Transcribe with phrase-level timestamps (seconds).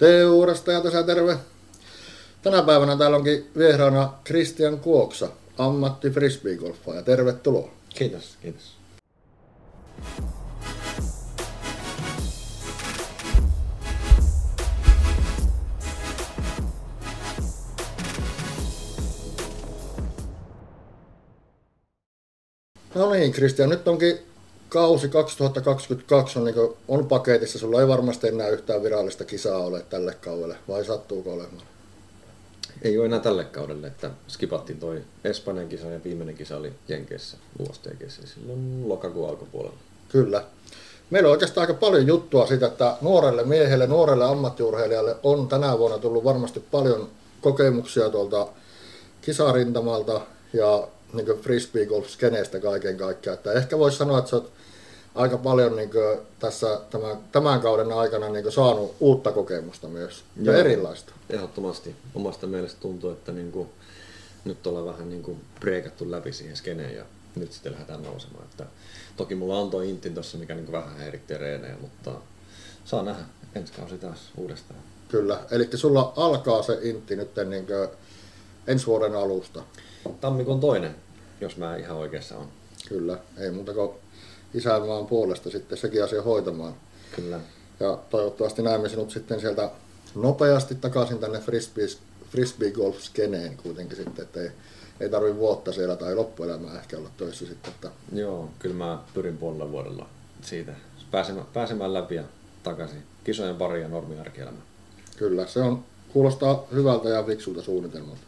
[0.00, 1.36] Teurasta ja tässä terve.
[2.42, 7.02] Tänä päivänä täällä onkin vieraana Christian Kuoksa, ammatti frisbeegolfaaja.
[7.02, 7.68] Tervetuloa.
[7.88, 8.76] Kiitos, kiitos.
[22.94, 24.29] No niin, Christian, nyt onkin
[24.70, 26.54] kausi 2022 on, niin
[26.88, 27.58] on paketissa.
[27.58, 31.66] Sulla ei varmasti enää yhtään virallista kisaa ole tälle kaudelle, vai sattuuko olemaan?
[32.82, 37.36] Ei ole enää tälle kaudelle, että skipattiin toi Espanjan kisa ja viimeinen kisa oli Jenkeissä
[37.58, 39.78] USTGssä silloin lokakuun alkupuolella.
[40.08, 40.44] Kyllä.
[41.10, 45.98] Meillä on oikeastaan aika paljon juttua siitä, että nuorelle miehelle, nuorelle ammattiurheilijalle on tänä vuonna
[45.98, 47.08] tullut varmasti paljon
[47.40, 48.46] kokemuksia tuolta
[49.22, 50.20] kisarintamalta
[50.52, 53.34] ja niin frisbee golf skeneestä kaiken kaikkiaan.
[53.34, 54.52] Että ehkä voisi sanoa, että sä oot
[55.14, 55.90] aika paljon niin
[56.38, 61.12] tässä tämän, tämän kauden aikana niin saanut uutta kokemusta myös ja Joo, erilaista.
[61.30, 61.96] Ehdottomasti.
[62.14, 63.68] Omasta mielestä tuntuu, että niin kuin,
[64.44, 67.04] nyt ollaan vähän niin kuin breikattu läpi siihen skeneen ja
[67.36, 68.44] nyt sitten lähdetään nousemaan.
[68.44, 68.66] Että,
[69.16, 72.10] toki mulla on tuo intin tuossa, mikä niin vähän häiritti reenejä, mutta
[72.84, 73.22] saa nähdä
[73.54, 74.80] ensi kausi taas uudestaan.
[75.08, 77.66] Kyllä, eli sulla alkaa se intti nyt niin
[78.66, 79.62] ensi vuoden alusta.
[80.20, 80.94] Tammikuun toinen,
[81.40, 82.48] jos mä ihan oikeassa on.
[82.88, 83.90] Kyllä, ei muuta kuin
[84.54, 86.74] isänmaan puolesta sitten sekin asia hoitamaan.
[87.16, 87.40] Kyllä.
[87.80, 89.70] Ja toivottavasti näemme sinut sitten sieltä
[90.14, 91.86] nopeasti takaisin tänne frisbee,
[92.30, 94.50] frisbee golf skeneen kuitenkin sitten, että ei,
[95.00, 97.72] ei tarvi vuotta siellä tai loppuelämää ehkä olla töissä sitten.
[97.72, 97.90] Että...
[98.12, 100.08] Joo, kyllä mä pyrin puolella vuodella
[100.42, 100.72] siitä
[101.10, 102.24] pääsemään, pääsemään läpi ja
[102.62, 104.64] takaisin kisojen pari ja normiarkielämään.
[105.16, 108.20] Kyllä, se on, kuulostaa hyvältä ja fiksulta suunnitelmalta.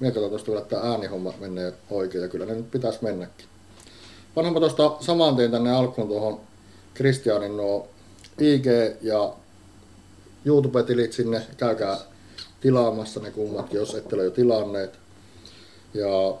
[0.00, 3.46] Mietitään tuosta että äänihommat menee oikein ja kyllä ne nyt pitäisi mennäkin.
[4.34, 6.40] Pannaanpa tuosta saman tien tänne alkuun tuohon
[6.94, 7.88] Kristianin nuo
[8.40, 8.66] IG
[9.02, 9.32] ja
[10.44, 11.42] YouTube-tilit sinne.
[11.56, 11.98] Käykää
[12.60, 14.98] tilaamassa ne kummatkin, jos ette ole jo tilanneet.
[15.94, 16.34] Ja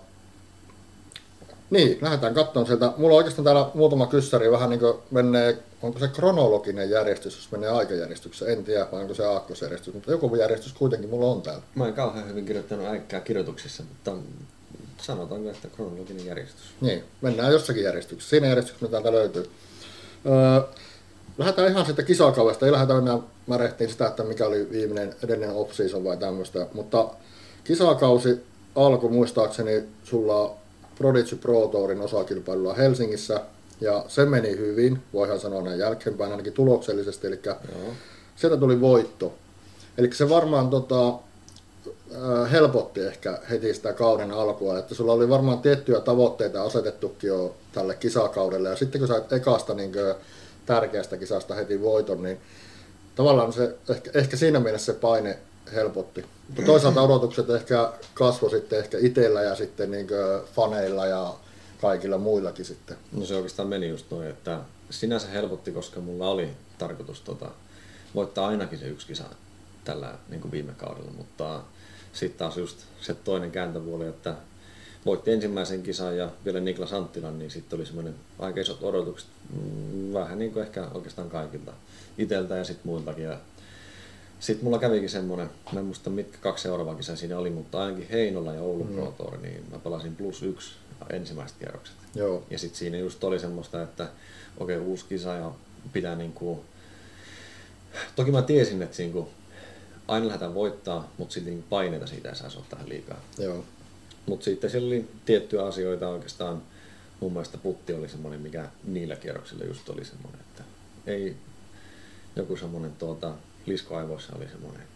[1.70, 2.92] niin, lähdetään katsomaan sieltä.
[2.96, 7.52] Mulla on oikeastaan täällä muutama kyssäri vähän niin kuin menee, onko se kronologinen järjestys, jos
[7.52, 11.62] menee aikajärjestyksessä, en tiedä, vai onko se aakkosjärjestys, mutta joku järjestys kuitenkin mulla on täällä.
[11.74, 14.12] Mä en kauhean hyvin kirjoittanut äikkää kirjoituksissa, mutta
[15.06, 16.74] sanotaanko, että kronologinen järjestys.
[16.80, 18.30] Niin, mennään jossakin järjestyksessä.
[18.30, 19.50] Siinä järjestyksessä täältä löytyy.
[20.26, 20.60] Öö,
[21.38, 22.66] lähdetään ihan sitten kisakaudesta.
[22.66, 25.72] Ei lähdetä enää märehtiin sitä, että mikä oli viimeinen edellinen off
[26.04, 26.66] vai tämmöistä.
[26.72, 27.10] Mutta
[27.64, 28.44] kisakausi
[28.74, 30.56] alkoi muistaakseni sulla
[30.98, 33.40] Prodigy Pro Tourin osakilpailulla Helsingissä.
[33.80, 37.26] Ja se meni hyvin, voihan sanoa näin jälkeenpäin ainakin tuloksellisesti.
[37.26, 37.92] Eli Joo.
[38.36, 39.34] sieltä tuli voitto.
[39.98, 41.14] Eli se varmaan tota,
[42.52, 47.94] helpotti ehkä heti sitä kauden alkua, että sulla oli varmaan tiettyjä tavoitteita asetettukin jo tälle
[47.94, 49.92] kisakaudelle, ja sitten kun sait ekasta niin
[50.66, 52.38] tärkeästä kisasta heti voiton, niin
[53.16, 55.38] tavallaan se, ehkä, ehkä siinä mielessä se paine
[55.74, 56.24] helpotti.
[56.48, 60.06] Mutta toisaalta odotukset ehkä kasvoi sitten ehkä itsellä ja sitten niin
[60.54, 61.34] faneilla ja
[61.80, 62.96] kaikilla muillakin sitten.
[63.12, 67.50] No se oikeastaan meni just noin, että sinänsä helpotti, koska mulla oli tarkoitus tota,
[68.14, 69.24] voittaa ainakin se yksi kisa
[69.84, 71.60] tällä niin kuin viime kaudella, mutta
[72.14, 74.34] sitten taas just se toinen kääntöpuoli, että
[75.06, 80.12] voitti ensimmäisen kisan ja vielä Niklas Anttilan, niin sitten oli semmoinen aika isot odotukset, mm,
[80.12, 81.72] vähän niin kuin ehkä oikeastaan kaikilta
[82.18, 83.28] iteltä ja sitten muiltakin.
[84.40, 88.08] sitten mulla kävikin semmoinen, mä en muista mitkä kaksi seuraavaa kisaa siinä oli, mutta ainakin
[88.08, 88.94] Heinola ja Oulun mm.
[88.94, 90.70] Pro Tour, niin mä pelasin plus yksi
[91.10, 91.96] ensimmäiset kierrokset.
[92.14, 92.42] Joo.
[92.50, 94.08] Ja sitten siinä just oli semmoista, että
[94.58, 95.52] okei okay, uusi kisa ja
[95.92, 96.64] pitää niinku...
[98.16, 99.28] Toki mä tiesin, että siinä kun
[100.08, 103.20] aina lähdetään voittaa, mutta sitten paineita siitä ei saisi ottaa liikaa.
[103.38, 103.64] Joo.
[104.26, 106.62] Mutta sitten siellä oli tiettyjä asioita oikeastaan,
[107.20, 110.64] mun mielestä putti oli semmoinen, mikä niillä kierroksilla just oli semmoinen, että
[111.06, 111.36] ei
[112.36, 113.34] joku semmoinen tuota,
[113.66, 114.86] liskoaivoissa oli semmoinen,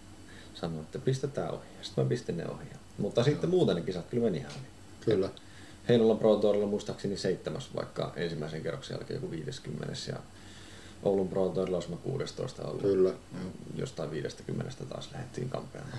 [0.55, 1.67] sanoi, että pistetään ohi.
[1.83, 2.65] Sitten mä pistin ne ohi.
[2.99, 3.25] Mutta Joo.
[3.25, 4.71] sitten muuten ne kisat kyllä meni ihan hyvin.
[5.01, 5.31] Kyllä.
[5.89, 9.95] Heinolan Pro Tourilla muistaakseni seitsemäs, vaikka ensimmäisen kerroksen jälkeen joku 50.
[10.09, 10.17] Ja
[11.03, 12.83] Oulun Pro Tourilla olisi 16 ollut.
[12.83, 13.11] Kyllä.
[13.77, 15.99] Jostain 50 taas lähdettiin kampeamaan.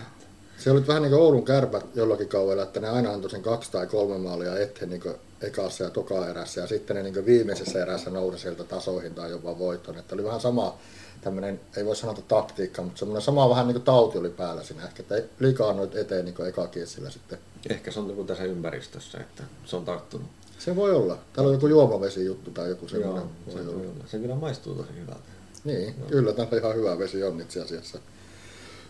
[0.57, 3.71] Se oli vähän niin kuin Oulun kärpät jollakin kaudella, että ne aina antoi sen kaksi
[3.71, 5.01] tai kolme maalia eteen niin
[5.41, 9.59] ekassa ja toka erässä ja sitten ne niin viimeisessä erässä nousi sieltä tasoihin tai jopa
[9.59, 9.97] voittoon.
[9.97, 10.77] Että oli vähän sama
[11.21, 14.85] tämmöinen, ei voi sanoa taktiikka, mutta semmoinen sama vähän niin kuin tauti oli päällä siinä
[14.85, 16.69] ehkä, että liikaa noit eteen niin eka
[17.09, 17.39] sitten.
[17.69, 20.27] Ehkä se on joku tässä ympäristössä, että se on tarttunut.
[20.59, 21.17] Se voi olla.
[21.33, 23.23] Täällä on joku juomavesi juttu tai joku semmoinen.
[23.47, 24.03] Joo, se, voi olla.
[24.07, 25.29] se kyllä maistuu tosi hyvältä.
[25.63, 26.09] Niin, Joo.
[26.09, 27.99] kyllä täällä ihan hyvä vesi on itse asiassa.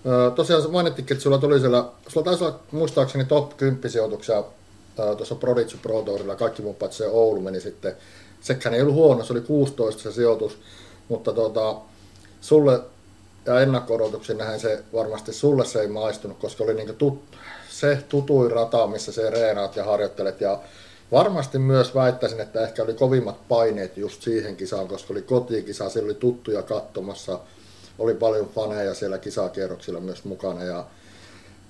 [0.06, 4.44] Öö, tosiaan mainittikin, että sulla tuli siellä, sulla taisi olla muistaakseni top 10 sijoituksia
[5.18, 7.95] tuossa Prodigy Pro Tourilla, kaikki muun paitsi se Oulu meni sitten.
[8.42, 10.57] Sekään ei ollut huono, se oli 16 se sijoitus,
[11.10, 11.75] mutta tota,
[12.42, 12.81] sulle
[13.45, 17.21] ja ennakko näin se varmasti sulle se ei maistunut, koska oli niin tut,
[17.69, 20.42] se tutui rata, missä se reenaat ja harjoittelet.
[20.42, 20.60] Ja
[21.11, 26.07] varmasti myös väittäisin, että ehkä oli kovimmat paineet just siihen kisaan, koska oli kotikisa, siellä
[26.07, 27.39] oli tuttuja katsomassa,
[28.00, 30.85] oli paljon faneja siellä kisakierroksilla myös mukana ja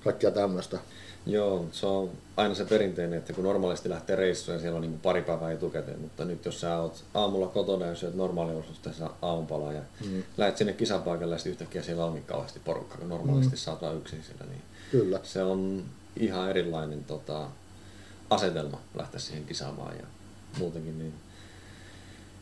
[0.04, 0.78] kaikkia tämmöistä.
[1.26, 5.00] Joo, se on aina se perinteinen, että kun normaalisti lähtee reissuun ja siellä on niin
[5.00, 9.82] pari päivää etukäteen, mutta nyt jos sä oot aamulla kotona ja syöt normaaliolosuhteissa aamupalaa ja
[10.04, 10.22] mm.
[10.36, 13.56] lähdet sinne kisapaikalle ja sitten yhtäkkiä siellä onkin kauheasti porukkaa, kun normaalisti mm.
[13.56, 15.20] saat vain yksin siellä, niin Kyllä.
[15.22, 15.84] se on
[16.16, 17.46] ihan erilainen tota,
[18.30, 20.06] asetelma lähteä siihen kisaamaan ja
[20.58, 21.14] muutenkin niin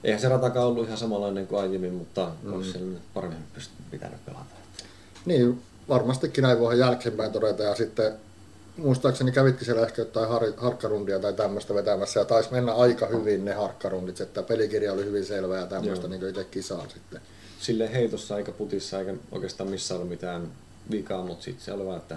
[0.05, 2.52] Eihän se ratakaan ollut ihan samanlainen kuin aiemmin, mutta mm.
[2.52, 3.44] olisi siellä nyt paremmin
[3.90, 4.44] pitänyt pelata.
[5.25, 8.12] Niin, varmastikin näin voi jälkeenpäin todeta ja sitten
[8.76, 13.44] muistaakseni kävitkin siellä ehkä jotain har- harkkarundia tai tämmöistä vetämässä ja taisi mennä aika hyvin
[13.44, 17.20] ne harkkarundit, että pelikirja oli hyvin selvä ja tämmöistä niin itse kisaan sitten.
[17.61, 20.49] Sille heitossa eikä putissa eikä oikeastaan missään ollut mitään
[20.90, 22.17] vikaa, mutta sitten se oli vaan, että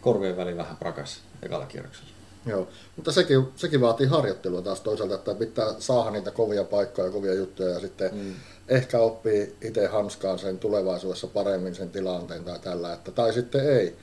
[0.00, 2.13] korvien väli vähän prakas ekalla kierroksella.
[2.46, 7.12] Joo, mutta sekin, sekin vaatii harjoittelua taas toisaalta, että pitää saada niitä kovia paikkoja ja
[7.12, 8.34] kovia juttuja ja sitten mm.
[8.68, 13.96] ehkä oppii itse hanskaan sen tulevaisuudessa paremmin sen tilanteen tai tällä, että, tai sitten ei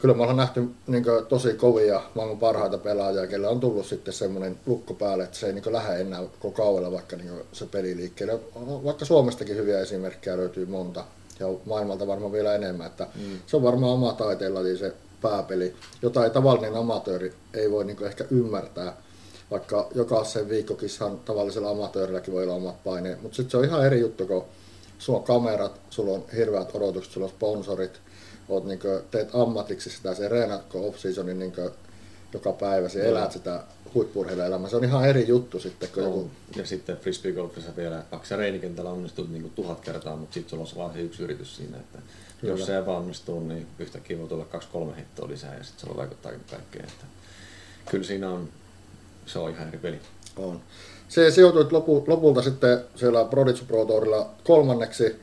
[0.00, 4.14] kyllä me ollaan nähty niin kuin, tosi kovia maailman parhaita pelaajia, kelle on tullut sitten
[4.14, 7.66] semmoinen lukko päälle, että se ei niin lähde enää koko kauella vaikka niin kuin, se
[7.66, 8.40] peli liikkeelle.
[8.84, 11.04] Vaikka Suomestakin hyviä esimerkkejä löytyy monta
[11.40, 12.86] ja maailmalta varmaan vielä enemmän.
[12.86, 13.38] Että mm.
[13.46, 18.24] Se on varmaan oma taiteella se pääpeli, jota ei tavallinen amatööri ei voi niin ehkä
[18.30, 18.96] ymmärtää.
[19.50, 24.00] Vaikka jokaisen viikkokissan tavallisella amatöörilläkin voi olla omat paineet, mutta sitten se on ihan eri
[24.00, 24.44] juttu, kun
[24.98, 28.00] sulla on kamerat, sulla on hirveät odotukset, sulla on sponsorit,
[28.48, 31.70] oot niin kuin, teet ammatiksi sitä, se reenatko off-seasonin niin kuin,
[32.32, 33.64] joka päivä, se elät sitä
[33.94, 34.70] huippurheiluelämää.
[34.70, 35.88] Se on ihan eri juttu sitten.
[35.94, 36.30] Kun joku...
[36.56, 40.76] Ja sitten frisbeegolfissa vielä, vaikka sä reenikentällä onnistut niin tuhat kertaa, mutta sitten sulla on
[40.76, 41.98] vaan se yksi yritys siinä, että
[42.40, 42.52] Kyllä.
[42.52, 46.32] jos se epäonnistuu, niin yhtäkkiä voi tulla kaksi-kolme hittoa lisää ja sitten se voi vaikuttaa
[46.50, 46.84] kaikkeen.
[46.84, 47.04] Että
[47.90, 48.48] kyllä siinä on,
[49.26, 50.00] se on ihan eri peli.
[50.36, 50.60] On.
[51.08, 51.68] Se sijoitui
[52.06, 55.20] lopulta sitten siellä Prodigy Pro Tourilla kolmanneksi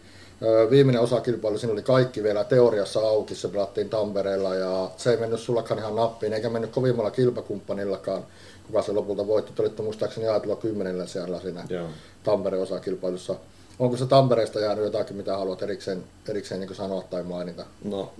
[0.70, 5.40] Viimeinen osakilpailu, siinä oli kaikki vielä teoriassa auki, se pelattiin Tampereella ja se ei mennyt
[5.40, 8.24] sullakaan ihan nappiin, eikä mennyt kovimmalla kilpakumppanillakaan,
[8.68, 9.52] kuka se lopulta voitti.
[9.56, 11.88] Te olitte muistaakseni ajatella kymmenellä siellä siinä Joo.
[12.24, 13.36] Tampereen osakilpailussa.
[13.80, 17.66] Onko se Tampereesta jäänyt jotakin, mitä haluat erikseen, erikseen niin sanoa tai mainita?
[17.84, 18.14] No,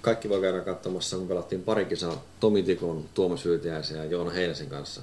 [0.00, 4.68] kaikki voi käydä katsomassa, kun pelattiin pari kisaa Tomi Tikon, Tuomas Yrtiäisen ja Joona Heinäsen
[4.68, 5.00] kanssa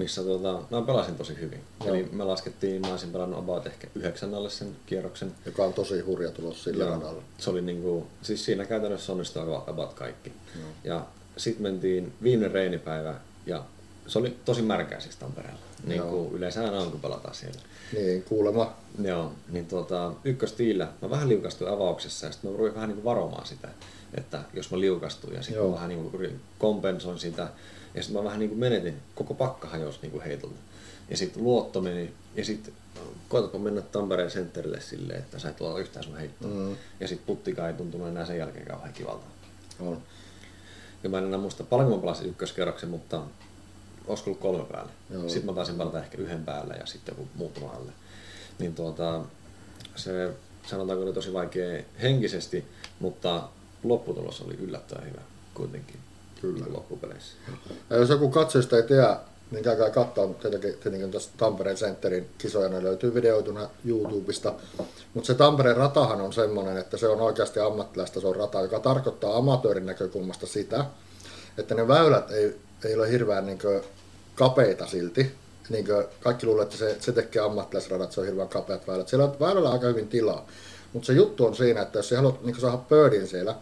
[0.00, 1.60] missä tuota, mä pelasin tosi hyvin.
[1.84, 1.94] Joo.
[1.94, 5.32] Eli me laskettiin, mä olisin pelannut about ehkä yhdeksännälle sen kierroksen.
[5.46, 6.94] Joka on tosi hurja tulos sillä Joo.
[6.94, 7.22] radalla.
[7.38, 10.32] Se oli niinku, siis siinä käytännössä onnistui about kaikki.
[10.58, 10.68] Joo.
[10.84, 11.06] Ja
[11.36, 13.14] sitten mentiin viimeinen reenipäivä
[13.46, 13.64] ja
[14.06, 15.60] se oli tosi märkää siis Tampereella.
[15.84, 17.60] Niin kuin yleensä aina on, kun pelataan siellä.
[17.92, 18.76] Niin, kuulemma.
[19.02, 23.04] Joo, niin tuota, ykköstiillä mä vähän liukastuin avauksessa ja sitten mä ruin vähän niin kuin
[23.04, 23.68] varomaan sitä,
[24.14, 27.48] että jos mä liukastuin ja sitten vähän niin kuin kompensoin sitä
[27.94, 30.60] ja sitten mä vähän niin kuin menetin, koko pakka hajosi niin kuin heitolta.
[31.10, 32.74] Ja sitten luotto meni, ja sitten
[33.28, 36.50] koetapa mennä Tampereen sentterille silleen, että sä et ole yhtään sun heittoa.
[36.50, 36.76] Mm.
[37.00, 39.26] Ja sitten puttikaan ei tuntunut enää sen jälkeen kauhean kivalta.
[39.80, 40.02] On.
[41.02, 43.22] Ja mä en enää muista paljonko mä pelasin ykköskerroksen, mutta
[44.10, 44.92] olisiko ollut kolme päälle.
[45.10, 45.28] Joo.
[45.28, 47.92] Sitten mä taisin pelata ehkä yhden päälle ja sitten joku muutama alle.
[48.58, 49.20] Niin tuota,
[49.96, 50.30] se
[50.66, 52.64] sanotaanko oli tosi vaikea henkisesti,
[53.00, 53.48] mutta
[53.82, 55.20] lopputulos oli yllättävän hyvä
[55.54, 55.96] kuitenkin.
[56.40, 56.64] Kyllä.
[56.64, 57.36] Niin loppupeleissä.
[57.90, 59.16] Ja jos joku katsojista ei tiedä,
[59.50, 64.54] niin käykää katsoa tietenkin, tietenkin tuosta Tampereen Centerin kisoja, ne löytyy videoituna YouTubesta.
[65.14, 68.80] Mutta se Tampereen ratahan on semmoinen, että se on oikeasti ammattilaista, se on rata, joka
[68.80, 70.84] tarkoittaa amatöörin näkökulmasta sitä,
[71.58, 73.58] että ne väylät ei, ei ole hirveän niin
[74.40, 75.32] kapeita silti.
[75.68, 75.86] Niin
[76.20, 79.08] kaikki luulee, että se, se tekee ammattilaisradat, se on hirveän kapeat väylät.
[79.08, 80.46] Siellä on väylällä aika hyvin tilaa.
[80.92, 83.54] Mutta se juttu on siinä, että jos haluat niin saada birdin siellä,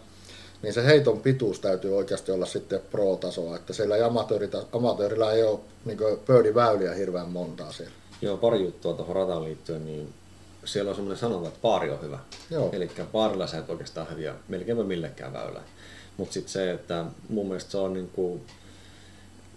[0.63, 4.03] niin se heiton pituus täytyy oikeasti olla sitten pro-tasoa, että siellä ei
[4.73, 7.95] amatöörillä ei ole niin väyliä hirveän montaa siellä.
[8.23, 10.15] Joo, pari juttua tuohon rataan liittyen, niin
[10.65, 12.19] siellä on semmoinen sanonta, että paari on hyvä.
[12.73, 15.65] Eli paarilla sä et oikeastaan häviä melkeinpä millekään väylään.
[16.17, 18.43] Mutta sitten se, että mun mielestä se on niin kuin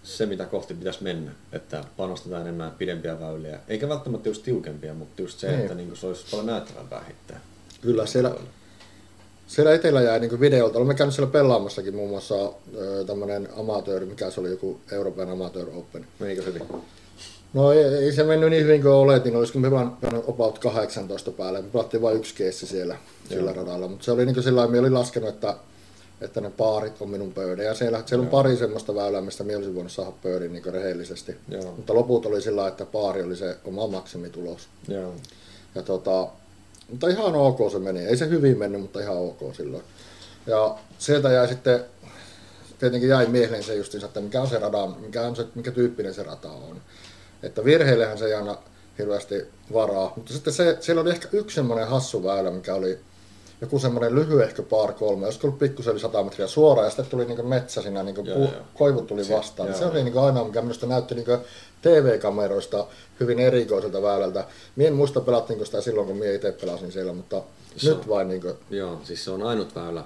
[0.02, 5.22] se, mitä kohti pitäisi mennä, että panostetaan enemmän pidempiä väyliä, eikä välttämättä just tiukempia, mutta
[5.22, 5.60] just se, niin.
[5.60, 7.40] että niin se olisi paljon näyttävämpää hittää.
[7.80, 8.34] Kyllä, siellä,
[9.46, 10.78] siellä etelä jäi niin videolta.
[10.78, 12.52] Olemme käynyt siellä pelaamassakin muun muassa
[13.06, 16.06] tämmöinen amatööri, mikä se oli joku Euroopan Amateur Open.
[16.18, 16.62] Menikö hyvin?
[17.54, 19.96] No ei, ei, se mennyt niin hyvin kuin oletin, olisiko me vaan
[20.28, 21.62] about 18 päälle.
[21.62, 22.96] Me pelattiin vain yksi keissi siellä
[23.28, 25.56] sillä radalla, mutta se oli niin kuin sillä lailla, olin laskenut, että,
[26.24, 27.62] että ne paarit on minun pöydä.
[27.62, 31.36] Ja siellä, siellä on pari semmoista väylää, mistä minä olisin voinut saada pöydin niin rehellisesti.
[31.48, 31.72] Joo.
[31.76, 34.68] Mutta loput oli sillä että paari oli se oma maksimitulos.
[34.88, 35.14] Joo.
[35.74, 36.28] Ja tota,
[36.90, 38.00] Mutta ihan ok se meni.
[38.00, 39.82] Ei se hyvin mennyt, mutta ihan ok silloin.
[40.46, 41.84] Ja sieltä jäi sitten,
[42.78, 46.14] tietenkin jäi mieleen se justiinsa, että mikä on se rada, mikä, on se, mikä tyyppinen
[46.14, 46.80] se rata on.
[47.42, 48.58] Että virheillehän se ei anna
[48.98, 50.12] hirveästi varaa.
[50.16, 52.98] Mutta sitten se, siellä oli ehkä yksi semmoinen hassu väylä, mikä oli
[53.62, 57.24] joku semmoinen lyhyehkö par kolme, olisiko ollut pikkusen yli 100 metriä suoraan, ja sitten tuli
[57.24, 58.50] niin metsä siinä, niin Joo, pu, joo.
[58.74, 59.68] koivut tuli Se- vastaan.
[59.68, 60.04] joo, se oli joo.
[60.04, 61.26] niin ainoa, mikä minusta näytti niin
[61.82, 62.86] TV-kameroista
[63.20, 64.44] hyvin erikoiselta väylältä.
[64.76, 67.42] Mie en muista pelattiinko sitä silloin, kun mie itse pelasin siellä, mutta
[67.76, 70.04] Se nyt on- vain niin kuin, Joo, siis se on ainut väylä.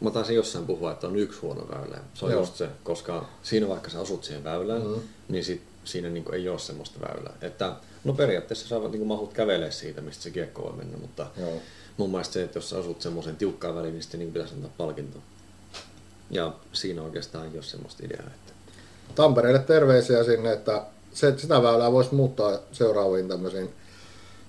[0.00, 1.98] Mä taisin jossain puhua, että on yksi huono väylä.
[2.14, 2.40] Se on Joo.
[2.40, 4.90] just se, koska siinä vaikka sä asut siihen väylään, Mhm.
[4.90, 5.00] mm.
[5.28, 7.32] niin sit, siinä niinku ei ole semmoista väylää.
[7.40, 7.72] Että,
[8.04, 11.52] no periaatteessa sä niinku mahut kävelee siitä, mistä se kiekko voi mennä, mutta joo.
[11.96, 14.70] Mun mielestä se, että jos sä asut semmoisen tiukkaan väliin, niin sitten niinku pitäisi antaa
[14.76, 15.18] palkinto.
[16.30, 18.26] Ja siinä oikeastaan ei ole semmoista ideaa.
[18.26, 18.52] Että...
[19.14, 23.70] Tampereelle terveisiä sinne, että se, sitä väylää voisi muuttaa seuraaviin tämmöisiin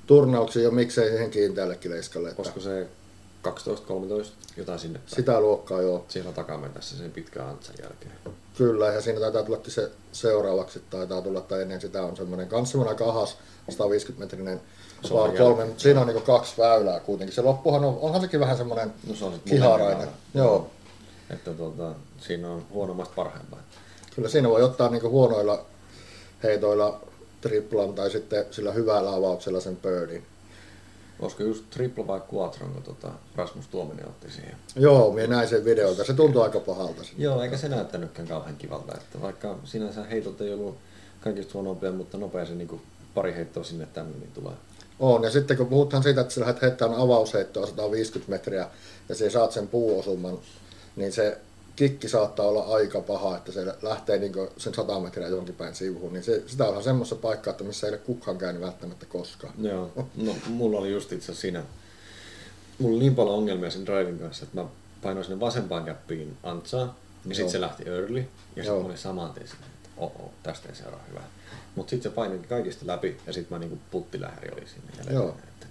[0.07, 2.29] turnauksiin ja miksei siihen kiinteällekin leiskalle.
[2.29, 2.87] Että Olisiko se
[3.47, 3.47] 12-13,
[4.57, 5.15] jotain sinne päin.
[5.15, 6.05] sitä luokkaa joo.
[6.07, 8.11] Siellä takametassa sen pitkän antsan jälkeen.
[8.57, 12.71] Kyllä, ja siinä taitaa tulla se seuraavaksi, taitaa tulla, tai ennen sitä on semmoinen kans
[12.71, 13.37] semmoinen aika ahas
[13.71, 14.59] 150-metrinen
[15.09, 17.35] Par kolme, mutta siinä on niinku kaksi väylää kuitenkin.
[17.35, 20.07] Se loppuhan on, onhan sekin vähän semmoinen No se on kiharainen.
[20.33, 20.69] Joo,
[21.29, 23.63] Että tota, siinä on huonommasta parhaimpaan.
[24.15, 25.65] kyllä siinä voi ottaa niinku huonoilla
[26.43, 27.01] heitoilla
[27.41, 30.25] triplan tai sitten sillä hyvällä avauksella sen birdin.
[31.19, 34.55] Olisiko just tripla vai quattron, kun tota Rasmus Tuominen otti siihen?
[34.75, 36.03] Joo, minä näin sen videolta.
[36.03, 37.03] Se tuntuu aika pahalta.
[37.03, 37.23] siinä.
[37.23, 38.93] Joo, eikä se näyttänytkään kauhean kivalta.
[38.97, 40.77] Että vaikka sinänsä heitot ei ollut
[41.21, 42.81] kaikista huonompia, mutta nopea se niin
[43.13, 44.53] pari heittoa sinne tänne niin tulee.
[45.03, 48.67] On, ja sitten kun puhutaan siitä, että sä lähdet heittämään avausheittoa 150 metriä
[49.09, 50.39] ja sä saat sen puuosuman,
[50.95, 51.37] niin se
[51.75, 56.13] kikki saattaa olla aika paha, että se lähtee niin sen 100 metriä johonkin päin sivuun,
[56.13, 59.53] niin se, sitä on semmoisessa paikkaa, että missä ei ole kukaan käynyt välttämättä koskaan.
[59.57, 61.63] Joo, no mulla oli just itse siinä,
[62.79, 64.67] mulla oli niin paljon ongelmia sen drivin kanssa, että mä
[65.01, 66.95] painoin sinne vasempaan käppiin antsaa,
[67.25, 70.75] niin sitten se lähti early, ja sitten mä olin saman tien että oho, tästä ei
[70.75, 71.27] seuraa hyvää.
[71.75, 75.13] Mutta sitten se painoi kaikista läpi, ja sitten mä niinku puttilähäri oli sinne.
[75.13, 75.29] Joo.
[75.29, 75.67] Että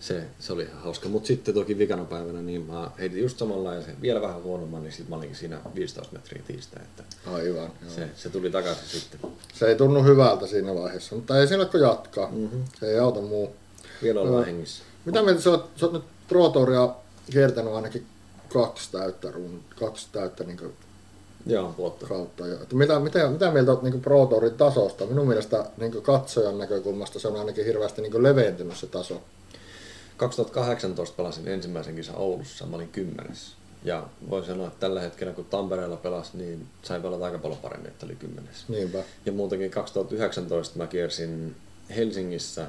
[0.00, 1.08] se, se oli ihan hauska.
[1.08, 4.82] Mutta sitten toki vikana päivänä, niin mä heitin just samalla ja se vielä vähän huonomman,
[4.82, 7.70] niin sitten mä olinkin siinä 15 metriä tiistai, että Aivan.
[7.82, 7.90] Joo.
[7.94, 9.20] se, se tuli takaisin sitten.
[9.54, 12.30] Se ei tunnu hyvältä siinä vaiheessa, mutta ei siellä kun jatkaa.
[12.30, 12.60] Mhm.
[12.80, 13.54] Se ei auta muu.
[14.02, 14.82] Vielä ollaan hengissä.
[15.04, 16.94] Mitä mieltä sä oot, sä oot nyt Pro Touria
[17.30, 18.06] kiertänyt ainakin
[18.48, 20.58] kaksi täyttä, run, kaksi täyttä niin
[21.48, 22.06] Joo, vuotta.
[22.06, 22.46] kautta.
[22.46, 22.54] Jo.
[22.62, 25.06] Että mitä, mitä, mitä mieltä olet niin Pro Tourin tasosta?
[25.06, 29.22] Minun mielestä niin katsojan näkökulmasta se on ainakin hirveästi niin leventynyt se taso.
[30.16, 33.54] 2018 pelasin ensimmäisen kisan Oulussa, mä olin kymmenes.
[33.84, 37.90] Ja voin sanoa, että tällä hetkellä kun Tampereella pelasi, niin sain pelata aika paljon paremmin,
[37.90, 38.68] että oli kymmenes.
[38.68, 38.98] Niinpä.
[39.26, 41.56] Ja muutenkin 2019 mä kiersin
[41.96, 42.66] Helsingissä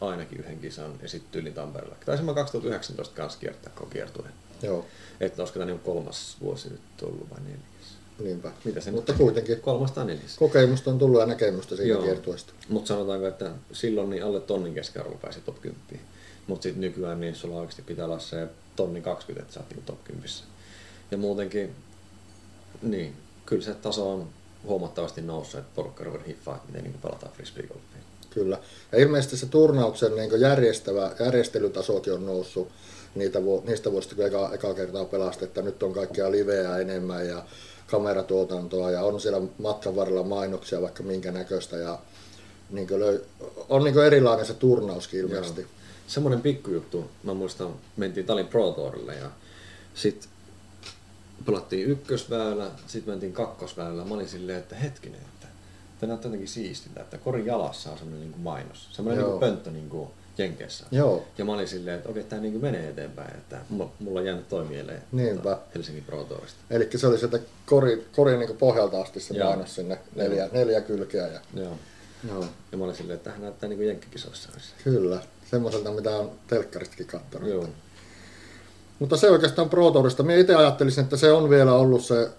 [0.00, 1.96] ainakin yhden kisan ja sitten tyylin Tampereella.
[2.06, 4.32] Taisin mä 2019 kanssa kiertää koko kiertueen.
[4.62, 4.86] Joo,
[5.20, 7.60] Että olisiko tämä niinku kolmas vuosi nyt ollut vai neljäs?
[8.18, 8.52] Niinpä.
[8.64, 10.36] Mitä se Mutta kuitenkin Kolmas tai neljäs.
[10.38, 12.02] kokemusta on tullut ja näkemystä siitä Joo.
[12.02, 12.52] kiertueesta.
[12.68, 15.80] Mutta sanotaanko, että silloin niin alle tonnin keskiarvo pääsi top 10.
[16.46, 19.86] Mutta sitten nykyään niin sulla oikeasti pitää olla se tonni 20, että sä oot niinku
[19.86, 20.30] top 10.
[21.10, 21.74] Ja muutenkin,
[22.82, 23.16] niin,
[23.46, 24.28] kyllä se taso on
[24.66, 27.98] huomattavasti noussut, että porukka ruvennut hiffaa, että miten niinku pelataan frisbeegolfia.
[28.30, 28.58] Kyllä.
[28.92, 32.68] Ja ilmeisesti se turnauksen niin järjestävä, järjestelytasokin on noussut
[33.14, 37.44] niitä, niistä vuosista, kun eka, eka kertaa pelasti, että nyt on kaikkia liveä enemmän ja
[37.94, 41.98] kameratuotantoa ja on siellä matkan varrella mainoksia vaikka minkä näköistä ja
[42.70, 43.24] niin löy,
[43.68, 45.60] on niin erilainen se turnauskin ilmeisesti.
[45.60, 45.70] Joo.
[46.06, 49.30] Semmoinen pikkujuttu, mä muistan, mentiin Talin Pro Tourille ja
[49.94, 50.28] sitten
[51.46, 54.04] pelattiin ykkösväylä, sitten mentiin kakkosväylä.
[54.04, 55.46] Mä olin silleen, että hetkinen, että
[56.00, 58.88] tämä näyttää jotenkin siistiltä, että korin jalassa on semmoinen niin mainos.
[58.92, 60.86] Semmoinen niin pönttö niin kuin Jenkeissä.
[60.90, 61.24] Joo.
[61.38, 64.48] Ja mä olin silleen, että okei, tämä niin menee eteenpäin, että mulla, mulla on jäänyt
[64.48, 65.42] toi mieleen Niinpä.
[65.42, 66.58] tuota Helsingin Pro Tourista.
[66.70, 69.48] Eli se oli sieltä kori, korin niin pohjalta asti se Joo.
[69.48, 71.26] mainos sinne neljä, neljä kylkeä.
[71.26, 71.72] Ja, Joo.
[72.28, 72.44] joo.
[72.72, 74.68] Ja mä olin silleen, että tämähän näyttää niin kuin Jenkkikisoissa olisi.
[74.84, 77.48] Kyllä, semmoiselta mitä on telkkaristakin katsonut.
[77.48, 77.66] Joo.
[78.98, 80.22] Mutta se oikeastaan Pro Tourista.
[80.22, 82.30] Minä itse ajattelisin, että se on vielä ollut se,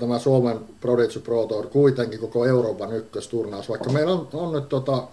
[0.00, 5.08] tämä Suomen Prodigy Pro Tour kuitenkin koko Euroopan ykkösturnaus, vaikka meillä on, on nyt tota,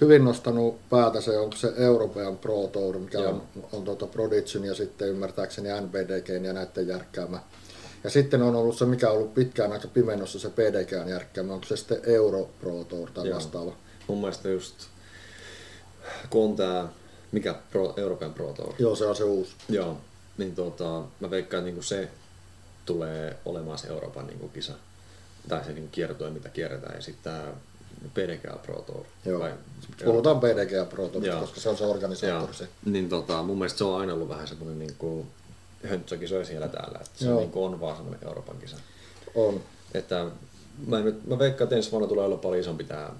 [0.00, 3.30] hyvin nostanut päätä se, onko se Euroopan Pro Tour, mikä Joo.
[3.30, 7.40] on, on tota Prodigyn ja sitten ymmärtääkseni NBDGn ja näiden järkkäämä.
[8.04, 11.66] Ja sitten on ollut se, mikä on ollut pitkään aika pimennossa, se PDGn järkkäämä, onko
[11.66, 13.36] se sitten Euro Pro Tour tai Joo.
[13.36, 13.72] vastaava.
[14.08, 14.74] Mun mielestä just,
[16.30, 16.88] kun on tää,
[17.32, 19.52] mikä Pro, Euroopan Pro Tour, Joo, se on se uusi.
[19.68, 19.96] Joo,
[20.38, 22.08] niin tota, mä veikkaan, niinku se
[22.86, 24.72] tulee olemaan se Euroopan niinku kisa.
[25.48, 26.94] Tai se niinku kiertue, mitä kierretään.
[26.94, 27.52] Ja sitten tää
[28.14, 29.04] PDGA Pro Tour.
[29.24, 29.40] Joo.
[29.40, 29.52] Vai,
[30.04, 31.40] Puhutaan PDGA Pro Tourista, Joo.
[31.40, 32.54] koska se on se organisaattori.
[32.54, 32.68] se.
[32.84, 35.26] Niin tota, mun mielestä se on aina ollut vähän semmoinen niin kuin
[35.88, 37.38] höntsäkisoja siellä täällä, että se Joo.
[37.38, 38.76] niin kuin on vaan semmoinen Euroopan kisa.
[39.34, 39.60] On.
[39.94, 40.26] Että
[40.86, 43.10] mä, nyt, mä veikkaan, että ensi vuonna tulee olla paljon isompi tämä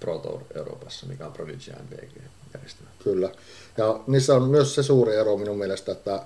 [0.00, 2.22] Pro Tour Euroopassa, mikä on Prodigy MVG
[2.54, 2.90] järjestämä.
[3.04, 3.30] Kyllä.
[3.76, 6.22] Ja niissä on myös se suuri ero minun mielestä, että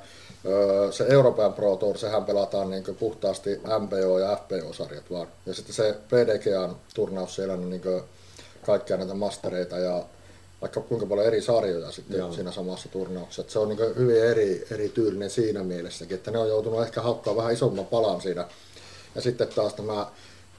[0.90, 5.28] se Euroopan Pro Tour, sehän pelataan niin puhtaasti MPO- ja FPO-sarjat vaan.
[5.46, 7.82] Ja sitten se PDGAn turnaus siellä on niin
[8.66, 10.04] kaikkia näitä mastereita ja
[10.60, 12.32] vaikka kuinka paljon eri sarjoja sitten Joo.
[12.32, 13.42] siinä samassa turnauksessa.
[13.42, 17.02] Että se on niin hyvin eri, eri tyylinen siinä mielessäkin, että ne on joutunut ehkä
[17.02, 18.48] haukkaa vähän isomman palan siinä.
[19.14, 20.06] Ja sitten taas tämä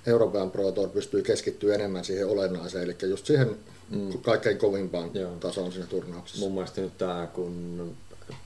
[0.08, 3.56] Euroopan Pro Tour pystyy keskittyä enemmän siihen olennaiseen, eli just siihen
[3.90, 4.22] mm.
[4.22, 5.32] kaikkein kovimpaan Joo.
[5.40, 6.46] tasoon siinä turnauksessa.
[6.46, 7.96] Mun mielestä nyt tämä, kun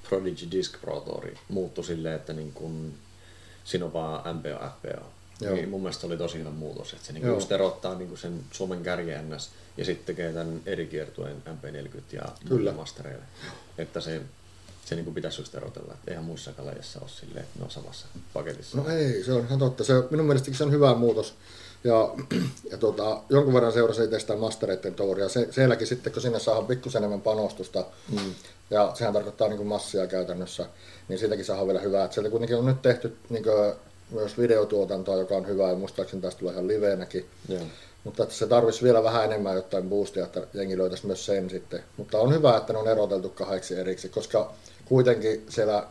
[0.10, 2.94] Prodigy Disc Pro Tour muuttui silleen, että niin kun
[3.64, 5.06] siinä on vaan MPO, FPO.
[5.42, 5.54] Joo.
[5.54, 8.84] Niin mun mielestä oli tosi hyvä muutos, että se niin just erottaa niin sen Suomen
[8.84, 12.72] kärjen NS ja sitten tekee tämän eri kiertueen MP40 ja Kyllä.
[12.72, 13.24] mastereille.
[13.78, 14.22] Että se,
[14.86, 18.08] se niin pitäisi just erotella, että eihän muissa lajeissa ole silleen, että ne on samassa
[18.34, 18.78] paketissa.
[18.78, 19.84] No ei, se on ihan totta.
[19.84, 21.34] Se, minun mielestäkin se on hyvä muutos.
[21.84, 22.10] Ja,
[22.72, 25.30] ja tota, jonkun verran seurasin itse sitä mastereiden touria.
[25.30, 28.34] Se, sielläkin sitten, kun sinne saadaan pikkusen enemmän panostusta, mm.
[28.70, 30.66] Ja sehän tarkoittaa niin kuin massia käytännössä,
[31.08, 32.06] niin siitäkin saadaan vielä hyvää.
[32.06, 33.74] Et sieltä kuitenkin on nyt tehty niin kuin,
[34.12, 37.26] myös videotuotantoa, joka on hyvä, ja muistaakseni tästä tulee ihan liveenäkin.
[38.04, 41.84] Mutta että se tarvitsisi vielä vähän enemmän jotain boostia, että jengi löytäisi myös sen sitten.
[41.98, 44.54] Mutta on hyvä, että ne on eroteltu kahdeksi eriksi, koska
[44.86, 45.88] kuitenkin siellä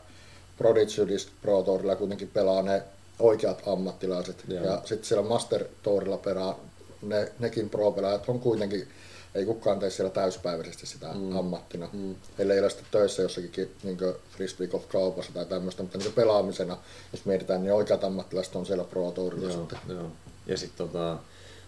[0.59, 2.83] Prodigy Pro Tourilla kuitenkin pelaa ne
[3.19, 4.45] oikeat ammattilaiset.
[4.49, 4.65] Joo.
[4.65, 6.61] Ja sitten siellä Master Tourilla pelaa
[7.03, 8.89] ne, nekin pro-pelaajat on kuitenkin,
[9.35, 11.37] ei kukaan tee siellä täyspäiväisesti sitä mm.
[11.37, 11.89] ammattina.
[11.93, 12.15] Mm.
[12.39, 13.99] Ellei ole sitten töissä jossakin niin
[14.31, 16.77] Frisbee Golf kaupassa tai tämmöistä, mutta niin pelaamisena,
[17.13, 19.79] jos mietitään, niin oikeat ammattilaiset on siellä Pro Tourilla Joo, sitten.
[19.89, 20.11] joo.
[20.47, 21.19] Ja sitten tota,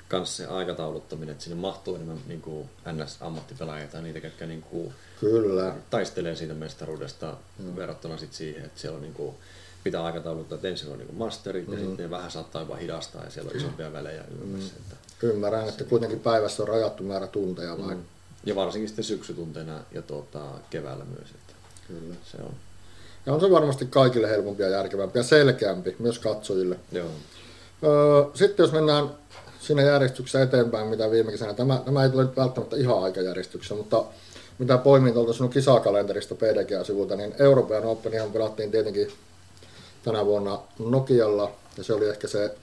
[0.08, 4.94] kans se aikatauluttaminen, että sinne mahtuu enemmän niin kuin NS-ammattipelaajia tai niitä, ketkä niin kuin
[5.20, 5.74] Kyllä.
[5.90, 7.76] taistelee siitä mestaruudesta mm.
[7.76, 9.36] verrattuna sit siihen, että siellä on niin kuin,
[9.84, 11.72] pitää aikatauluttaa, että ensin on niin masterit mm.
[11.72, 14.24] ja sitten ne vähän saattaa jopa hidastaa ja siellä on isompia välejä.
[14.44, 14.56] Mm.
[14.56, 17.98] Että, Ymmärrän, että kuitenkin päivässä on rajattu määrä tunteja vain.
[17.98, 18.04] mm.
[18.46, 21.30] Ja varsinkin sitten syksytunteina ja tuota, keväällä myös.
[21.30, 21.52] Että
[21.88, 22.14] Kyllä.
[22.24, 22.54] se on.
[23.26, 26.76] Ja on se varmasti kaikille helpompi ja järkevämpi ja selkeämpi, myös katsojille.
[26.92, 27.08] Joo.
[27.84, 29.10] Öö, sitten jos mennään
[29.60, 34.04] siinä järjestyksessä eteenpäin, mitä viime kesänä, tämä, tämä ei tule nyt välttämättä ihan aikajärjestyksessä, mutta
[34.58, 39.12] mitä poimin tuolta sinun kisakalenterista PDGA-sivulta, niin Euroopan Openihan pelattiin tietenkin
[40.04, 42.54] tänä vuonna Nokialla, ja se oli ehkä se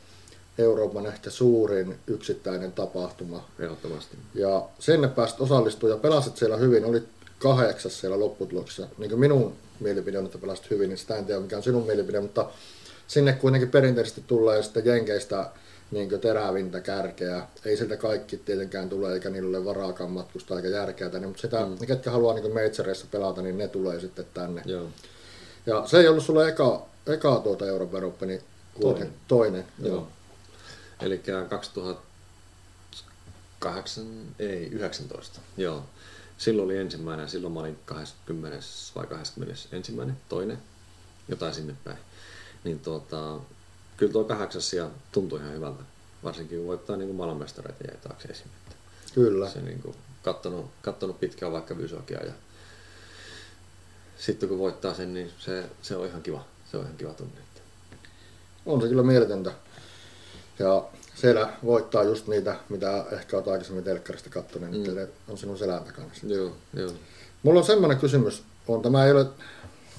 [0.58, 3.50] Euroopan ehkä suurin yksittäinen tapahtuma.
[3.60, 4.18] Ehdottomasti.
[4.34, 7.08] Ja sinne pääsit osallistua ja pelasit siellä hyvin, olit
[7.40, 8.88] kahdeksas siellä lopputuloksessa.
[8.98, 11.86] Niin kuin minun mielipide on, että pelasit hyvin, niin sitä en tiedä mikä on sinun
[11.86, 12.50] mielipide, mutta
[13.08, 15.50] sinne kuitenkin perinteisesti tulee sitten Jenkeistä
[15.92, 17.48] niin terävintä kärkeä.
[17.66, 21.66] Ei siltä kaikki tietenkään tule, eikä niillä ole varaakaan matkustaa eikä järkeä tänne, mutta sitä,
[21.66, 21.76] mm.
[21.80, 24.62] ne ketkä haluaa niin majoreissa pelata, niin ne tulee sitten tänne.
[24.66, 24.88] Joo.
[25.66, 28.42] Ja se ei ollut sulle eka, eka tuota Euroopan Openi,
[28.82, 29.14] Toinen.
[29.28, 29.66] toinen.
[29.84, 30.08] Joo.
[31.04, 34.06] Eli 2008,
[34.40, 35.86] ei 19, joo.
[36.38, 38.60] Silloin oli ensimmäinen, silloin mä olin 20
[38.96, 39.70] vai 21,
[40.30, 40.58] toinen,
[41.28, 41.98] jotain sinne päin.
[42.64, 43.40] Niin tuota,
[43.98, 45.84] kyllä tuo kahdeksas ja tuntui ihan hyvältä.
[46.24, 48.76] Varsinkin kun voittaa niin maailmanmestareita jäi taakse esimerkiksi.
[49.14, 49.50] Kyllä.
[49.50, 52.34] Se niin kuin, kattonut, kattonut pitkään vaikka Vysokia ja
[54.18, 56.46] sitten kun voittaa sen, niin se, se on ihan kiva.
[56.72, 57.40] Se on ihan kiva tunne.
[58.66, 59.52] On se kyllä mieletöntä.
[60.60, 60.84] Ja
[61.16, 65.08] siellä voittaa just niitä, mitä ehkä olet aikaisemmin telkkarista katsonut, niin mm.
[65.30, 66.08] on sinun selän takana.
[66.24, 66.92] Joo, joo.
[67.44, 69.26] Mulla on semmoinen kysymys, on tämä ei ole,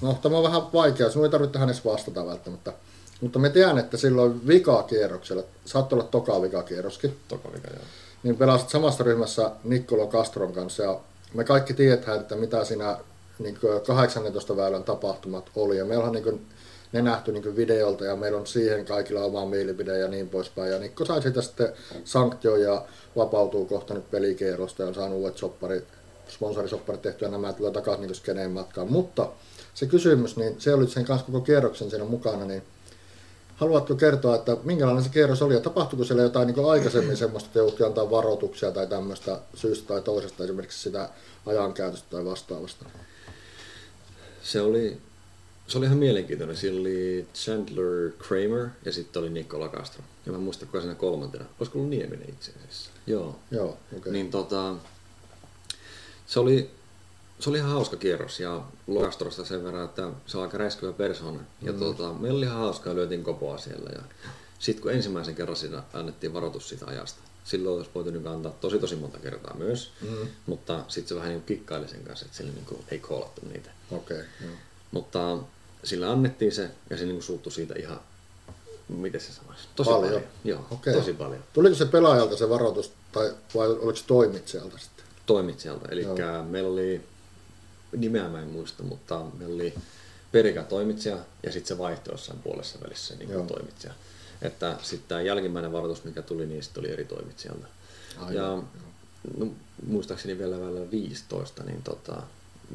[0.01, 2.73] no tämä on vähän vaikea, sinun ei tarvitse tähän edes vastata välttämättä.
[3.21, 7.83] Mutta me tiedän, että silloin vikakierroksella, saattoi olla toka vikakierroskin, Toka vika, joo.
[8.23, 10.99] niin pelasit samassa ryhmässä Niccolo Castron kanssa ja
[11.33, 12.97] me kaikki tiedetään, että mitä siinä
[13.39, 16.47] niin 18 väylän tapahtumat oli ja meillä on niin
[16.95, 20.71] ne nähty niin videolta ja meillä on siihen kaikilla oma mielipide ja niin poispäin.
[20.71, 25.37] Ja Nikko sai siitä sitten sanktio ja vapautuu kohta nyt pelikierrosta ja on saanut uudet
[25.37, 25.83] sopparit,
[26.27, 28.91] sponsorisopparit tehtyä nämä tulee takaisin niin skeneen matkaan.
[28.91, 29.29] Mutta
[29.73, 32.63] se kysymys, niin se oli sen kanssa koko kierroksen siinä mukana, niin
[33.55, 37.59] Haluatko kertoa, että minkälainen se kierros oli ja tapahtuiko siellä jotain niin aikaisemmin semmoista, että
[37.59, 41.09] joutui antaa varoituksia tai tämmöistä syystä tai toisesta, esimerkiksi sitä
[41.45, 42.85] ajankäytöstä tai vastaavasta?
[44.43, 44.97] Se oli,
[45.67, 46.57] se oli ihan mielenkiintoinen.
[46.57, 50.03] Siinä oli Chandler Kramer ja sitten oli Nikola Castro.
[50.25, 51.45] Ja mä en muista, kuka siinä kolmantena.
[51.59, 52.89] Olisiko ollut Nieminen itse asiassa?
[53.07, 53.39] Joo.
[53.51, 53.97] Joo, okei.
[53.97, 54.11] Okay.
[54.11, 54.75] Niin tota,
[56.27, 56.69] se oli,
[57.39, 58.61] se oli ihan hauska kierros ja
[59.01, 61.39] Castrosta sen verran, että se on aika räiskyvä persoona.
[61.61, 61.79] Ja Mm.
[61.79, 63.89] tota, meillä oli ihan hauskaa ja lyötiin kopoa siellä.
[63.95, 64.01] Ja
[64.59, 68.79] sitten kun ensimmäisen kerran siinä annettiin varoitus siitä ajasta, silloin olisi voitu niin antaa tosi
[68.79, 70.27] tosi monta kertaa myös, mm.
[70.45, 73.69] mutta sitten se vähän niin kikkaili sen kanssa, että sillä niin kuin, ei koolattu niitä.
[73.91, 74.49] Okei, okay.
[74.91, 75.37] Mutta
[75.85, 77.99] sillä annettiin se ja se niin suuttui siitä ihan,
[78.87, 80.11] miten se sanoisi, tosi Paljon?
[80.11, 80.23] paljon.
[80.43, 80.93] Joo, Okei.
[80.93, 81.43] tosi paljon.
[81.53, 85.05] Tuliko se pelaajalta se varoitus, tai vai oliko se toimitsijalta sitten?
[85.25, 85.87] Toimitsijalta.
[85.91, 86.05] Eli
[86.49, 87.01] meillä oli,
[87.97, 89.73] nimeä mä en muista, mutta meillä oli
[90.31, 93.37] perika toimitsija ja sitten se vaihtoi jossain puolessa välissä se niin Joo.
[93.37, 93.93] kuin toimitsija.
[94.41, 97.67] Että sitten tämä jälkimmäinen varoitus, mikä tuli, niin sitten oli eri toimitsijalta.
[98.17, 98.63] Aivan, ja joo.
[99.37, 99.47] no,
[99.87, 102.21] muistaakseni vielä välillä 15, niin tota,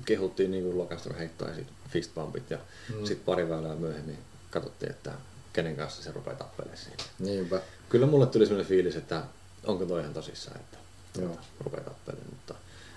[0.05, 3.07] kehuttiin niin Lokastor heittoa ja sitten fist bumpit ja mm.
[3.07, 4.19] sitten pari väylää myöhemmin
[4.51, 5.13] katsottiin, että
[5.53, 7.05] kenen kanssa se rupeaa tappelemaan siinä.
[7.19, 7.61] Niinpä.
[7.89, 9.23] Kyllä mulle tuli sellainen fiilis, että
[9.65, 10.79] onko toi ihan tosissaan, että
[11.21, 11.39] Joo.
[11.61, 12.55] rupeaa tappelemaan, mutta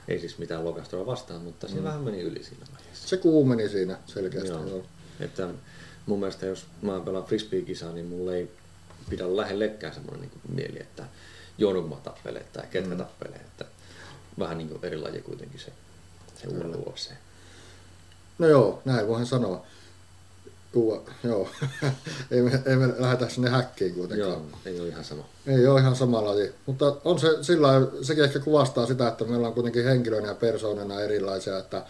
[0.07, 1.87] ei siis mitään Lokastora vastaan, mutta siinä mm.
[1.87, 3.07] vähän meni yli siinä vaiheessa.
[3.07, 4.49] Se kuumeni siinä selkeästi.
[4.49, 4.67] Joo.
[4.67, 4.85] Joo.
[5.19, 5.49] Että
[6.05, 8.51] mun mielestä jos mä pelaan frisbee-kisaa, niin mulla ei
[9.09, 11.05] pidä lähellekään semmoinen niin mieli, että
[11.57, 12.97] Joonukma tappelee tai ketkä mm.
[12.97, 13.39] tappelee.
[13.39, 13.65] Että
[14.39, 15.71] vähän niin kuin eri laji kuitenkin se,
[16.49, 17.11] se UFC.
[18.39, 19.65] No joo, näin voin sanoa.
[20.75, 21.49] Uua, joo.
[22.31, 24.31] ei, me, ei me lähdetä sinne häkkiin kuitenkaan.
[24.31, 25.23] Joo, ei ole ihan sama.
[25.47, 27.69] Ei ole ihan sama laji, mutta on se sillä
[28.01, 31.85] sekin ehkä kuvastaa sitä, että meillä on kuitenkin henkilöinä ja persoonina erilaisia, että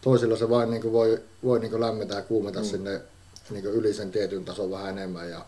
[0.00, 2.64] toisilla se vain niin kuin voi, voi niin kuin lämmetä ja kuumeta mm.
[2.64, 3.00] sinne
[3.50, 5.46] niin kuin yli sen tietyn tason vähän enemmän ja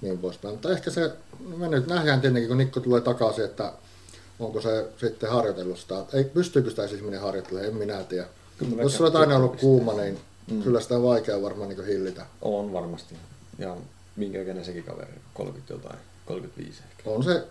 [0.00, 0.54] niin poispäin.
[0.54, 1.10] Mutta ehkä se,
[1.56, 3.72] me nyt nähdään tietenkin, kun Nikko tulee takaisin, että
[4.42, 6.04] onko se sitten harjoitellut sitä.
[6.12, 8.26] Ei, pystyykö sitä siis ihminen harjoittelemaan, en minä tiedä.
[8.58, 10.18] Kyllä Jos olet aina ollut kuuma, niin
[10.50, 10.62] mm.
[10.62, 12.26] kyllä sitä on vaikea varmaan niin hillitä.
[12.42, 13.14] On varmasti.
[13.58, 13.76] Ja
[14.16, 17.10] minkä ikäinen sekin kaveri, 30 jotain, 35 ehkä.
[17.10, 17.42] on se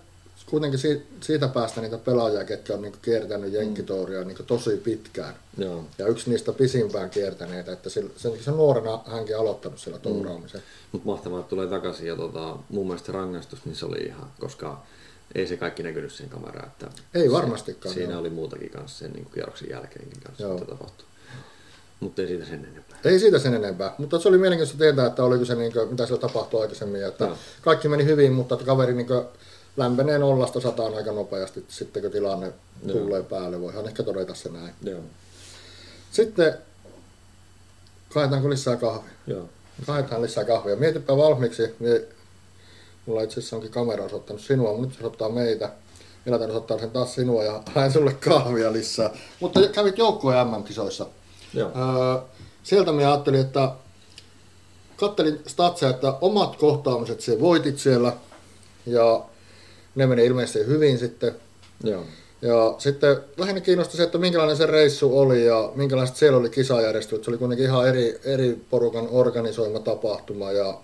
[0.45, 5.35] kuitenkin siitä, siitä päästä niitä pelaajia, ketkä on niin kiertänyt jenkkitouria niin tosi pitkään.
[5.57, 5.83] Joo.
[5.97, 10.63] Ja yksi niistä pisimpään kiertäneitä, että sen, sen nuorena hänkin aloittanut sillä touraamisen.
[10.91, 14.31] Mutta mahtavaa, että tulee takaisin ja tota, mun mielestä se rangaistus, niin se oli ihan,
[14.39, 14.83] koska
[15.35, 16.67] ei se kaikki näkynyt siihen kameraan.
[16.67, 18.19] Että Ei se- varmastikaan, Siinä joo.
[18.21, 20.53] oli muutakin kanssa sen niin kierroksen jälkeenkin kanssa, Joo.
[20.53, 21.05] mitä tapahtui.
[21.99, 22.97] Mutta ei siitä sen enempää.
[23.05, 26.05] Ei siitä sen enempää, mutta se oli mielenkiintoista tietää, että oliko se, niin kuin, mitä
[26.05, 27.05] siellä tapahtui aikaisemmin.
[27.05, 27.37] Että Joo.
[27.61, 29.07] kaikki meni hyvin, mutta että kaveri niin
[29.77, 32.53] lämpenee nollasta sataan aika nopeasti, sitten kun tilanne
[32.85, 32.97] Joo.
[32.97, 33.61] tulee päälle.
[33.61, 34.73] Voihan ehkä todeta se näin.
[34.83, 34.99] Joo.
[36.11, 36.53] Sitten
[38.13, 39.11] kaihetaanko lisää kahvia?
[39.27, 39.49] Joo.
[39.87, 40.75] Haetaan lisää kahvia.
[40.75, 41.63] Mietipä valmiiksi.
[43.05, 45.69] Mulla itse asiassa onkin kamera osoittanut sinua, mutta nyt se osoittaa meitä.
[46.25, 49.09] Minä taidan osoittaa sen taas sinua ja haen sulle kahvia lisää.
[49.39, 51.05] Mutta kävit joukkueen MM-kisoissa.
[51.53, 51.69] Joo.
[51.69, 52.21] Öö,
[52.63, 53.71] sieltä minä ajattelin, että
[54.97, 58.13] kattelin statseja, että omat kohtaamiset se voitit siellä
[58.85, 59.21] ja
[59.95, 61.35] ne meni ilmeisesti hyvin sitten.
[61.83, 62.03] Joo.
[62.41, 67.23] Ja sitten lähinnä kiinnosti se, että minkälainen se reissu oli ja minkälaiset siellä oli kisajärjestelyt.
[67.23, 70.51] Se oli kuitenkin ihan eri, eri porukan organisoima tapahtuma.
[70.51, 70.77] Ja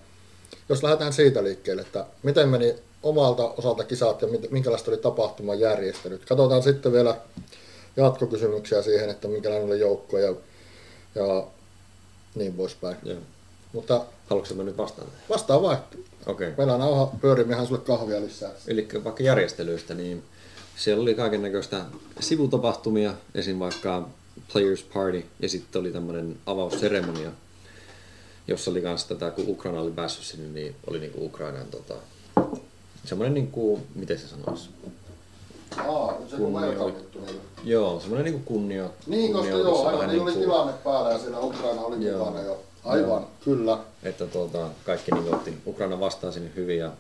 [0.69, 6.25] jos lähdetään siitä liikkeelle, että miten meni omalta osalta kisat ja minkälaista oli tapahtuman järjestelyt.
[6.25, 7.17] Katsotaan sitten vielä
[7.97, 10.36] jatkokysymyksiä siihen, että minkälainen oli joukko ja,
[11.15, 11.47] ja
[12.36, 12.97] niin poispäin.
[13.03, 13.19] Joo.
[13.73, 15.08] Mutta Haluatko mä nyt vastaan?
[15.30, 15.77] vastaa vain.
[16.25, 16.47] Okei.
[16.47, 16.53] Okay.
[16.58, 18.51] Meillä on nauha pyörimmehän sulle kahvia lisää.
[18.67, 20.23] Eli vaikka järjestelyistä, niin
[20.75, 21.86] siellä oli kaiken näköistä
[22.19, 23.60] sivutapahtumia, esim.
[23.60, 24.10] vaikka
[24.53, 27.32] Players Party, ja sitten oli tämmöinen avausseremonia,
[28.47, 31.93] jossa oli myös tätä, kun Ukraina oli päässyt sinne, niin oli niinku Ukrainan tota,
[33.05, 34.69] semmoinen, niinku, miten se sanoisi?
[35.77, 36.93] Aa, se kun welcome
[37.63, 41.19] Joo, semmoinen niinku kunnio, Niin, koska kunnioitus joo, aivan, niin oli niinku- tilanne päällä ja
[41.19, 42.17] siellä Ukraina oli Joo.
[42.25, 42.63] mukana jo.
[42.83, 43.77] Aivan, kyllä.
[44.03, 46.91] että tuota, kaikki niin otti Ukraina vastaan sinne hyvin ja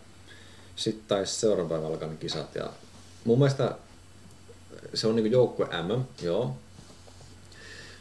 [0.75, 2.69] sitten taisi seuraavan päivän alkaa ne kisat ja
[3.25, 3.75] mun mielestä
[4.93, 6.55] se on niinku joukkue MM, joo.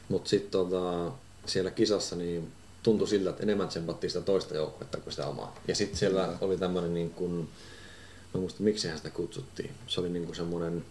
[0.08, 1.12] Mutta sitten tota,
[1.46, 2.52] siellä kisassa niin
[2.86, 5.54] tuntui siltä, että enemmän tsempattiin sitä toista joukkuetta kuin sitä omaa.
[5.68, 7.46] Ja sitten siellä oli tämmöinen niin kuin, mä
[8.34, 9.70] en muista miksi sitä kutsuttiin.
[9.86, 10.84] Se oli niin kuin semmoinen,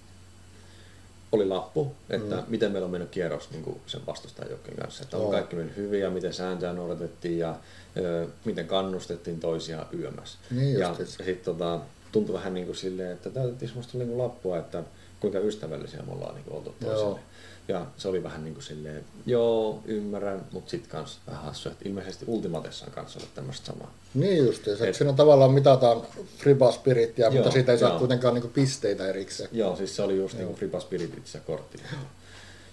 [1.31, 2.43] oli lappu, että mm.
[2.47, 5.03] miten meillä on mennyt kierros niin kuin sen vastustajan joukkueen kanssa.
[5.03, 7.55] Että on kaikki mennyt hyvin ja miten sääntöjä noudatettiin ja
[7.97, 10.37] ö, miten kannustettiin toisiaan yömässä.
[10.51, 11.79] Niin ja sitten tota,
[12.11, 14.83] tuntui vähän niin kuin silleen, että täytettiin semmoista niin kuin lappua, että
[15.19, 17.19] kuinka ystävällisiä me ollaan niin kuin oltu Joo.
[17.67, 21.89] Ja se oli vähän niin kuin silleen, joo, ymmärrän, mutta sitten kans vähän hassu, että
[21.89, 23.93] ilmeisesti Ultimatessa on kanssa ollut tämmöistä samaa.
[24.13, 26.01] Niin justiinsa, Et- siinä tavallaan mitataan
[26.37, 27.99] Friba Spirittiä, mutta Joo, siitä ei saa joo.
[27.99, 29.49] kuitenkaan niinku pisteitä erikseen.
[29.51, 31.77] Joo, siis se oli just niin kuin Fripa Spiritit se kortti.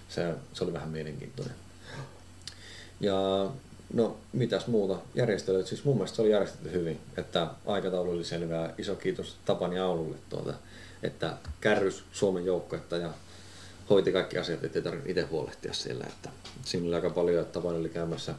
[0.09, 1.55] Se, se oli vähän mielenkiintoinen.
[2.99, 3.49] Ja
[3.93, 4.97] no, mitäs muuta?
[5.15, 8.73] Järjestelyt, siis mun mielestä se oli järjestetty hyvin, että aikataulu oli selvää.
[8.77, 10.53] Iso kiitos Tapani Aululle tuota,
[11.03, 13.09] että kärrys Suomen joukkuetta ja
[13.89, 16.05] hoiti kaikki asiat, ettei tarvitse itse huolehtia siellä.
[16.07, 16.29] Että
[16.65, 18.33] siinä oli aika paljon, että Tapani oli käymässä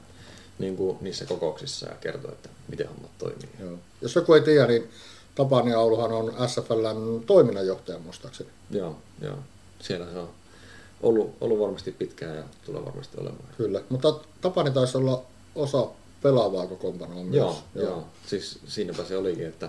[0.58, 3.48] niin kuin niissä kokouksissa ja kertoi, että miten hommat toimii.
[3.60, 3.78] Joo.
[4.02, 4.90] Jos joku ei tiedä, niin
[5.34, 8.50] Tapani Auluhan on SFLn toiminnanjohtaja muistaakseni.
[8.70, 9.38] Joo, joo.
[9.80, 10.28] Siellä se on
[11.02, 13.48] ollut, ollut varmasti pitkään ja tulee varmasti olemaan.
[13.56, 15.86] Kyllä, mutta Tapani taisi olla osa
[16.22, 17.36] pelaavaa kokoonpanoa myös.
[17.36, 17.84] Joo, joo.
[17.86, 18.04] joo.
[18.26, 19.68] Siis siinäpä se olikin, että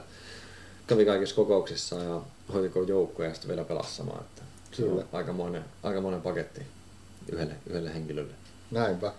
[0.88, 2.21] kävi kaikissa kokouksissa ja
[2.53, 4.21] hoitiko joukkoja ja sitten vielä pelasi samaa.
[4.21, 4.41] Että
[4.77, 5.03] Kyllä.
[5.13, 6.61] Aikamoinen, aikamoinen paketti
[7.31, 8.33] yhdelle, yhdelle henkilölle.
[8.71, 9.11] Näinpä.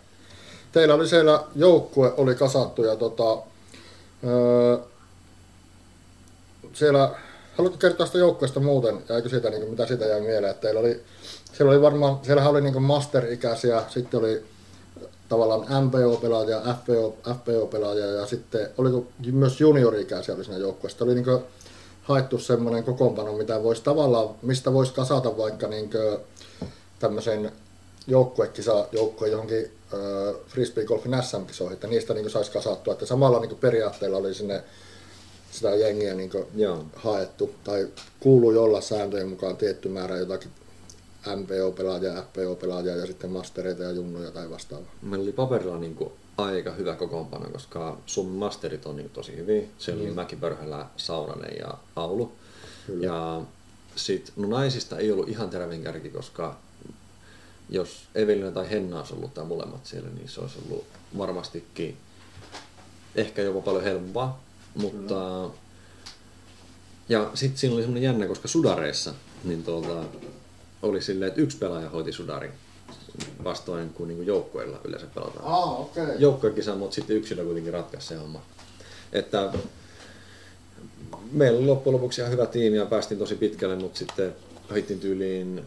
[0.73, 3.38] Teillä oli siellä joukkue, oli kasattu ja tota,
[4.25, 4.79] öö,
[6.73, 7.14] siellä,
[7.59, 11.03] haluatko kertoa sitä joukkueesta muuten, jäikö siitä, niin mitä siitä jäi mieleen, että teillä oli,
[11.53, 14.45] siellä oli varmaan, siellä oli niin master-ikäisiä, sitten oli
[15.29, 21.05] tavallaan MPO-pelaajia, FPO, FPO-pelaajia ja sitten oliko myös juniori-ikäisiä oli siinä joukkueessa.
[21.05, 21.27] Oli niin
[22.09, 25.90] haettu semmoinen kokoonpano, mitä voisi tavallaan, mistä voisi kasata vaikka niin
[26.99, 27.53] tämmöisen
[28.07, 29.64] joukkuekisa, joukkue johonkin
[29.95, 34.62] äh, frisbee-golfin SM-kisoihin, että niistä niin saisi kasattua, että samalla niin periaatteella oli sinne
[35.51, 36.31] sitä jengiä niin
[36.97, 37.88] haettu, tai
[38.21, 40.51] kuului olla sääntöjen mukaan tietty määrä jotakin
[41.27, 44.95] MPO-pelaajia, FPO-pelaajia ja sitten mastereita ja junnuja tai vastaavaa.
[45.03, 45.97] Meillä oli paperilla niin
[46.37, 49.70] aika hyvä kokoonpano, koska sun masterit on niin tosi hyvin.
[49.79, 50.14] Se oli mm.
[50.14, 52.33] Mäki Pörhälä, Saunanen ja Aulu.
[52.87, 53.07] Kyllä.
[53.07, 53.42] Ja
[53.96, 56.57] sit, no naisista ei ollut ihan terävin kärki, koska
[57.70, 60.85] jos Evelina tai Henna olisi ollut tai molemmat siellä, niin se olisi ollut
[61.18, 61.96] varmastikin
[63.14, 64.42] ehkä jopa paljon helpompaa.
[64.75, 65.55] Mutta, Kyllä.
[67.09, 70.05] ja sitten siinä oli semmoinen jännä, koska sudareissa niin tuolta,
[70.83, 72.53] oli silleen, että yksi pelaaja hoiti sudarin
[73.44, 75.44] vastoin kuin, niin kuin joukkueilla yleensä pelataan.
[75.44, 76.14] Ah, okay.
[76.18, 78.42] Joukkuekisa, mutta sitten yksilö kuitenkin ratkaisi se homma.
[79.12, 79.52] Että
[81.33, 84.35] meillä oli loppujen lopuksi ihan hyvä tiimi ja päästiin tosi pitkälle, mutta sitten
[84.76, 85.64] hittin tyyliin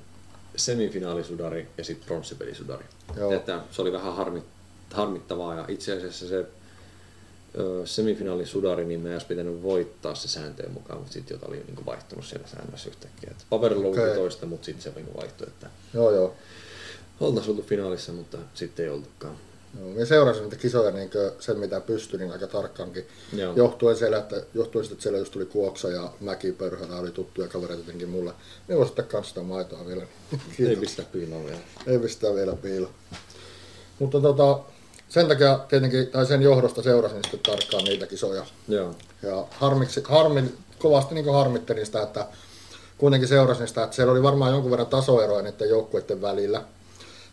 [0.55, 2.85] semifinaalisudari ja sitten pronssipelisudari.
[3.35, 4.43] Että se oli vähän harmi,
[4.93, 6.45] harmittavaa ja itse asiassa se
[7.85, 12.25] semifinaalisudari, niin me olisi pitänyt voittaa se sääntöjen mukaan, mutta sitten jota oli niin vaihtunut
[12.25, 13.29] siellä säännössä yhtäkkiä.
[13.31, 14.15] Et paperilla okay.
[14.15, 15.47] toista, mutta sitten se niin vaihtui.
[15.47, 16.35] Että joo, joo.
[17.19, 19.37] Oltaisiin oltu finaalissa, mutta sitten ei oltukaan.
[19.79, 23.07] Joo, minä seurasin niitä kisoja niin sen mitä pystyin niin aika tarkkaankin.
[23.33, 23.53] Joo.
[23.55, 27.47] Johtuen, siellä, että, johtuen siitä, että siellä just tuli Kuoksa ja Mäki Pörhölä oli tuttuja
[27.47, 28.33] kavereita jotenkin mulle.
[28.67, 30.03] Ne voisi ottaa kans sitä maitoa vielä.
[30.69, 31.59] Ei pistä piiloa vielä.
[31.87, 32.91] Ei pistä vielä piiloa.
[33.99, 34.59] Mutta tota,
[35.09, 38.45] sen takia tietenkin, tai sen johdosta seurasin sitten tarkkaan niitä kisoja.
[38.67, 38.95] Joo.
[39.23, 42.27] Ja harmiksi, harmin, kovasti niin harmittelin sitä, että
[42.97, 46.63] kuitenkin seurasin sitä, että siellä oli varmaan jonkun verran tasoeroja niiden joukkueiden välillä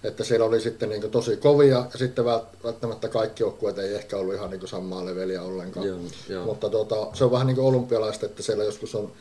[0.07, 2.25] että siellä oli sitten niin tosi kovia ja sitten
[2.65, 5.87] välttämättä kaikki joukkueet ei ehkä ollut ihan niin samaa leveliä ollenkaan.
[5.87, 6.45] Joo, joo.
[6.45, 9.13] Mutta tuota, se on vähän niin kuin olympialaista, että siellä joskus on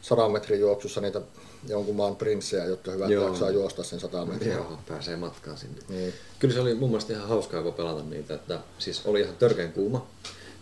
[0.00, 1.20] 100 metrin juoksussa niitä
[1.68, 3.26] jonkun maan prinssejä, jotka hyvät Joo.
[3.26, 4.54] jaksaa juosta sen 100 metriä.
[4.54, 5.80] Joo, pääsee matkaan sinne.
[5.88, 6.12] Niin.
[6.38, 9.72] Kyllä se oli mun mielestä ihan hauskaa, kun pelata niitä, että siis oli ihan törkeän
[9.72, 10.06] kuuma.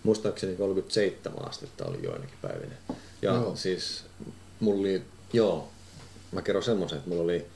[0.03, 2.75] Muistaakseni 37 astetta oli joinakin päivinä.
[3.23, 3.57] Ja joo.
[3.57, 4.05] siis
[4.61, 5.69] mulla oli, joo,
[6.33, 7.47] mä kerron semmoisen, että mulla oli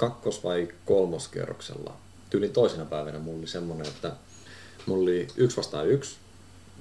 [0.00, 1.96] kakkos- vai kolmoskerroksella.
[2.30, 4.12] Tyylin toisena päivänä mulla oli semmonen, että
[4.86, 6.16] mulla oli yksi vastaan yksi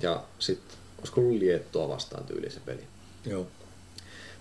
[0.02, 2.84] ja sitten olisiko ollut Liettua vastaan tyyli se peli.
[3.26, 3.48] Joo.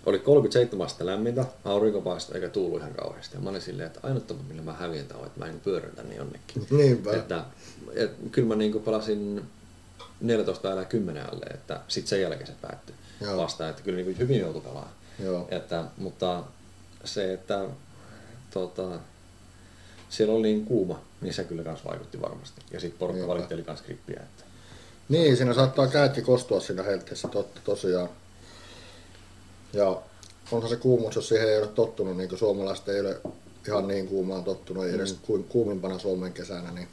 [0.06, 3.36] Oli 37 astetta lämmintä, aurinko paistoi eikä tuulu ihan kauheasti.
[3.36, 5.96] Ja mä olin silleen, että ainut tapa, millä mä häviän on, että mä en pyörän
[5.96, 6.66] tänne jonnekin.
[6.78, 7.12] Niinpä.
[7.12, 7.44] Että,
[7.94, 9.42] et, kyllä mä niin pelasin
[10.20, 13.36] 14 älä 10 alle, että sitten sen jälkeen se päättyi Joo.
[13.36, 14.94] vasta, että kyllä niin hyvin joutui pelaamaan.
[15.24, 15.48] Joo.
[15.50, 16.44] Että, mutta
[17.04, 17.66] se, että
[18.50, 18.98] tota,
[20.08, 22.60] siellä oli niin kuuma, niin se kyllä myös vaikutti varmasti.
[22.70, 23.34] Ja sitten porukka Niinpä.
[23.34, 24.20] valitteli myös grippiä.
[24.20, 24.44] Että...
[25.08, 28.08] Niin, siinä saattaa käytkin kostua siinä helteessä totta, tosiaan.
[29.72, 30.02] Ja
[30.52, 33.20] onhan se kuumuus, jos siihen ei ole tottunut, niin kuin suomalaiset ei ole
[33.68, 35.44] ihan niin kuumaan tottunut, ei edes mm.
[35.44, 36.88] kuumimpana Suomen kesänä, niin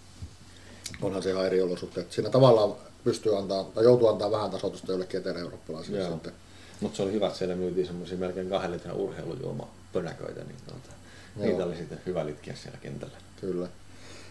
[1.01, 2.11] onhan se ihan eri olosuhteet.
[2.11, 6.33] Siinä tavallaan pystyy antaa, tai joutuu antaa vähän tasoitusta jollekin etelä-eurooppalaisille sitten.
[6.81, 10.89] Mutta se oli hyvä, että siellä myytiin semmoisia melkein kahden litran urheilujuoma pönäköitä, niin tuota,
[11.35, 13.17] niitä oli sitten hyvä litkiä siellä kentällä.
[13.41, 13.67] Kyllä.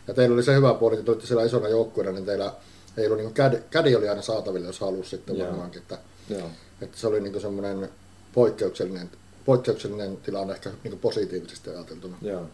[0.09, 2.53] Ja teillä oli se hyvä puoli, että olitte siellä isona joukkueena, niin teillä
[2.97, 5.49] ei ollut niin kädi, kädi oli aina saatavilla, jos halusi sitten Joo.
[5.49, 5.83] varmaankin.
[5.83, 6.51] Että, Joo.
[6.81, 7.89] että se oli niin semmoinen
[8.33, 9.11] poikkeuksellinen,
[9.45, 12.17] poikkeuksellinen tilanne ehkä niin positiivisesti ajateltuna.
[12.23, 12.47] Joo.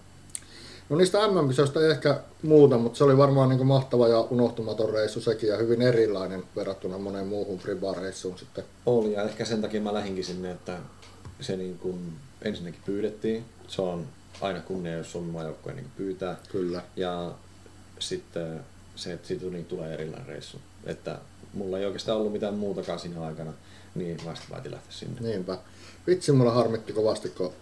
[0.88, 5.20] No niistä MM-kisoista ei ehkä muuta, mutta se oli varmaan niin mahtava ja unohtumaton reissu
[5.20, 8.64] sekin ja hyvin erilainen verrattuna moneen muuhun Fribar-reissuun sitten.
[8.86, 10.78] Oli ja ehkä sen takia mä lähinkin sinne, että
[11.40, 13.44] se niin kuin ensinnäkin pyydettiin.
[13.68, 14.06] Se on
[14.40, 16.36] aina kunnia, jos Suomen maajoukkue niin pyytää.
[16.52, 16.82] Kyllä.
[16.96, 17.32] Ja
[17.98, 18.60] sitten
[18.96, 20.58] se, että siitä niin tulee erilainen reissu.
[20.86, 21.18] Että
[21.54, 23.52] mulla ei oikeastaan ollut mitään muutakaan siinä aikana,
[23.94, 25.20] niin vasta päätin lähteä sinne.
[25.20, 25.58] Niinpä.
[26.06, 27.52] Vitsi, mulla harmitti kovasti, kun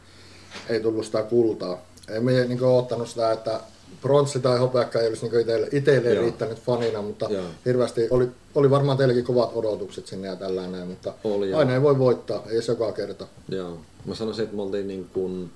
[0.69, 1.79] ei tullut sitä kultaa.
[2.09, 3.61] Ei me niin ottanut sitä, että
[4.03, 6.23] pronssi tai hopeakka ei olisi niin itselle, itselle Joo.
[6.23, 7.45] riittänyt fanina, mutta Joo.
[7.65, 11.99] hirveästi oli, oli varmaan teilläkin kovat odotukset sinne ja tällainen, mutta Oli, aina ei voi
[11.99, 13.27] voittaa, ei se joka kerta.
[13.49, 13.79] Joo.
[14.05, 15.51] Mä sanoisin, että me oltiin niin kuin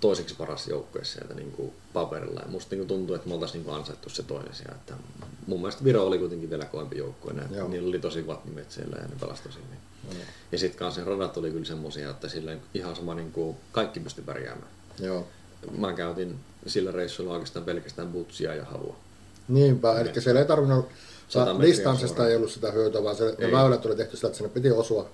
[0.00, 2.40] toiseksi paras joukkue sieltä niin kuin paperilla.
[2.40, 4.74] Ja musta niin kuin tuntuu, että me oltaisiin niin ansaittu se toinen siellä.
[4.74, 4.94] Että
[5.46, 7.32] mun mielestä Viro oli kuitenkin vielä kovempi joukkue.
[7.32, 9.78] Ne, niillä oli tosi vattimet siellä ja ne pelasi tosi hyvin.
[10.52, 14.24] Ja sitten kanssa radat oli kyllä semmosia, että sillä ihan sama niin kuin kaikki pystyi
[14.24, 14.70] pärjäämään.
[15.00, 15.26] Joo.
[15.78, 18.96] Mä käytin sillä reissulla oikeastaan pelkästään butsia ja havua.
[19.48, 20.88] Niinpä, eli siellä ei tarvinnut,
[21.60, 24.70] distanssista ei ollut sitä hyötyä, vaan se, ne väylät oli tehty sillä, että sinne piti
[24.70, 25.10] osua,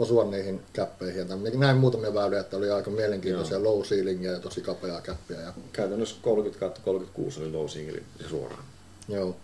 [0.00, 1.28] osua niihin käppeihin.
[1.28, 3.64] Ja näin muutamia väyliä, että oli aika mielenkiintoisia Joo.
[3.76, 5.40] low ceilingia ja tosi kapeaa käppiä.
[5.40, 8.64] Ja, Käytännössä 30 kautta 36 oli low single suoraan.
[9.08, 9.36] joo.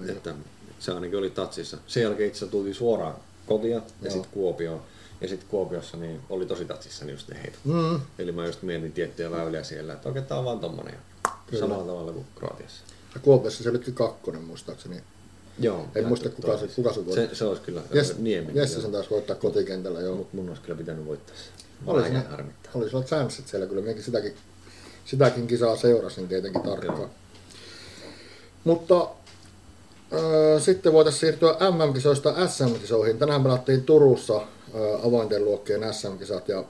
[0.00, 0.34] Ai Että
[0.78, 1.78] se ainakin oli tatsissa.
[1.86, 3.14] Sen jälkeen itse tultiin suoraan
[3.46, 4.12] kotia ja Joo.
[4.12, 4.82] sitten Kuopioon.
[5.20, 7.60] Ja sitten Kuopiossa niin oli tosi tatsissa niin just ne heitot.
[7.64, 10.94] Mm, Eli mä just mietin tiettyjä väyliä siellä, että oikein tää on vaan tommonen.
[11.24, 11.60] Ja Kyllä.
[11.60, 12.82] samalla tavalla kuin Kroatiassa.
[13.14, 15.02] ja Kuopiossa se olikin kakkonen muistaakseni.
[15.58, 15.86] Joo.
[15.94, 17.14] En muista, kuka se- kuka se voitti.
[17.28, 18.52] se, se olisi kyllä Jess, Niemi.
[18.54, 20.16] Jesse sen taisi voittaa kotikentällä, joo.
[20.16, 21.42] Mutta mun olisi kyllä pitänyt voittaa se.
[21.86, 22.72] Oli Vähän siinä- harmittaa.
[22.74, 24.34] Oli sulla chanssit siellä kyllä, minäkin sitäkin,
[25.04, 27.08] sitäkin kisaa seurasin tietenkin tarkkaan.
[28.64, 29.00] Mutta
[30.12, 33.18] äh, sitten voitaisiin siirtyä MM-kisoista SM-kisoihin.
[33.18, 36.64] Tänään pelattiin Turussa äh, avointen luokkien SM-kisat ja,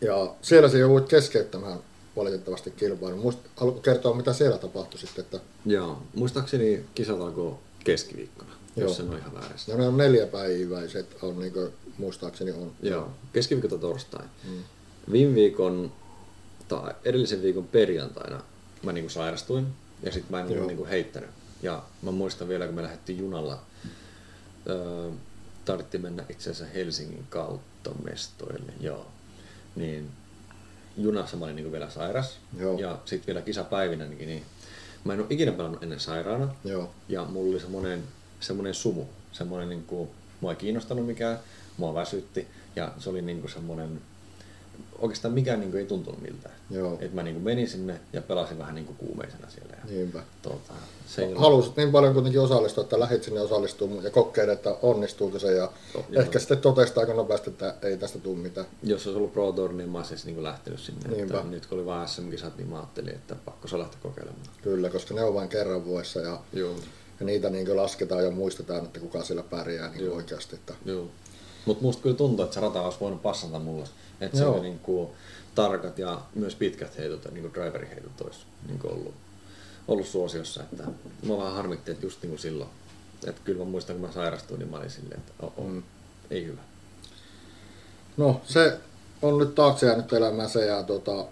[0.00, 1.78] ja siellä se joudut keskeyttämään
[2.16, 3.18] valitettavasti kilpailun.
[3.20, 5.24] Muist, haluatko kertoa, mitä siellä tapahtui sitten?
[5.24, 6.02] Että, Joo.
[6.14, 8.88] Muistaakseni kisat alkoi keskiviikkona, Joo.
[8.88, 9.72] jos en ole ihan väärässä.
[9.72, 12.72] ja ne on neljäpäiväiset, on, niin kuin, muistaakseni on.
[12.82, 14.24] Joo, keskiviikko tai torstai.
[14.44, 14.62] Mm.
[15.12, 15.92] Viime viikon
[16.68, 18.42] tai edellisen viikon perjantaina
[18.82, 19.66] mä niinku sairastuin
[20.02, 20.54] ja sitten mä en Joo.
[20.54, 21.30] ollut niinku heittänyt.
[21.62, 23.62] Ja mä muistan vielä, kun me lähdettiin junalla,
[24.68, 25.10] öö,
[25.64, 29.06] tarvittiin mennä itse asiassa Helsingin kautta mestoille, joo.
[29.76, 30.10] Niin
[30.96, 32.38] junassa mä olin niinku vielä sairas.
[32.58, 32.78] Joo.
[32.78, 34.44] Ja sitten vielä kisapäivinä niin
[35.04, 36.54] mä en ole ikinä pelannut ennen sairaana.
[36.64, 38.02] Joo, Ja mulla oli semmonen,
[38.40, 40.10] semmonen sumu, semmonen niinku,
[40.40, 41.38] mua ei kiinnostanut mikään,
[41.76, 42.46] mua väsytti.
[42.76, 44.00] Ja se oli niinku semmonen,
[44.98, 46.54] oikeastaan mikään niinku ei tuntunut miltään.
[46.70, 46.98] Joo.
[47.00, 49.76] Et mä niinku menin sinne ja pelasin vähän niinku kuumeisena siellä.
[49.84, 50.22] Ja, niinpä.
[50.42, 50.72] tuota,
[51.06, 55.38] se ollut- Halusit niin paljon kuitenkin osallistua, että lähit sinne osallistumaan ja kokeile, että onnistuuko
[55.38, 56.22] se ja Joo, joo.
[56.22, 58.66] ehkä sitten totesi aika nopeasti, että ei tästä tule mitään.
[58.82, 61.08] Jos olisi ollut Pro Tour, niin mä olisin niinku lähtenyt sinne.
[61.08, 61.36] Niinpä.
[61.38, 64.42] Että nyt kun oli vaan SM-kisat, niin mä ajattelin, että pakko se lähteä kokeilemaan.
[64.62, 66.74] Kyllä, koska ne on vain kerran vuodessa ja, Joo.
[67.20, 70.16] ja niitä niin lasketaan ja muistetaan, että kuka siellä pärjää niin Joo.
[70.16, 70.56] oikeasti.
[70.56, 71.06] Että, Joo.
[71.66, 73.84] Mut musta kyllä tuntuu, että se rata olisi voinut passata mulle.
[74.20, 74.52] Että se Joo.
[74.54, 75.14] oli niinku
[75.54, 79.14] tarkat ja myös pitkät heitot ja niinku driveriheitot olisi niinku ollut,
[79.88, 80.62] ollut suosiossa.
[80.62, 80.82] Että
[81.26, 82.70] mä vähän harmitti, että just niinku silloin.
[83.26, 85.82] Että kyllä mä muistan, kun mä sairastuin, niin mä olin silleen, että oh, oh, Mm.
[86.30, 86.60] ei hyvä.
[88.16, 88.78] no se
[89.22, 90.06] on nyt taakse jäänyt
[90.52, 91.24] se ja tota,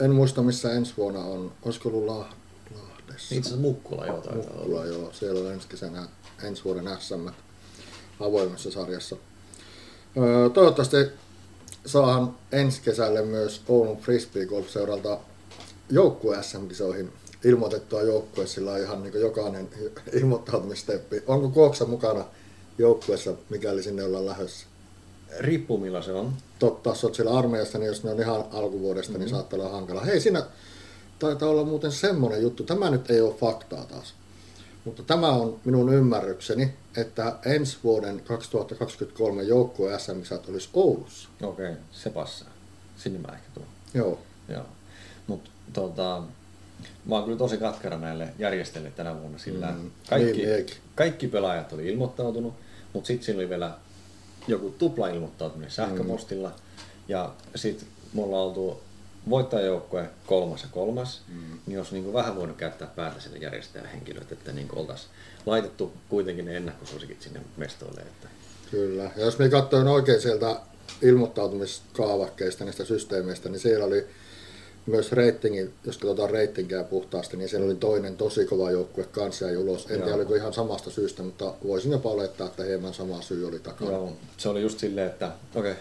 [0.00, 1.52] en muista missä ensi vuonna on.
[1.62, 2.34] Olisiko ollut Lah-
[2.74, 3.34] Lahdessa?
[3.34, 4.86] Itse asiassa Mukkula joo taitaa Mukkula, olla.
[4.86, 5.12] joo.
[5.12, 6.08] Siellä on ensi kesänä,
[6.42, 7.28] ensi vuoden SM
[8.20, 9.16] avoimessa sarjassa.
[10.16, 10.96] Öö, toivottavasti
[11.86, 15.18] saahan ensi kesälle myös Oulun Frisbee Golf-seuralta
[15.90, 17.12] joukkue SM-kisoihin
[17.44, 19.68] ilmoitettua joukkue, sillä on ihan niin jokainen
[20.20, 21.22] ilmoittautumisteppi.
[21.26, 22.24] Onko Kuoksa mukana
[22.78, 24.66] joukkueessa, mikäli sinne ollaan lähdössä?
[25.38, 26.32] Riippuu millä se on.
[26.58, 29.20] Totta, jos olet siellä armeijassa, niin jos ne on ihan alkuvuodesta, mm-hmm.
[29.20, 30.00] niin saattaa olla hankala.
[30.00, 30.46] Hei, siinä
[31.18, 34.14] taitaa olla muuten semmoinen juttu, tämä nyt ei ole faktaa taas.
[34.90, 41.28] Mutta tämä on minun ymmärrykseni, että ensi vuoden 2023 joukkue SM-kisat olisi Oulussa.
[41.42, 42.48] Okei, okay, se passaa.
[42.96, 43.66] Sinne mä ehkä tuon.
[43.94, 44.64] Joo, Joo.
[45.26, 46.22] Mut tota,
[47.06, 49.78] mä oon kyllä tosi katkera näille järjestäjille tänä vuonna, sillä Mm.
[49.78, 49.90] mm.
[50.08, 52.54] kaikki, Niin, kaikki pelaajat oli ilmoittautunut,
[52.92, 53.78] mutta sitten siinä oli vielä
[54.48, 56.48] joku tupla ilmoittautuminen sähköpostilla.
[56.48, 56.54] Mm.
[57.08, 58.80] Ja sitten me ollaan oltu
[59.30, 61.58] voittajajoukkue kolmas ja kolmas, mm.
[61.66, 65.10] niin jos niinku vähän voinut käyttää päätä sille järjestäjähenkilöt, että niinku oltaisiin
[65.46, 68.00] laitettu kuitenkin ne ennakkosuosikit sinne mestoille.
[68.00, 68.28] Että
[68.70, 69.10] kyllä.
[69.16, 70.56] Ja jos me katsoin oikein sieltä
[71.02, 74.06] ilmoittautumiskaavakkeista, niistä systeemeistä, niin siellä oli
[74.86, 79.60] myös reitingin, jos katsotaan reitinkiä puhtaasti, niin siellä oli toinen tosi kova joukkue kanssa ja
[79.60, 79.86] ulos.
[79.90, 83.58] En tiedä, oliko ihan samasta syystä, mutta voisin jopa olettaa, että hieman sama syy oli
[83.58, 83.90] takana.
[83.90, 85.74] Joo, se oli just silleen, että okei,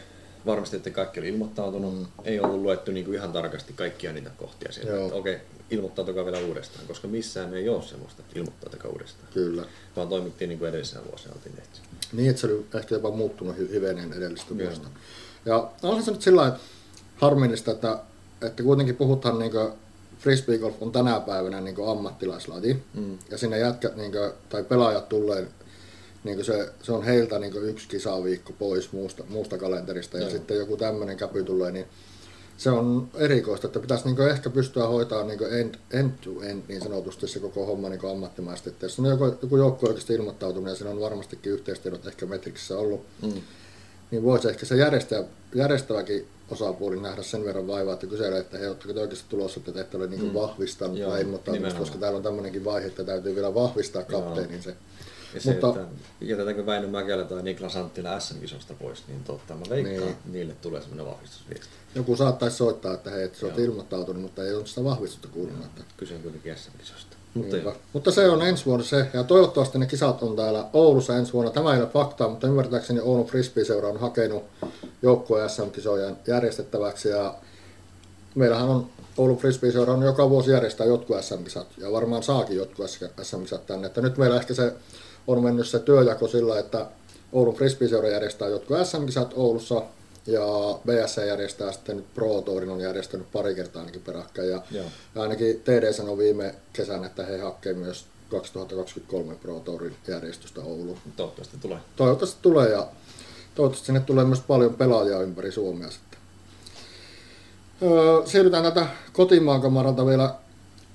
[0.45, 1.99] varmasti, että kaikki oli ilmoittautunut.
[1.99, 2.05] Mm.
[2.24, 4.91] Ei ollut luettu niinku ihan tarkasti kaikkia niitä kohtia sieltä.
[4.91, 5.05] Joo.
[5.05, 5.38] Että okei,
[5.72, 9.28] ilmoittautukaa vielä uudestaan, koska missään ei ole semmoista, että ilmoittautukaa uudestaan.
[9.34, 9.66] Kyllä.
[9.95, 11.80] Vaan toimittiin niin kuin edellisenä vuosina oltiin tehty.
[12.13, 14.88] Niin, että se oli ehkä jopa muuttunut hy- hivenen edellistä vuosta.
[15.45, 16.57] Ja onhan se nyt sillä
[17.16, 17.99] harmillista, että,
[18.41, 19.51] että kuitenkin puhutaan niin
[20.20, 22.84] frisbee golf on tänä päivänä niin ammattilaislaji.
[22.93, 23.18] Mm.
[23.32, 25.47] Ja sinne jätkät niin kuin, tai pelaajat tulee,
[26.24, 30.17] niin se, se, on heiltä niin yksi kisaviikko pois muusta, muusta kalenterista.
[30.17, 30.32] Ja Joo.
[30.32, 31.86] sitten joku tämmöinen käpy tulee, niin
[32.57, 36.82] se on erikoista, että pitäisi niin ehkä pystyä hoitamaan niin end, end to end niin
[36.82, 38.70] sanotusti se koko homma niin ammattimaisesti.
[38.70, 42.78] Että jos on joku, joku joukko oikeasti ilmoittautunut ja siinä on varmastikin yhteistyöt ehkä Metriksissä
[42.78, 43.41] ollut, mm.
[44.11, 45.24] niin voisi ehkä se järjestäjä,
[45.55, 49.82] järjestäväkin osapuoli nähdä sen verran vaivaa, että kyselee, että he oletteko oikeasti tulossa, että te
[49.82, 50.34] ette ole niin mm.
[50.34, 54.76] vahvistanut Joo, tai ilmoittautunut, koska täällä on tämmöinenkin vaihe, että täytyy vielä vahvistaa kapteenin se.
[55.34, 55.86] Ja se, Mutta, että
[56.21, 60.15] jätetäänkö Väinö Mäkelä tai Niklas Anttila SM-kisosta pois, niin totta, mä veikkaan, niin.
[60.25, 61.67] niille tulee semmoinen vahvistusviesti.
[61.95, 65.65] Joku saattaisi soittaa, että hei, sä oot ilmoittautunut, mutta ei ole sitä vahvistusta kuulunut.
[65.65, 65.82] Että...
[65.97, 67.17] Kyse on kuitenkin SM-kisosta.
[67.34, 67.57] Mutta,
[67.93, 71.51] mutta se on ensi vuonna se, ja toivottavasti ne kisat on täällä Oulussa ensi vuonna.
[71.51, 74.43] Tämä ei ole faktaa, mutta ymmärtääkseni Oulun Frisbee-seura on hakenut
[75.01, 77.36] joukkueen SM-kisojen järjestettäväksi, ja
[78.36, 82.89] meillähän on Oulun Frisbee-seura on joka vuosi järjestää jotkut SM-kisat, ja varmaan saakin jotkut
[83.21, 83.88] SM-kisat tänne.
[83.88, 84.73] Että nyt meillä ehkä se
[85.28, 86.86] on mennyt se työjako sillä, että
[87.32, 89.84] Oulun Frisbee-seura järjestää jotkut SM-kisat Oulussa,
[90.28, 90.43] ja
[90.86, 94.49] BSC järjestää sitten nyt Pro Tourin on järjestänyt pari kertaa ainakin peräkkäin.
[94.49, 94.84] Ja, ja
[95.15, 100.97] ainakin TD sanoi viime kesänä, että he hakkee myös 2023 Pro Tourin järjestystä Ouluun.
[101.15, 101.78] Toivottavasti tulee.
[101.95, 102.88] Toivottavasti tulee ja
[103.55, 106.20] toivottavasti sinne tulee myös paljon pelaajia ympäri Suomea sitten.
[107.82, 110.36] Öö, siirrytään tätä kotimaan kamaralta vielä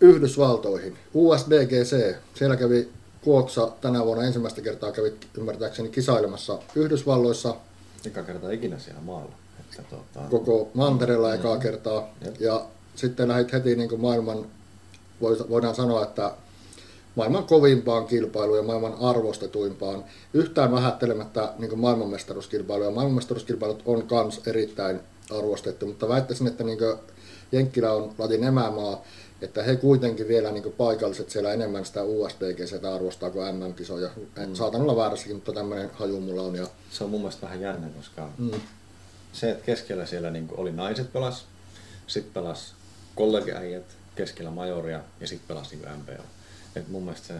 [0.01, 0.99] Yhdysvaltoihin.
[1.14, 2.16] USDGC.
[2.35, 2.89] Siellä kävi
[3.25, 7.55] Kuoksa tänä vuonna ensimmäistä kertaa kävi ymmärtääkseni kisailemassa Yhdysvalloissa.
[8.07, 9.33] Eka kertaa ikinä siellä maalla.
[9.61, 10.29] Että tuota...
[10.31, 11.35] Koko mantereella mm.
[11.35, 12.09] ekaa kertaa.
[12.25, 12.41] Jep.
[12.41, 12.64] Ja
[12.95, 14.47] sitten lähdit heti niin kuin maailman,
[15.51, 16.33] voidaan sanoa, että
[17.14, 20.05] maailman kovimpaan kilpailuun ja maailman arvostetuimpaan.
[20.35, 22.91] Yhtään vähättelemättä niin maailmanmestaruuskilpailuja.
[22.91, 25.01] Maailmanmestaruuskilpailut on myös erittäin
[25.31, 26.79] arvostettu, mutta väittäisin, että niin
[27.53, 29.03] Jenkkilä on latin emämaa,
[29.45, 34.11] että he kuitenkin vielä niin paikalliset siellä enemmän sitä USDGC arvostaa kuin MM-kisoja.
[34.36, 34.55] Mm.
[34.55, 36.55] Saatan olla väärässäkin, mutta tämmöinen haju mulla on.
[36.55, 36.66] Ja...
[36.90, 38.51] Se on mun mielestä vähän jännä, koska mm.
[39.32, 41.45] se, että keskellä siellä niin oli naiset pelas,
[42.07, 42.74] sitten pelas
[43.14, 43.84] kollegiäijät,
[44.16, 46.22] keskellä majoria ja sitten pelasi niin MPL.
[46.76, 47.34] Et mun mielestä, se,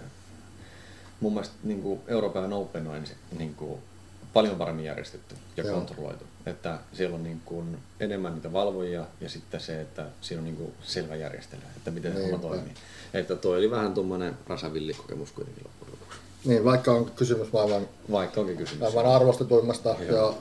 [1.21, 3.05] mun mielestä niin kuin Euroopan Open on
[3.39, 3.79] niin kuin
[4.33, 5.75] paljon paremmin järjestetty ja Joo.
[5.75, 6.25] kontrolloitu.
[6.47, 10.57] Että siellä on niin kuin enemmän niitä valvojia ja sitten se, että siinä on niin
[10.57, 12.75] kuin selvä järjestely, että miten se homma toimii.
[13.15, 16.19] Että toi oli vähän tuommoinen rasavilli-kokemus kuitenkin loppujen lopuksi.
[16.45, 18.81] Niin, vaikka on kysymys maailman, vaikka onkin kysymys.
[18.81, 20.17] maailman arvostetuimmasta Joo.
[20.17, 20.35] ja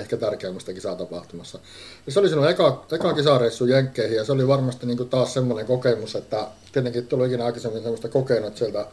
[0.00, 1.58] ehkä tärkeimmästä kisatapahtumassa.
[2.06, 5.34] Ja se oli sinun eka, eka kisareissu Jenkkeihin ja se oli varmasti niin kuin taas
[5.34, 8.86] semmoinen kokemus, että tietenkin tuli ikinä aikaisemmin semmoista kokenut, sieltä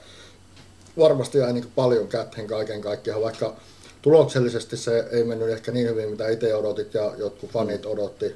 [0.97, 3.55] varmasti jäi niin paljon käteen kaiken kaikkiaan, vaikka
[4.03, 8.35] tuloksellisesti se ei mennyt ehkä niin hyvin, mitä itse odotit ja jotkut fanit odotti.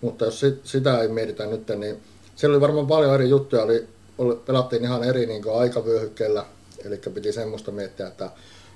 [0.00, 2.00] Mutta jos sit, sitä ei mietitä nyt, niin
[2.36, 3.62] siellä oli varmaan paljon eri juttuja.
[3.62, 3.86] Oli,
[4.18, 6.44] oli, pelattiin ihan eri niin aikavyöhykkeellä,
[6.84, 8.30] eli piti semmoista miettiä, että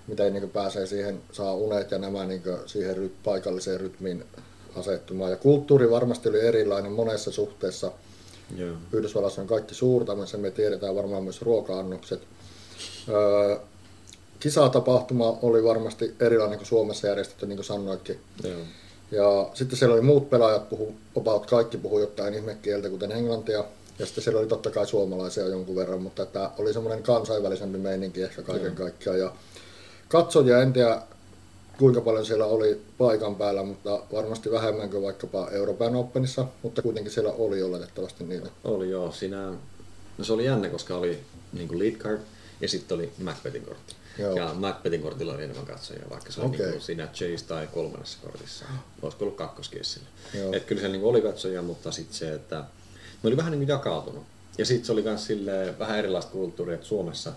[0.07, 4.24] miten niin pääsee siihen, saa unet ja nämä niin siihen ry, paikalliseen rytmiin
[4.77, 5.31] asettumaan.
[5.31, 7.93] Ja kulttuuri varmasti oli erilainen monessa suhteessa.
[8.93, 12.20] Yhdysvallassa on kaikki suurta, se me tiedetään varmaan myös ruoka-annokset.
[13.09, 13.57] Öö,
[14.47, 18.20] kisatapahtuma oli varmasti erilainen kuin Suomessa järjestetty, niin kuin sanoitkin.
[18.44, 18.61] Joo.
[19.11, 23.64] Ja sitten siellä oli muut pelaajat, puhu, about kaikki puhui jotain ihmekieltä, kuten englantia.
[23.99, 28.22] Ja sitten siellä oli totta kai suomalaisia jonkun verran, mutta tämä oli semmoinen kansainvälisempi meininki
[28.22, 28.74] ehkä kaiken Joo.
[28.74, 29.18] kaikkiaan.
[29.18, 29.32] Ja
[30.09, 31.03] katsojia en tiedä
[31.78, 37.12] kuinka paljon siellä oli paikan päällä, mutta varmasti vähemmän kuin vaikkapa Euroopan Openissa, mutta kuitenkin
[37.12, 38.51] siellä oli oletettavasti niitä.
[38.64, 39.53] Oli joo, siinä,
[40.18, 41.18] no se oli jännä, koska oli
[41.53, 42.20] niin kuin lead card
[42.61, 43.97] ja sitten oli Macbethin kortti.
[44.19, 44.37] Joo.
[44.37, 46.71] Ja Macbethin kortilla oli enemmän katsojia, vaikka se oli okay.
[46.71, 48.64] niin siinä Chase tai kolmannessa kortissa.
[49.03, 50.07] Olisiko ollut kakkoskissillä.
[50.53, 52.57] Että kyllä se niin oli katsojia, mutta sitten se, että
[53.23, 54.25] ne oli vähän niin kuin jakautunut.
[54.59, 55.29] Ja sitten se oli myös
[55.79, 57.33] vähän erilaista kulttuuria, että Suomessa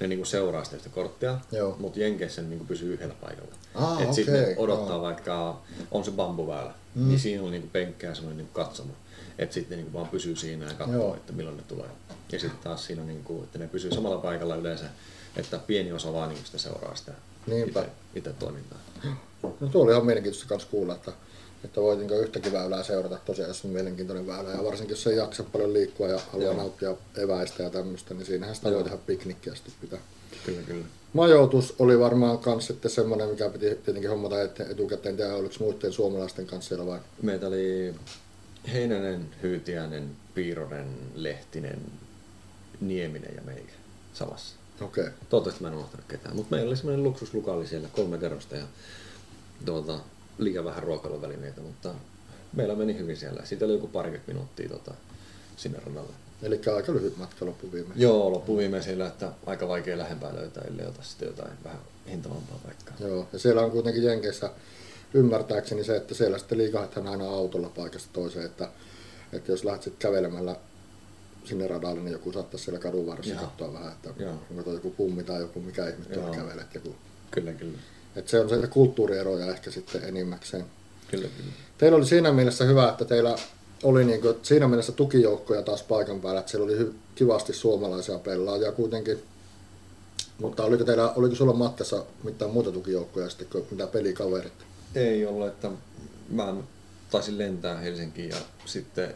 [0.00, 1.38] ne niinku seuraa sitä korttia,
[1.78, 3.54] mutta Jenkeissä ne niinku pysyy yhdellä paikalla.
[3.74, 4.14] Ah, et okay.
[4.14, 5.02] sitten ne odottaa oh.
[5.02, 5.60] vaikka,
[5.90, 7.08] on se bambuväylä, mm.
[7.08, 8.92] niin siinä on niinku penkkejä ja semmoinen niinku katsomo.
[9.38, 11.88] Että sitten ne niinku vaan pysyy siinä ja katsoo, että milloin ne tulee.
[12.32, 14.84] Ja sitten taas siinä on, niinku, että ne pysyy samalla paikalla yleensä
[15.36, 17.12] että pieni osa vaan niin sitä seuraa sitä
[17.46, 17.84] Niinpä.
[18.14, 18.78] itse toimintaa.
[19.42, 21.12] No tuo oli ihan mielenkiintoista myös kuulla, että,
[21.64, 24.50] että voi niin yhtäkin väylää seurata tosiaan, jos on mielenkiintoinen väylä.
[24.50, 26.56] Ja varsinkin jos ei jaksa paljon liikkua ja haluaa Joo.
[26.56, 28.74] nauttia eväistä ja tämmöistä, niin siinähän sitä Joo.
[28.76, 29.98] voi tehdä piknikkiä sitten pitää.
[30.46, 30.84] Kyllä, kyllä.
[31.12, 34.36] Majoitus oli varmaan myös sitten semmoinen, mikä piti tietenkin hommata
[34.70, 36.98] etukäteen tehdä, oliko muiden suomalaisten kanssa siellä vai?
[37.22, 37.94] Meitä oli
[38.72, 41.78] Heinänen, Hyytiäinen, Piironen, Lehtinen,
[42.80, 43.72] Nieminen ja meikä
[44.14, 44.54] samassa.
[44.80, 45.10] Okay.
[45.28, 46.36] Toivottavasti mä en unohtanut ketään.
[46.36, 48.64] Mutta meillä oli semmoinen luksuslukaali siellä, kolme kerrosta ja
[49.64, 49.98] tuota,
[50.38, 51.94] liian vähän ruokailuvälineitä, mutta
[52.52, 53.44] meillä meni hyvin siellä.
[53.44, 54.94] Siitä oli joku parikymmentä minuuttia tota,
[55.56, 56.12] sinne rannalle.
[56.42, 58.00] Eli aika lyhyt matka loppuviimein.
[58.00, 62.94] Joo, loppuviimein siellä, että aika vaikea lähempää löytää, ellei ota sitten jotain vähän hintavampaa paikkaa.
[63.00, 64.50] Joo, ja siellä on kuitenkin Jenkeissä
[65.14, 68.68] ymmärtääkseni se, että siellä sitten liikahathan aina autolla paikasta toiseen, että,
[69.32, 70.56] että jos lähdet kävelemällä
[71.44, 74.34] sinne radalle, niin joku saattaisi siellä kadun varressa katsoa vähän, että Joo.
[74.56, 76.74] onko joku pummi tai joku mikä ihme tuolla kävelet.
[76.74, 76.94] Joku.
[77.30, 77.78] Kyllä, kyllä.
[78.16, 80.64] Että se on se kulttuurieroja ehkä sitten enimmäkseen.
[81.10, 81.52] Kyllä, kyllä.
[81.78, 83.36] Teillä oli siinä mielessä hyvä, että teillä
[83.82, 88.72] oli niin kuin, siinä mielessä tukijoukkoja taas paikan päällä, että siellä oli kivasti suomalaisia pelaajia
[88.72, 89.22] kuitenkin.
[90.38, 94.52] Mutta oliko, teillä, oliko sulla matkassa mitään muuta tukijoukkoja sitten kuin mitä pelikaverit?
[94.94, 95.70] Ei ollut, että
[96.28, 96.54] mä
[97.10, 99.14] taisin lentää Helsinkiin ja sitten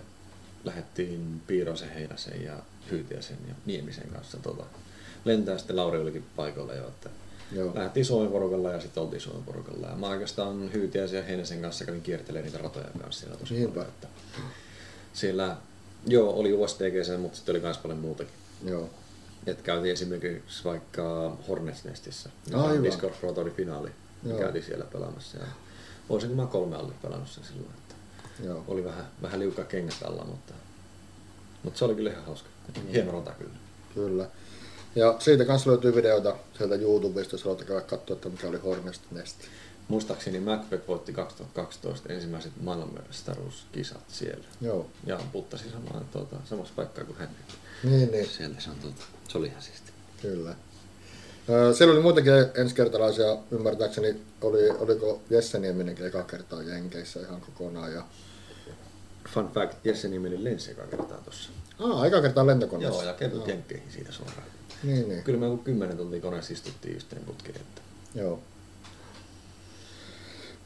[0.65, 2.57] lähdettiin Piirosen, Heinäsen ja
[2.91, 4.65] Hyytiäsen ja Niemisen kanssa tota,
[5.25, 5.59] lentää.
[5.59, 7.11] Sitten Lauri olikin paikalla jo, että
[7.53, 7.73] Joo.
[7.75, 9.87] lähdettiin Suomen porukalla ja sitten oltiin Suomen porukalla.
[9.87, 13.75] Ja mä oikeastaan Hyytiäsen ja Heinäsen kanssa kävin kiertelemään niitä ratoja kanssa siellä tosi Niinpä.
[13.75, 13.89] paljon.
[13.89, 14.09] Että
[15.13, 15.57] siellä,
[16.07, 18.35] joo, oli USDGC, mutta sitten oli myös paljon muutakin.
[18.65, 18.91] Joo.
[19.47, 22.31] Et käytiin esimerkiksi vaikka Hornets Nestissä,
[22.83, 23.91] Discord Pro finaali.
[24.27, 24.39] Joo.
[24.39, 25.39] Käytiin siellä pelaamassa.
[25.39, 25.45] Ja
[26.09, 27.75] olisinko mä kolme alle pelannut sen silloin.
[28.45, 28.65] Joo.
[28.69, 30.55] oli vähän, vähän liukaa kengät alla, mutta,
[31.63, 32.49] mutta se oli kyllä ihan hauska.
[32.93, 33.57] Hieno rata kyllä.
[33.95, 34.29] Kyllä.
[34.97, 39.03] Ja siitä kanssa löytyy videoita sieltä YouTubesta, jos haluatte käydä katsoa, että mikä oli Hornest
[39.11, 39.37] Nest.
[39.89, 44.45] Muistaakseni Macbeth voitti 2012 ensimmäiset maailmanmestaruuskisat siellä.
[44.61, 44.87] Joo.
[45.07, 47.31] Ja puttasi samaan, tuota, samassa paikkaa kuin hän.
[47.85, 48.29] Niin, niin.
[48.29, 49.93] Sieltä se on tuota, se oli ihan siisti.
[50.23, 50.55] Kyllä.
[51.75, 57.93] Siellä oli muitakin ensikertalaisia, ymmärtääkseni, oli, oliko Jesse Nieminenkin eka kertaa Jenkeissä ihan kokonaan.
[57.93, 58.05] Ja...
[59.35, 61.51] Fun fact, Jesse nimeli lensi eka kertaa tossa.
[61.79, 63.05] Aa, eka kertaa lentokoneessa.
[63.05, 63.47] Joo, ja Joo.
[63.47, 64.43] jenkkeihin siitä suoraan.
[64.83, 65.23] Niin, niin.
[65.23, 67.57] Kyllä me joku 10 tuntia koneessa istuttiin yhteen putkeen.
[67.57, 67.81] Että...
[68.15, 68.39] Joo.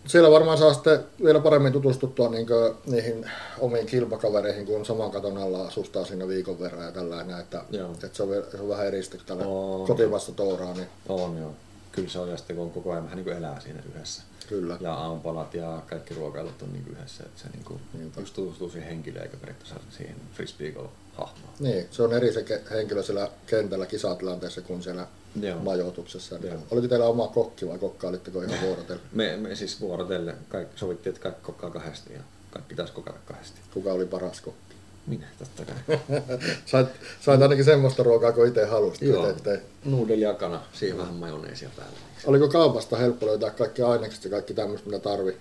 [0.06, 2.46] Siellä varmaan saa sitten vielä paremmin tutustuttua niin
[2.86, 7.92] niihin omiin kilpakavereihin, kun saman katon alla asustaa siinä viikon verran ja tällainen, että, Joo.
[7.92, 9.86] että se, on, se on vähän eri sitten kun tällä On.
[9.86, 11.54] kotimaista touraa, niin On joo.
[11.92, 14.22] Kyllä se on ja sitten kun on koko ajan vähän niin kuin elää siinä yhdessä.
[14.52, 14.76] Kyllä.
[14.80, 18.20] Ja aamupalat ja kaikki ruokailut on niin yhdessä, että se niin kuin Niinpä.
[18.20, 20.74] just tutustuu siihen henkilöön eikä periaatteessa siihen frisbee
[21.12, 21.52] hahmoon.
[21.60, 25.06] Niin, se on eri se henkilö siellä kentällä kisatilanteessa kuin siellä
[25.40, 25.58] Joo.
[25.58, 26.38] majoituksessa.
[26.38, 26.62] Niin Joo.
[26.70, 29.02] Oliko teillä oma kokki vai kokkailitteko ihan vuorotella?
[29.12, 33.60] Me, me siis vuorotelle kaikki, sovittiin, että kaikki kokkaa kahdesti ja kaikki taas kokata kahdesti.
[33.74, 34.71] Kuka oli paras kokki?
[35.06, 35.98] Minä totta kai.
[36.66, 36.88] Sait,
[37.20, 39.02] sait ainakin semmoista ruokaa, kun itse halusit.
[39.02, 39.30] Joo.
[39.30, 39.58] Ettei.
[39.84, 41.96] Nuudeli ja kana, siihen vähän majoneesia päälle.
[42.24, 45.36] Oliko kaupasta helppo löytää kaikki ainekset ja kaikki tämmöistä, mitä tarvii?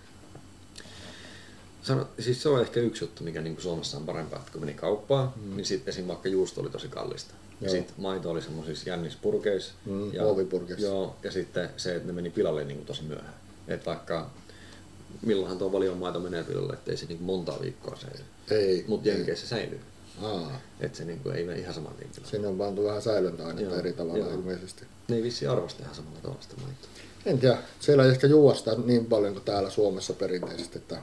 [1.82, 4.74] Sano, siis se on ehkä yksi juttu, mikä niin Suomessa on parempaa, että kun meni
[4.74, 5.56] kauppaan, mm.
[5.56, 6.08] niin sitten esim.
[6.08, 7.34] vaikka juusto oli tosi kallista.
[7.62, 7.76] Ja Joo.
[7.76, 9.74] sitten maito oli semmoisissa jännispurkeissa.
[9.86, 10.24] Mm, ja.
[10.78, 13.34] Joo, ja sitten se, että ne meni pilalle niin tosi myöhään.
[13.68, 14.30] Että vaikka
[15.22, 18.24] milloinhan tuo valion maito menee pilalle, ettei se niin montaa viikkoa säily.
[18.52, 18.86] Ei.
[18.88, 19.16] Mutta ei.
[19.16, 19.80] Jenkeissä säilyy.
[20.22, 22.32] Aa, Että se niin kuin, ei mene ihan saman pilalle.
[22.32, 24.34] sinne on pantu vähän säilöntäainetta eri tavalla joo.
[24.34, 24.86] ilmeisesti.
[25.08, 26.90] Ne ei vissiin arvosta ihan samalla tavalla sitä maitoa.
[27.26, 30.98] En tiedä, siellä ei ehkä juo sitä niin paljon kuin täällä Suomessa perinteisesti, että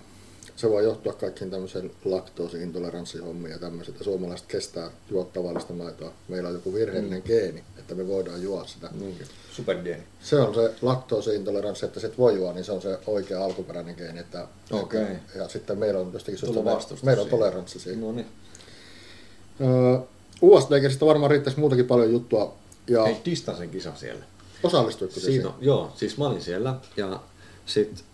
[0.56, 6.12] se voi johtua kaikkiin tämmöisen laktoosiintoleranssihommiin ja tämmöiset, että suomalaiset kestää juo tavallista maitoa.
[6.28, 8.88] Meillä on joku virheellinen geeni, että me voidaan juoda sitä.
[9.00, 9.18] Niin.
[9.52, 10.02] Superdieni.
[10.20, 14.18] Se on se laktoosiintoleranssi, että se voi juoda, niin se on se oikea alkuperäinen geeni.
[14.18, 15.06] Että, Okei.
[15.34, 17.26] Ja sitten meillä on jostakin syystä, meillä on siihen.
[17.28, 18.00] toleranssi siihen.
[18.00, 18.26] No niin.
[19.60, 19.98] Öö,
[20.42, 22.56] USDGstä varmaan riittäisi muutakin paljon juttua.
[22.86, 24.24] Ja Hei, Distansen kisa siellä.
[24.62, 25.46] osallistuitko siihen?
[25.46, 27.20] on, joo, siis mä olin siellä ja
[27.66, 28.04] sit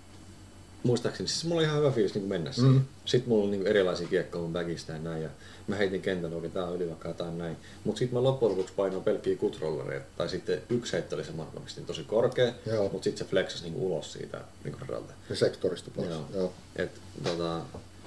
[0.82, 2.72] muistaakseni, siis mulla oli ihan hyvä fiilis niin mennä siihen.
[2.72, 2.78] Mm.
[2.78, 2.84] Mm.
[3.04, 5.30] Sitten mulla oli niin erilaisia kiekkoja mun bagista ja näin ja
[5.66, 7.56] mä heitin kentällä oikein tää on yli vaikka jotain näin.
[7.84, 11.44] Mut sit mä loppujen lopuksi painoin pelkkiä kutrollereita tai sitten yksi heitto oli se mä
[11.64, 12.88] pistin tosi korkea, Joo.
[12.92, 15.12] mut sit se flexasi niin ulos siitä niin radalta.
[15.30, 16.08] Ja sektorista pois.
[16.08, 16.24] Joo.
[16.34, 16.52] Joo.
[16.76, 16.90] Et
[17.24, 17.60] tota,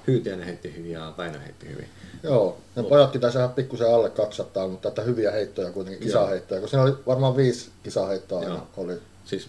[0.06, 1.88] Hyytiäinen heitti hyvin ja Väinö heitti hyvin.
[2.22, 6.60] Joo, ne Mut- pojatkin taisi ihan pikkusen alle 200, mutta että hyviä heittoja kuitenkin, kisaheittoja,
[6.60, 8.68] kun siinä oli varmaan viisi kisaheittoa aina Joo.
[8.76, 8.94] oli.
[9.24, 9.48] Siis,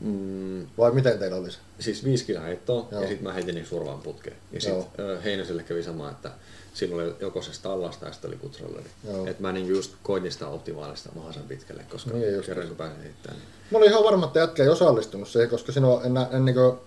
[0.00, 1.58] mm, Vai miten teillä olisi?
[1.80, 3.02] siis viisi kisaheittoa Joo.
[3.02, 4.36] ja sitten mä heitin niin survaan putkeen.
[4.52, 6.30] Ja sitten Heinäselle kävi sama, että
[6.74, 8.30] silloin oli joko se stallasta ja sitten
[8.66, 8.84] oli.
[9.04, 9.26] Joo.
[9.26, 13.40] Että mä niinku just koitin sitä optimaalista mahdollisimman pitkälle, koska Niin kerran kun pääsin heittämään.
[13.40, 13.48] Niin.
[13.70, 16.78] Mä olin ihan varma, että jätkä ei osallistunut siihen, koska sinua en, en niin kuin,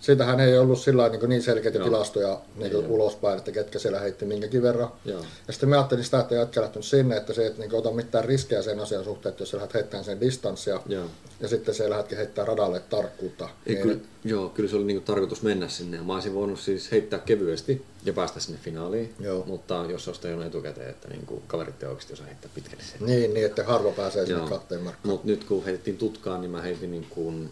[0.00, 1.86] siitähän ei ollut sillä niin, niin selkeitä Joo.
[1.86, 2.92] tilastoja niin kuin ole.
[2.92, 4.88] ulospäin, että ketkä siellä heitti minkäkin verran.
[5.04, 5.24] Joo.
[5.46, 8.24] Ja sitten mä ajattelin sitä, että jätkä lähtenyt sinne, että se et niin ota mitään
[8.24, 11.06] riskejä sen asian suhteen, että jos sä lähdet heittämään sen distanssia, Joo.
[11.40, 13.48] ja sitten se lähdetkin heittää radalle tarkkuutta.
[13.66, 16.60] Ei, niin, kyllä, joo, kyllä se oli niinku tarkoitus mennä sinne ja mä olisin voinut
[16.60, 19.14] siis heittää kevyesti ja päästä sinne finaaliin.
[19.20, 19.44] Joo.
[19.46, 23.06] Mutta jos olisi tajunnut etukäteen, että niinku kaverit ei oikeasti osaa heittää pitkälle sen.
[23.06, 24.48] niin, niin, että harva pääsee sinne Joo.
[24.48, 25.12] kahteen markkaan.
[25.12, 27.50] Mutta nyt kun heitettiin tutkaan, niin mä heitin niin kuin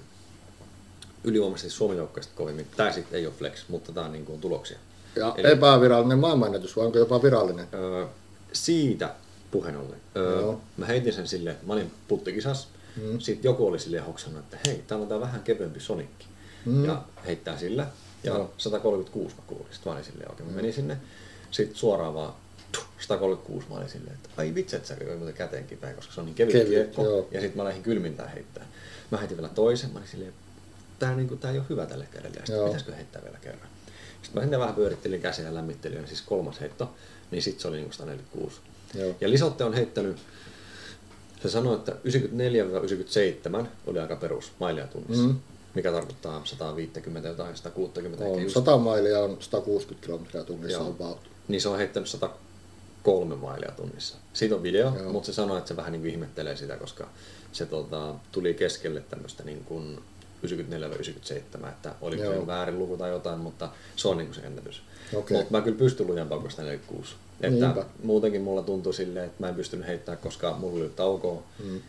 [1.28, 2.66] ylivoimaisesti Suomen joukkueesta kovimmin.
[2.76, 4.78] Tää sitten ei ole flex, mutta tää on niin kuin tuloksia.
[5.16, 7.66] Ja Eli- epävirallinen maailmanennätys, vai onko jopa virallinen?
[7.74, 8.06] Öö,
[8.52, 9.14] siitä
[9.50, 10.00] puheen ollen.
[10.16, 10.60] Öö, Joo.
[10.76, 12.68] mä heitin sen sille, mä olin puttikisas.
[12.96, 13.18] Mm.
[13.20, 16.26] Sitten joku oli silleen hoksannut, että hei, täällä on tää vähän kevyempi sonikki.
[16.66, 16.84] mm.
[16.84, 17.86] ja heittää sillä.
[18.24, 18.52] Ja Joo.
[18.58, 19.66] 136 mä kuulin.
[19.70, 20.96] Sitten mä olin silleen, okei, mä menin sinne.
[21.50, 22.32] Sitten suoraan vaan
[22.72, 26.20] tuh, 136 mä olin silleen, että ai vitsi, että oli muuten käteen kipeä, koska se
[26.20, 27.04] on niin kevyt, Kevyt, kiekko.
[27.04, 27.28] joo.
[27.30, 28.66] Ja sitten mä lähdin kylmintää heittää.
[29.10, 30.32] Mä heitin vielä toisen, mä olin silleen,
[30.98, 32.36] tää, niinku, tää ei ole hyvä tälle kädelle.
[32.48, 32.64] Ja Joo.
[32.64, 33.68] pitäisikö heittää vielä kerran.
[34.22, 36.94] Sitten mä sinne vähän pyörittelin käsiä ja lämmittelin, ja siis kolmas heitto,
[37.30, 38.56] niin sitten se oli niinku 146.
[38.94, 39.14] Joo.
[39.20, 40.16] Ja Lisotte on heittänyt,
[41.42, 41.92] se sanoi, että
[43.62, 45.36] 94-97 oli aika perus mailia tunnissa, Mm.
[45.74, 48.54] mikä tarkoittaa 150 jotain, 160 ehkä On, just.
[48.54, 50.88] 100 mailia on 160 kilometriä tunnissa Joo.
[50.88, 51.18] about.
[51.48, 54.16] Niin se on heittänyt 103 mailia tunnissa.
[54.32, 55.12] Siitä on video, Joo.
[55.12, 57.08] mutta se sanoi, että se vähän niin kuin ihmettelee sitä, koska
[57.52, 60.00] se tota, tuli keskelle tämmöistä niin kuin
[60.46, 62.40] 94-97, että oliko Joo.
[62.40, 64.82] se väärin luku tai jotain, mutta se on niin se ennätys.
[65.14, 65.36] Okei.
[65.36, 67.14] Mutta mä kyllä pystyn lujempaa kuin sitä 46.
[67.40, 67.84] Että Niinpä.
[68.02, 71.80] muutenkin mulla tuntui silleen, että mä en pystynyt heittämään, koska mulla oli taukoa, mm.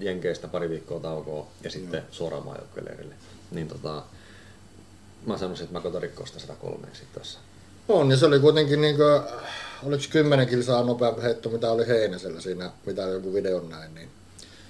[0.00, 3.14] Jenkeistä pari viikkoa taukoa ja sitten suoraan maajoukkueleirille.
[3.50, 4.02] Niin tota,
[5.26, 7.38] mä sanoisin, että mä koitan rikkoa sitä 103 sitten tässä.
[7.88, 9.22] On, ja se oli kuitenkin niin kuin,
[9.82, 14.08] oliko 10 kilsaa nopeampi heitto, mitä oli Heinäsellä siinä, mitä joku videon näin, niin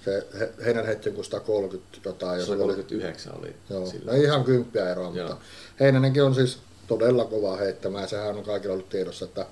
[0.06, 2.40] se he- Heinän heitti joku 130 jotain.
[2.40, 4.12] ja sulla oli- 139 oli Joo, sillä.
[4.12, 5.28] no ihan kymppiä eroa, Joo.
[5.28, 5.44] mutta
[5.80, 9.46] Heinänenkin on siis todella kova heittämään sehän on kaikilla ollut tiedossa, että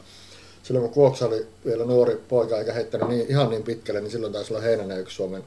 [0.62, 4.32] silloin kun Kuoksa oli vielä nuori poika eikä heittänyt niin, ihan niin pitkälle, niin silloin
[4.32, 5.44] taisi olla Heinänen yksi Suomen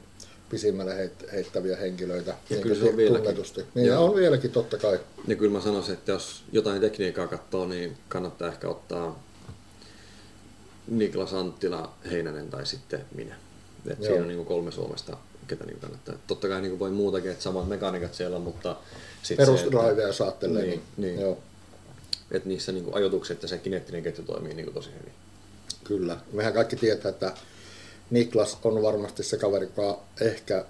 [0.50, 2.32] pisimmälle heit, heittäviä henkilöitä.
[2.32, 3.24] Ja niin kyllä se on vieläkin.
[3.26, 3.66] tunnetusti.
[3.76, 4.06] Niin Joo.
[4.06, 5.00] on vieläkin totta kai.
[5.28, 9.24] Ja kyllä mä sanoisin, että jos jotain tekniikkaa katsoo, niin kannattaa ehkä ottaa
[10.88, 13.36] Niklas Anttila, Heinänen tai sitten minä.
[13.88, 15.18] Et siinä on niin kuin kolme Suomesta,
[15.48, 16.16] ketä niin kannattaa.
[16.28, 18.76] Totta kai niin kuin voi muutakin, että samat mekaniikat siellä, mutta
[20.08, 20.66] jos ajattelee.
[20.66, 21.22] Niin, niin.
[21.22, 21.38] Joo,
[22.32, 25.14] että niissä niin kuin ajoitukset ja se kineettinen ketju toimii niin kuin tosi hyvin.
[25.84, 26.18] kyllä.
[26.32, 27.34] Mehän kaikki tietää, että
[28.10, 30.66] Niklas on varmasti se kaveri, joka ehkä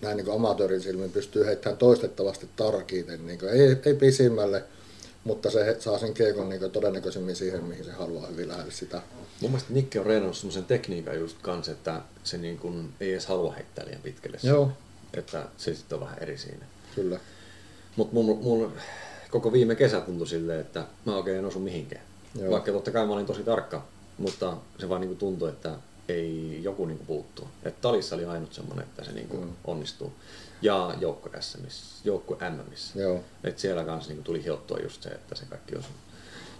[0.00, 3.26] näin niin amatöörin silmin pystyy heittämään toistettavasti tarkiiten.
[3.26, 4.64] Niin kuin, ei, ei pisimmälle,
[5.26, 9.02] mutta se saa sen kiekon niin kuin todennäköisemmin siihen, mihin se haluaa hyvin lähelle sitä.
[9.40, 13.26] Mun mielestä Nikke on reenannut semmoisen tekniikan just kanssa, että se niin kuin ei edes
[13.26, 14.38] halua heittää liian pitkälle.
[14.42, 14.70] Joo,
[15.14, 16.66] Että se sitten on vähän eri siinä.
[16.94, 17.20] kyllä.
[17.96, 18.72] Mutta mun, mun
[19.30, 22.02] koko viime kesä tuntui silleen, että mä oikein en osu mihinkään.
[22.40, 22.50] Joo.
[22.50, 23.86] Vaikka totta kai mä olin tosi tarkka,
[24.18, 25.70] mutta se vaan niinku tuntui, että
[26.08, 27.48] ei joku niinku puuttuu.
[27.62, 29.50] Et Talissa oli ainut semmonen, että se niinku Mm.
[29.64, 30.12] onnistuu.
[30.62, 31.58] Ja joukko SM,
[32.04, 33.00] joukko MMissä.
[33.00, 35.90] Joo, Et siellä kanssa niinku tuli hiottua just se, että se kaikki osui.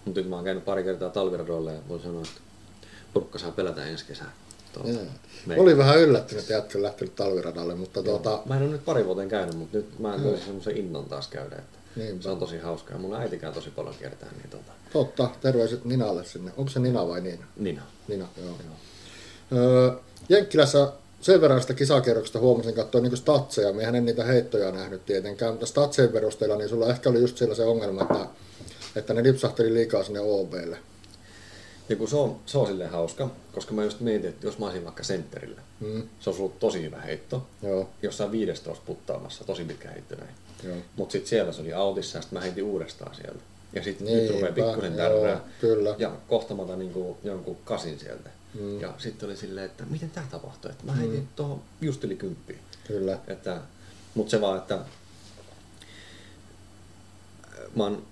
[0.04, 2.40] Mutta nyt mä oon käynyt pari kertaa talviradoilla ja voin sanoa, että
[3.14, 4.32] porukka saa pelätä ensi kesää.
[4.72, 5.02] Tuota, Joo.
[5.46, 5.62] meikä.
[5.62, 9.28] Oli vähän yllättynyt, että jätkä lähtenyt talviradalle, mutta tuota, Mä en ole nyt pari vuoteen
[9.28, 11.56] käynyt, mutta nyt mä löysin semmoisen innon taas käydä.
[11.56, 12.22] Että Niinpä.
[12.22, 12.98] se on tosi hauskaa.
[12.98, 16.52] Mun äitikään tosi paljon kiertää, niin tota, totta, terveiset Ninalle sinne.
[16.56, 17.46] Onko se Nina vai Niina?
[17.56, 17.82] Nina.
[18.08, 18.54] Nina, joo.
[18.64, 19.60] Joo.
[19.62, 19.90] Öö,
[20.28, 23.72] Jenkkilässä sen verran sitä kisakierroksesta huomasin katsoa niin statseja.
[23.72, 27.54] Miehän en niitä heittoja nähnyt tietenkään, mutta statseen perusteella niin sulla ehkä oli just siellä
[27.54, 28.26] se ongelma, että,
[28.96, 30.78] että ne lipsahteli liikaa sinne OBlle.
[31.88, 34.64] Ja kun se on, se on silleen hauska, koska mä just mietin, että jos mä
[34.66, 37.46] olisin vaikka sentterillä, Mm, se olisi ollut tosi hyvä heitto.
[37.62, 40.30] joo, Jossain viidestä puttaamassa, tosi pitkä heitto näin.
[40.64, 40.76] joo.
[40.96, 43.38] Mutta sitten siellä se oli autissa ja sitten mä heitin uudestaan sieltä.
[43.72, 45.40] Ja sitten nyt rupeaa pikkusen tärrää.
[45.60, 45.94] kyllä.
[45.98, 48.30] Ja kohta mä otan niinku jonkun kasin sieltä.
[48.60, 48.80] Mm.
[48.80, 50.70] Ja sitten oli silleen, että miten tämä tapahtui.
[50.70, 51.28] Että mä heitin mm.
[51.36, 52.58] tuohon just yli kymppiin.
[52.86, 53.18] Kyllä.
[53.26, 53.60] Että,
[54.14, 54.78] mutta se vaan, että
[57.76, 58.02] mä oon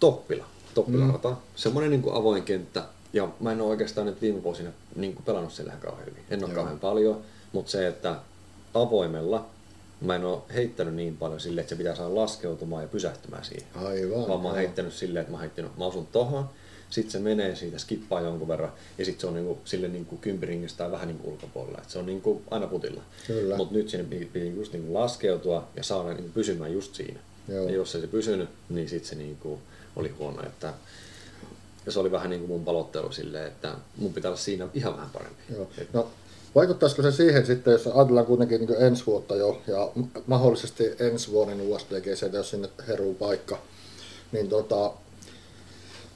[0.00, 1.12] Toppila, Toppila Mm.
[1.12, 1.36] mm.
[1.56, 2.84] semmoinen niin kuin avoin kenttä.
[3.12, 6.24] Ja mä en ole oikeastaan nyt viime vuosina niin kuin pelannut siellä ihan kauhean hyvin.
[6.30, 6.56] En ole Joo.
[6.56, 7.22] kauhean paljon,
[7.52, 8.16] mutta se, että
[8.74, 9.46] avoimella
[10.00, 13.66] mä en ole heittänyt niin paljon silleen, että se pitää saada laskeutumaan ja pysähtymään siihen.
[13.74, 14.28] Aivan.
[14.28, 16.50] Vaan mä oon heittänyt silleen, että mä, heittänyt, mä osun tohon,
[16.92, 20.90] sitten se menee siitä, skippaa jonkun verran, ja sitten se on niinku, sille niinku kympiringistä
[20.90, 21.78] vähän niinku ulkopuolella.
[21.78, 23.02] Et se on niinku aina putilla.
[23.56, 27.20] Mutta nyt sinne piti, just niinku laskeutua ja saada niinku pysymään just siinä.
[27.48, 27.68] Joo.
[27.68, 29.58] Ja jos ei se pysynyt, niin sitten se niinku
[29.96, 30.42] oli huono.
[30.42, 30.74] Että,
[31.86, 34.96] ja se oli vähän niin kuin mun palottelu silleen, että mun pitää olla siinä ihan
[34.96, 35.42] vähän parempi.
[35.52, 35.68] Joo.
[35.92, 36.10] No,
[36.54, 39.92] vaikuttaisiko se siihen sitten, jos ajatellaan kuitenkin niin ensi vuotta jo ja
[40.26, 43.58] mahdollisesti ensi vuoden USDGC, jos sinne heruu paikka,
[44.32, 44.92] niin tota,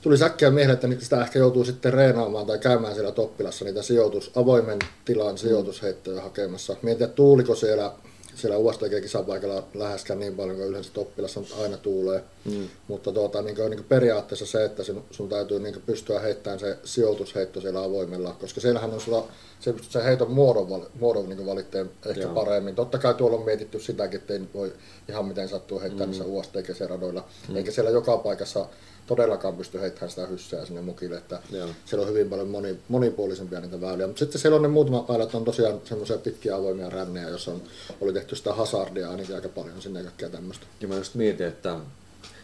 [0.06, 4.30] tuli säkkiä mieleen, että sitä ehkä joutuu sitten reenaamaan tai käymään siellä Toppilassa niitä sijoitus,
[4.34, 6.76] avoimen tilan sijoitusheittoja hakemassa.
[6.82, 7.92] Mietin, että tuuliko siellä,
[8.34, 12.24] siellä USDG-kisapaikalla läheskään niin paljon kuin yleensä Toppilassa aina tuulee.
[12.44, 12.68] Mm.
[12.88, 16.20] Mutta tuota, niin kuin, niin kuin periaatteessa se, että sun, sun täytyy niin kuin pystyä
[16.20, 19.28] heittämään se sijoitusheitto siellä avoimella, koska siellähän on sulla,
[19.60, 22.34] se, se heiton muodon, muodon niin valitteen ehkä Joo.
[22.34, 22.74] paremmin.
[22.74, 24.72] Totta kai tuolla on mietitty sitäkin, että ei voi
[25.08, 26.10] ihan miten sattuu heittää mm.
[26.10, 27.56] niissä UST-radoilla, mm.
[27.56, 28.66] eikä siellä joka paikassa
[29.06, 31.68] todellakaan pysty heittämään sitä hyssää sinne mukille, että Joo.
[31.84, 34.06] siellä on hyvin paljon moni, monipuolisempia niitä väyliä.
[34.06, 37.62] Mutta sitten siellä on ne muutamat väylät, on tosiaan semmoisia pitkiä avoimia rännejä, jossa on,
[38.00, 40.66] oli tehty sitä hazardia ainakin aika paljon sinne kaikkea tämmöistä.
[40.80, 41.76] Ja mä just mietin, että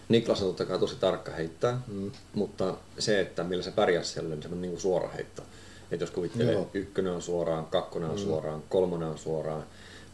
[0.08, 2.10] Niklas on totta kai tosi tarkka heittää, mm.
[2.34, 5.42] mutta se, että millä se pärjäsi siellä, niin semmoinen niin suora heitto.
[5.90, 6.70] Että jos kuvittelee, Joo.
[6.74, 8.22] ykkönen on suoraan, kakkonen on mm.
[8.22, 9.64] suoraan, kolmonen on suoraan,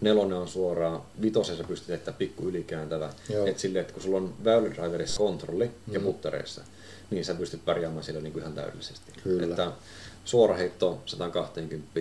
[0.01, 3.11] nelonen on suoraan, vitosessa pystyt että pikku ylikääntävä.
[3.47, 5.95] Että silleen, että kun sulla on väylidriverissa kontrolli mm.
[5.95, 6.65] ja puttereissa,
[7.11, 9.13] niin sä pystyt pärjäämään siellä niin kuin ihan täydellisesti.
[9.23, 9.45] Kyllä.
[9.45, 9.73] Että
[10.25, 12.01] suora heitto 120,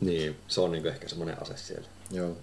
[0.00, 1.88] niin se on niin kuin ehkä semmoinen ase siellä.
[2.10, 2.36] Joo.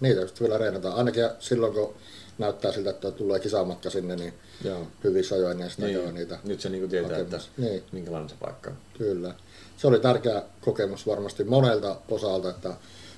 [0.00, 0.96] Niitä just vielä reenataan.
[0.96, 1.94] Ainakin silloin, kun
[2.38, 4.34] näyttää siltä, että tulee kisamatka sinne, niin
[4.64, 4.86] Joo.
[5.04, 6.14] hyvissä ajoin niin sitä niin.
[6.14, 7.82] niitä Nyt se niin kuin tietää, että niin.
[7.92, 8.76] minkälainen se paikka on.
[8.98, 9.34] Kyllä.
[9.76, 12.74] Se oli tärkeä kokemus varmasti monelta osalta, että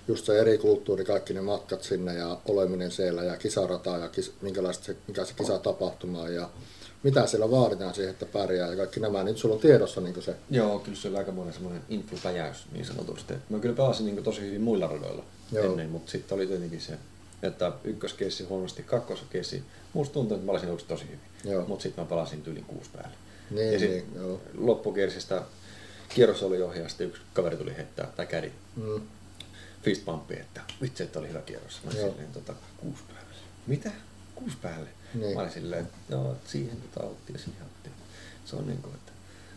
[0.09, 4.33] just se eri kulttuuri, kaikki ne matkat sinne ja oleminen siellä ja kisarata ja kis,
[4.41, 6.49] minkälaista se, mikä se kisatapahtuma ja
[7.03, 10.35] mitä siellä vaaditaan siihen, että pärjää ja kaikki nämä, niin sulla on tiedossa niin se.
[10.51, 13.35] Joo, kyllä se oli aika monen semmoinen influpäjäys niin sanotusti.
[13.49, 15.65] Mä kyllä pelasin niin tosi hyvin muilla radoilla Joo.
[15.65, 16.93] ennen, mutta sitten oli tietenkin se,
[17.43, 19.63] että ykköskessi huonosti, kakkoskessi.
[19.93, 21.05] Musta tuntuu, että mä olisin ollut tosi
[21.45, 23.17] hyvin, mutta sitten mä pelasin yli kuusi päälle.
[23.51, 24.41] Niin, ja niin, joo.
[24.59, 25.43] loppukiersistä
[26.09, 28.53] kierros oli ohjaa, sitten yksi kaveri tuli heittää, tai kädi.
[28.77, 29.01] Mm
[29.83, 31.81] fist bumpi, että vitsi, että oli hyvä kierros.
[31.85, 33.35] Mä olin silleen, tota, kuusi päälle.
[33.67, 33.91] Mitä?
[34.35, 34.89] Kuusi päälle?
[35.15, 35.35] Niin.
[35.35, 37.91] Mä olin silleen, että joo, siihen tota otti ja siihen otti.
[38.45, 39.13] Se on niin kuin, että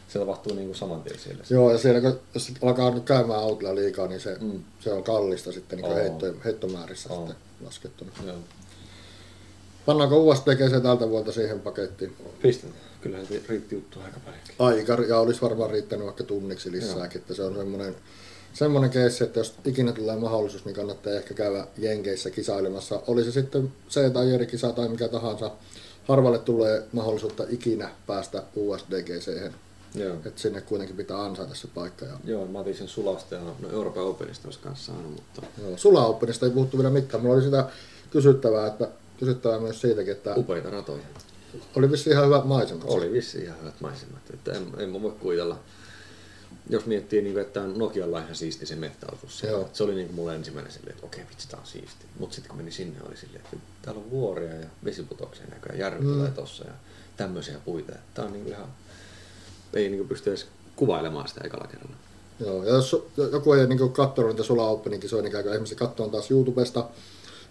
[0.08, 1.44] se tapahtuu niin kuin saman tien siellä.
[1.50, 4.64] Joo, ja siellä kun jos alkaa nyt käymään autolla liikaa, niin se, mm.
[4.80, 7.18] se on kallista sitten niin heitto, heittomäärissä oh.
[7.18, 8.12] sitten laskettuna.
[8.26, 8.38] Joo.
[9.86, 12.16] Pannaanko USDGC tältä vuodelta siihen pakettiin?
[12.42, 12.82] Pistetään.
[13.02, 14.42] Kyllähän se riitti juttu aika paljon.
[14.60, 17.96] Aika, ja olisi varmaan riittänyt vaikka tunniksi lisääkin, että se on semmoinen
[18.56, 23.02] semmoinen keissi, että jos ikinä tulee mahdollisuus, niin kannattaa ehkä käydä Jenkeissä kisailemassa.
[23.08, 25.52] Oli se sitten C- tai Jeri-kisa tai mikä tahansa.
[26.08, 29.52] Harvalle tulee mahdollisuutta ikinä päästä USDGC.
[30.26, 32.06] Että sinne kuitenkin pitää ansaita se paikka.
[32.06, 32.12] Ja...
[32.24, 35.42] Joo, mä otin sen Sulasta ja no Euroopan Openista olisi kanssa saanut, mutta...
[35.62, 37.24] Joo, Sula Openista ei puhuttu vielä mitään.
[37.24, 37.66] Mulla oli sitä
[38.12, 38.88] kysyttävää, että
[39.20, 40.34] kysyttävää myös siitäkin, että...
[40.36, 41.04] Upeita ratoja.
[41.76, 42.84] Oli vissi ihan hyvät maisemat.
[42.88, 44.22] Oli vissi ihan hyvät maisemat.
[44.34, 45.60] Että en, en mä voi kuvitella
[46.70, 49.40] jos miettii, niin kuin, että Nokialla ihan siisti se mettäosuus.
[49.40, 52.06] Se, se oli niin kuin mulle ensimmäinen silleen, että okei, vitsi, tää on siisti.
[52.20, 56.06] Mutta sitten kun meni sinne, oli silleen, että täällä on vuoria ja vesiputoksia näköjään, järvi
[56.06, 56.14] mm.
[56.14, 56.74] tulee tossa ja
[57.18, 57.94] tämmöisiä puita.
[58.14, 58.68] Tää on niin kuin ihan,
[59.74, 61.96] ei niin kuin pysty edes kuvailemaan sitä ekalla kerralla.
[62.40, 62.96] Joo, ja jos
[63.32, 66.90] joku ei niin katsonut niitä Sula Openin kisoja, niin käykää ihmiset katsomaan taas YouTubesta.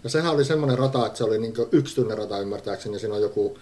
[0.03, 3.21] Ja sehän oli semmoinen rata, että se oli niin yksityinen rata ymmärtääkseni, ja siinä on
[3.21, 3.57] joku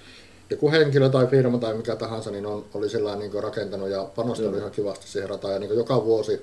[0.50, 4.58] joku henkilö tai firma tai mikä tahansa, niin on, oli sillä niin rakentanut ja panostanut
[4.58, 5.54] ihan kivasti siihen rataan.
[5.54, 6.42] Ja niin joka vuosi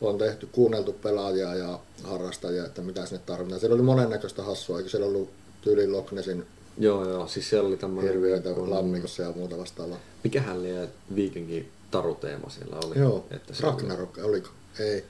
[0.00, 3.60] on tehty, kuunneltu pelaajia ja harrastajia, että mitä sinne tarvitaan.
[3.60, 5.30] Siellä oli monennäköistä hassua, eikö siellä ollut
[5.62, 6.46] tyyli Loch Nessin
[6.78, 8.12] Joo, joo, siis siellä oli tämmöinen...
[8.12, 8.70] Hirviöitä kun...
[8.70, 9.98] lammikossa ja muuta vastaavaa.
[10.24, 12.98] Mikähän liian viikinkin taruteema siellä oli?
[12.98, 14.26] Joo, että Ragnarok, oli...
[14.26, 14.48] oliko?
[14.78, 15.04] Ei.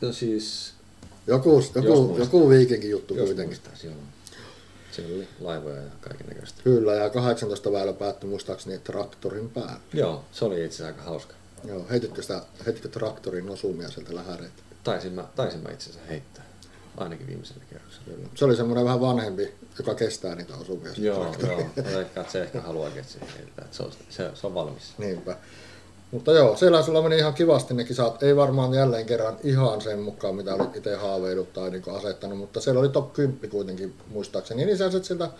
[0.00, 0.72] No siis...
[1.26, 3.58] Joku, joku, joku viikinkin juttu jos kuitenkin.
[3.58, 3.94] Muistais, joo.
[4.92, 6.62] Siellä oli laivoja ja kaiken näköistä.
[6.62, 9.80] Kyllä, ja 18 väylä päättyi muistaakseni traktorin päälle.
[9.92, 11.34] Joo, se oli itse aika hauska.
[11.64, 14.62] Joo, heititkö, sitä, heititkö traktorin osumia sieltä lähäreitä?
[14.84, 16.44] Taisin mä, taisin mä itse asiassa heittää.
[16.96, 18.04] Ainakin viimeisellä kerroksella.
[18.04, 18.28] Kyllä.
[18.34, 20.92] Se oli semmoinen vähän vanhempi, joka kestää niitä osumia.
[20.96, 21.60] Joo, joo.
[22.00, 23.68] Ehkä, se ehkä haluaa, että se heittää.
[23.70, 24.94] Se on, se, se on valmis.
[24.98, 25.36] Niinpä.
[26.12, 28.22] Mutta joo, siellä sulla meni ihan kivasti ne kisat.
[28.22, 32.60] Ei varmaan jälleen kerran ihan sen mukaan, mitä olit itse haaveillut tai niin asettanut, mutta
[32.60, 34.64] siellä oli top 10 kuitenkin muistaakseni.
[34.64, 35.30] Niin sä siltä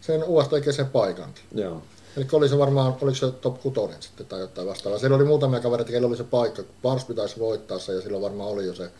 [0.00, 1.44] sen USTG sen paikankin.
[1.54, 1.82] Joo.
[2.16, 4.98] Eli oli se varmaan, oliko se top 6 sitten tai jotain vastaavaa.
[4.98, 6.62] Siellä oli muutamia kavereita, keillä oli se paikka.
[6.82, 8.90] Pars pitäisi voittaa se ja silloin varmaan oli jo se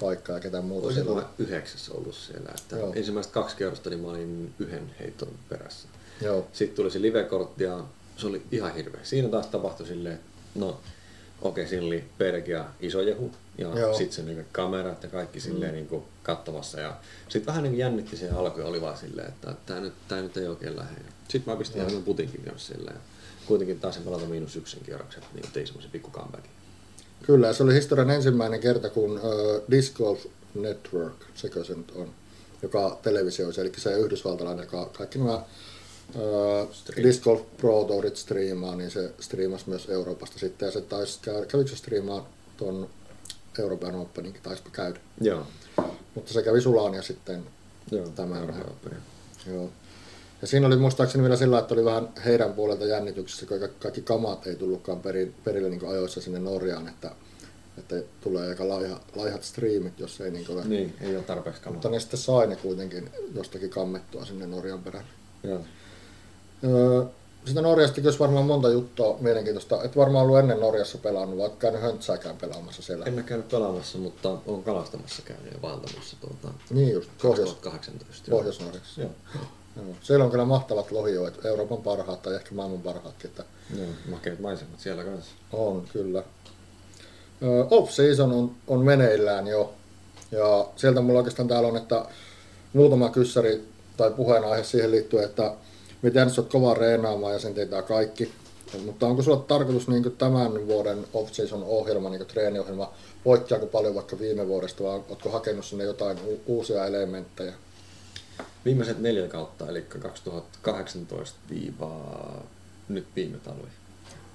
[0.00, 0.86] paikka ja ketään muuta.
[0.86, 1.22] Olisi siellä.
[1.38, 2.50] yhdeksäs ollut siellä.
[2.60, 2.92] Että Joo.
[2.94, 5.88] ensimmäiset kaksi kerrosta niin mä olin yhden heiton perässä.
[6.20, 6.46] Joo.
[6.52, 7.80] Sitten tuli se live-kortti ja
[8.16, 9.00] se oli ihan hirveä.
[9.02, 10.20] Siinä taas tapahtui silleen,
[10.56, 10.80] No, okei,
[11.42, 15.76] okay, siinä oli Pergia iso jehu ja sitten se niin kamerat ja kaikki silleen mm.
[15.76, 16.80] niin katsomassa.
[16.80, 16.96] Ja
[17.28, 20.36] sitten vähän niin jännitti se alku ja oli vaan silleen, että tämä nyt, tää nyt
[20.36, 21.00] ei oikein lähde.
[21.28, 22.96] Sitten mä pistin ihan putinkin kanssa silleen.
[22.96, 23.00] Ja
[23.46, 26.50] kuitenkin taisin pelata miinus yksin kierrokset, niin tein semmoisen pikku comebackin.
[27.22, 32.10] Kyllä, se oli historian ensimmäinen kerta, kun uh, Disc Golf Network, sekö se nyt on,
[32.62, 35.42] joka televisioisi, eli se yhdysvaltalainen, joka kaikki nämä
[37.02, 41.46] Disc Golf Pro Tourit striimaa, niin se striimasi myös Euroopasta sitten, ja se taisi käydä,
[41.46, 42.88] kävikö se striimaa tuon
[43.58, 45.00] Euroopan Openinkin, taisipa käydä.
[45.20, 45.46] Joo.
[46.14, 47.44] Mutta se kävi Sulania sitten
[47.90, 48.48] Joo, tämän.
[48.48, 48.94] Joo.
[49.54, 49.70] Joo.
[50.42, 54.46] Ja siinä oli muistaakseni vielä sillä, että oli vähän heidän puolelta jännityksessä, kun kaikki kamat
[54.46, 57.10] ei tullutkaan perille, perille niin ajoissa sinne Norjaan, että,
[57.78, 60.64] että tulee aika laiha, laihat striimit, jos ei niin ole.
[60.64, 61.74] Niin, ei ole tarpeeksi kamaa.
[61.74, 65.08] Mutta ne sitten sai ne kuitenkin jostakin kammettua sinne Norjan perälle.
[65.42, 65.60] Joo.
[66.64, 67.02] Öö,
[67.46, 69.82] sitä Norjasta olisi varmaan monta juttua mielenkiintoista.
[69.82, 73.04] Et varmaan ollut ennen Norjassa pelannut, vaikka käynyt höntsääkään pelaamassa siellä.
[73.04, 78.30] En ole käynyt pelaamassa, mutta olen kalastamassa käynyt ja vaeltamassa tuota Niin just, Pohjois, 2018.
[78.30, 78.38] joo.
[78.38, 79.00] Pohjois-Norjassa.
[79.00, 79.10] Joo.
[79.76, 79.86] Joo.
[80.00, 83.30] Siellä on kyllä mahtavat lohijoet, Euroopan parhaat tai ehkä maailman parhaatkin.
[83.30, 83.44] Että
[83.78, 85.30] Joo, makeat maisemat siellä kanssa.
[85.52, 86.22] on kyllä.
[87.70, 89.72] Off-season on, on meneillään jo.
[90.30, 92.04] Ja sieltä mulla oikeastaan täällä on, että
[92.72, 95.52] muutama kyssäri tai puheenaihe siihen liittyen, että
[96.06, 98.32] miten sä oot kova reenaamaan ja sen tietää kaikki.
[98.84, 102.92] Mutta onko sulla tarkoitus niin tämän vuoden off-season ohjelma, niin treeniohjelma,
[103.24, 107.52] poikkeako paljon vaikka viime vuodesta, vai ootko hakenut sinne jotain u- uusia elementtejä?
[108.64, 111.38] Viimeiset neljä kautta, eli 2018
[112.88, 113.68] nyt viime talvi.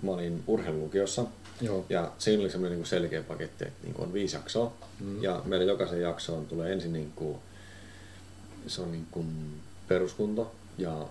[0.02, 1.26] Mä olin urheilulukiossa
[1.62, 1.86] Joo.
[1.90, 4.74] ja siinä oli semmoinen niin selkeä paketti, että niin on viisi jaksoa.
[5.00, 5.24] Mm.
[5.24, 7.38] Ja meille jokaisen jaksoon tulee ensin niin kuin,
[8.68, 11.08] se on niin kuin peruskunto ja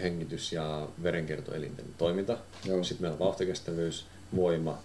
[0.00, 2.38] hengitys ja verenkiertoelinten toiminta.
[2.64, 2.84] Joo.
[2.84, 4.78] Sitten meillä on vauhtikestävyys, voima,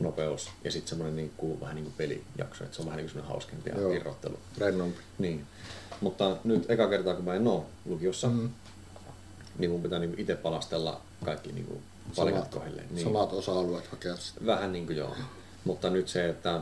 [0.00, 3.10] nopeus ja sitten semmoinen niin kuin, vähän niin kuin pelijakso, että se on vähän niin
[3.12, 3.92] kuin hauskempi ja Joo.
[3.92, 4.38] irrottelu.
[4.58, 4.98] Rennompi.
[5.18, 5.46] Niin.
[6.00, 8.34] Mutta nyt eka kertaa, kun mä en oo lukiossa, Mm.
[8.40, 8.50] mm.
[9.58, 11.82] niin mun pitää niinku itse palastella kaikki niinku
[12.16, 12.86] palikat Samat- kohdilleen.
[12.90, 13.04] Niin.
[13.04, 14.46] Samat osa-alueet hakea sitä.
[14.46, 15.16] Vähän niin kuin joo.
[15.64, 16.60] Mutta nyt se, että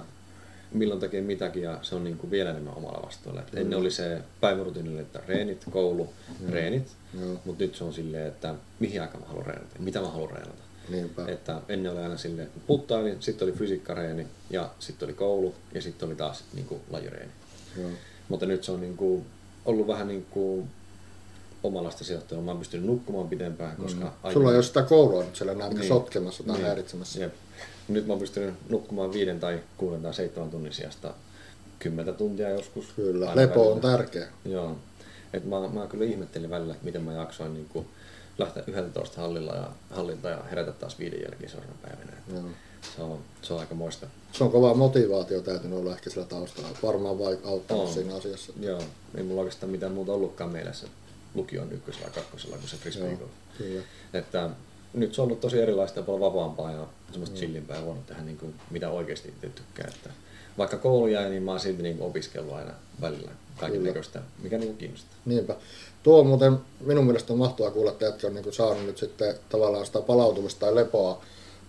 [0.72, 3.40] milloin tekee mitäkin ja se on niin kuin vielä enemmän omalla vastuulla.
[3.40, 6.12] Et ennen oli se päivärutiinille, että reenit, koulu,
[6.50, 6.96] reenit.
[7.20, 7.36] Joo.
[7.44, 10.62] Mutta nyt se on silleen, että mihin aikaan mä haluan reenata mitä mä haluan reenata.
[10.88, 11.24] Niinpä.
[11.28, 15.82] Että ennen oli aina silleen, että puttailin, sitten oli fysiikkareeni ja sitten oli koulu ja
[15.82, 17.30] sitten oli taas niin kuin lajireeni.
[17.78, 17.90] Joo.
[18.28, 19.26] Mutta nyt se on niin kuin,
[19.64, 20.70] ollut vähän niin kuin
[21.62, 22.42] omanlaista sijoittelua.
[22.42, 24.32] Mä oon pystynyt nukkumaan pitempään, koska Mm.
[24.32, 25.88] Sulla ei ole sitä koulua nyt siellä näin niin.
[25.88, 26.66] Sotkemassa tai Niin.
[26.66, 27.20] häiritsemässä.
[27.20, 27.34] Jep.
[27.88, 31.14] Nyt mä oon pystynyt nukkumaan viiden tai kuuden tai seitsemän tunnin sijasta
[31.78, 32.92] kymmentä tuntia joskus.
[32.96, 34.26] Kyllä, Aina lepo on tärkeä.
[34.44, 34.76] Joo.
[35.33, 37.87] Et mä, mä kyllä ihmettelin välillä, että miten mä jaksoin niin kuin
[38.39, 42.12] lähteä 11 hallilla ja, hallilta ja herätä taas viiden jälkeen seuraavana päivänä.
[42.33, 42.43] Joo.
[42.97, 44.07] Se on, se on aika moista.
[44.33, 46.68] Se on kova motivaatio täytynyt olla ehkä sillä taustalla.
[46.83, 47.93] Varmaan vai auttanut On.
[47.95, 48.53] siinä asiassa.
[48.61, 48.83] Joo,
[49.14, 50.87] ei mulla oikeastaan mitään muuta ollutkaan mielessä
[51.35, 53.30] lukion ykkösellä ja kakkosella kuin se frisbee Joo, golf.
[53.59, 53.83] kyllä.
[54.12, 54.51] Että
[54.95, 58.22] nyt se on ollut tosi erilaista ja paljon vapaampaa ja semmoista chillimpää ja voinut tehdä
[58.22, 59.89] niin kuin, mitä oikeasti itse tykkää.
[59.95, 60.11] Että
[60.59, 63.30] vaikka koulu jäi, niin mä oon silti niin opiskellut aina välillä
[63.61, 65.16] kaiken näköistä, mikä niin kiinnostaa.
[65.24, 65.57] Niinpä.
[66.03, 69.34] Tuo on muuten minun mielestä on mahtavaa kuulla, että jätkä on niin saanut nyt sitten
[69.48, 71.22] tavallaan sitä palautumista tai lepoa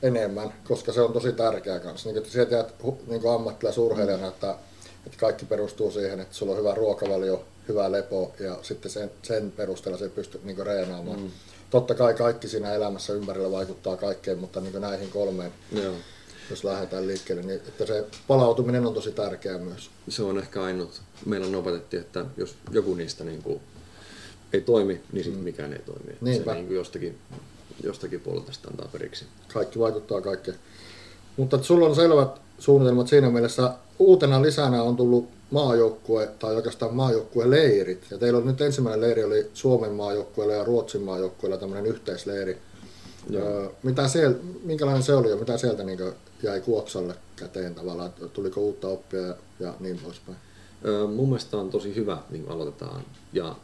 [0.04, 2.10] enemmän, koska se on tosi tärkeää kanssa.
[2.10, 4.56] Niin, että sieltä jäät hu- niin ammattilaisurheilijana, että,
[5.06, 9.52] että kaikki perustuu siihen, että sulla on hyvä ruokavalio, hyvä lepo ja sitten sen, sen
[9.52, 11.20] perusteella se pystyt niin reenaamaan.
[11.20, 11.32] Mm.
[11.70, 15.94] Totta kai kaikki siinä elämässä ympärillä vaikuttaa kaikkeen, mutta niin näihin kolmeen, Joo.
[16.54, 19.90] Jos lähdetään liikkeelle, niin että se palautuminen on tosi tärkeää myös.
[20.10, 21.02] Se on ehkä ainut.
[21.26, 23.62] Meillä on opetettiin, että jos joku niistä niin kuin
[24.54, 26.18] ei toimi, niin sitten mikään ei toimi.
[26.22, 26.52] Niinpä.
[26.52, 27.18] Se niin kuin jostakin,
[27.84, 29.26] jostakin puolelta sitä antaa periksi.
[29.54, 30.58] kaikki vaikuttaa kaikkeen.
[31.38, 33.74] Mutta sulla on selvät suunnitelmat siinä mielessä.
[34.00, 38.06] Uutena lisänä on tullut maajoukkue, tai oikeastaan maajoukkueleirit.
[38.12, 42.58] Ja teillä on nyt ensimmäinen leiri oli Suomen maajoukkueella ja Ruotsin maajoukkueella tämmöinen yhteisleiri.
[43.34, 46.00] Öö, mitä siellä, minkälainen se oli ja mitä sieltä niin
[46.44, 48.10] jäi Kuoksalle käteen tavallaan?
[48.10, 50.38] että Tuliko uutta oppia ja, ja niin poispäin?
[50.86, 53.06] Öö, mun mielestä on tosi hyvä, niin aloitetaan.
[53.34, 53.56] Ja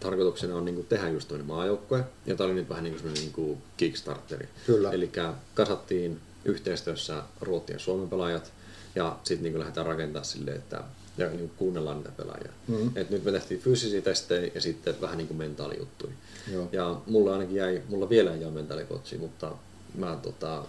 [0.00, 2.04] tarkoituksena on niin kuin tehdä just toinen maajoukkue.
[2.26, 4.48] Ja tämä oli nyt vähän niin kuin semmoinen niin kuin kickstarteri.
[4.66, 4.90] Kyllä.
[4.90, 5.10] Eli
[5.54, 8.52] kasattiin yhteistyössä Ruotsin ja Suomen pelaajat.
[8.94, 10.82] Ja sitten niin lähdetään rakentamaan silleen, että
[11.18, 12.52] ja niin kuunnellaan niitä pelaajia.
[12.68, 12.88] Mhm.
[12.94, 16.12] Et nyt me tehtiin fyysisiä testejä ja sitten vähän niin kuin mentaalijuttuja.
[16.52, 16.68] Joo.
[16.72, 19.52] Ja mulla ainakin jäi, mulla vielä ei ole mentaalikotsi, mutta
[19.94, 20.64] mä tota,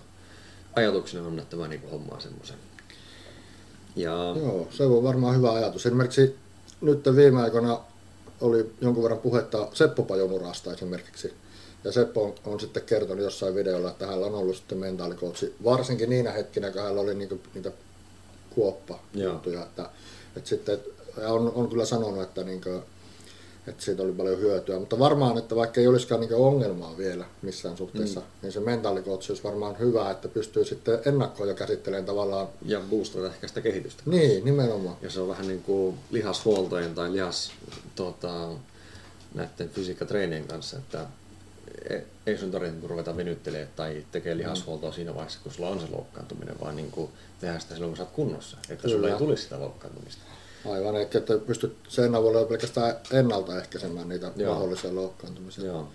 [0.77, 2.57] ajatuksena on, että mä niin hommaan semmoisen.
[3.95, 5.85] Ja Joo, se on varmaan hyvä ajatus.
[5.85, 6.35] Esimerkiksi
[6.81, 7.79] nyt viime aikoina
[8.41, 11.33] oli jonkun verran puhetta Seppo Pajon urasta esimerkiksi.
[11.83, 16.09] Ja Seppo on, on sitten kertonut jossain videolla, että hänellä on ollut sitten mentaalikoutsi, varsinkin
[16.09, 17.71] niinä hetkinä, kun hänellä oli niinku niitä
[18.49, 19.63] kuoppa-juttuja.
[19.63, 19.89] Että,
[20.35, 20.79] että sitten,
[21.21, 22.69] ja on, on kyllä sanonut, että, niinku,
[23.67, 24.79] että siitä oli paljon hyötyä.
[24.79, 28.25] Mutta varmaan, että vaikka ei olisikaan niinku ongelmaa vielä missään suhteessa, mm.
[28.41, 32.47] niin se mentaalikoutsi olisi varmaan hyvä, että pystyy sitten ennakkoon jo käsittelemään tavallaan.
[32.65, 34.03] ja boostata ehkä sitä kehitystä.
[34.05, 34.97] Niin, nimenomaan.
[35.01, 37.51] Ja se on vähän niin kuin lihashuoltojen tai lihas
[37.95, 38.49] tota,
[39.33, 41.05] näiden fysiikkatreenien kanssa, että
[41.89, 45.79] e- ei sun tarvitse niin ruveta venyttelemään tai tekee lihashuoltoa siinä vaiheessa, kun sulla on
[45.79, 49.13] se loukkaantuminen, vaan niin kuin tehdä sitä silloin, kun sä oot kunnossa, että sulla Kyllä.
[49.13, 50.21] ei tulisi sitä loukkaantumista.
[50.65, 54.53] Aivan, että pystyt sen avulla pelkästään ennaltaehkäisemään niitä Joo.
[54.53, 55.65] mahdollisia loukkaantumisia.
[55.65, 55.87] Joo.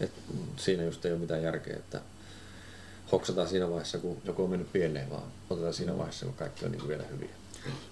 [0.00, 0.10] Et
[0.56, 2.00] siinä just ei ole mitään järkeä, että
[3.12, 6.72] hoksataan siinä vaiheessa, kun joku on mennyt pieleen, vaan otetaan siinä vaiheessa, kun kaikki on
[6.72, 7.28] niin vielä hyviä.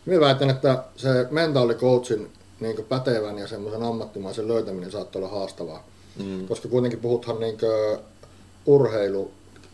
[0.07, 5.87] Minä väitän, että se mentaalikoutsin niin pätevän ja semmoisen ammattimaisen löytäminen saattaa olla haastavaa.
[6.17, 6.49] Mm.
[6.49, 7.59] Koska kuitenkin puhuthan niin
[8.67, 9.31] urheilu,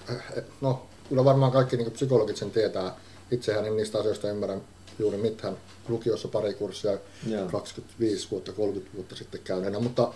[0.09, 2.97] eh, no kyllä varmaan kaikki niin psykologit sen tietää.
[3.31, 4.57] Itsehän en niistä asioista ymmärrä
[4.99, 5.57] juuri mitään.
[5.89, 7.49] Lukiossa pari kurssia Joo.
[7.49, 10.13] 25 vuotta, 30 vuotta sitten käyneenä, mutta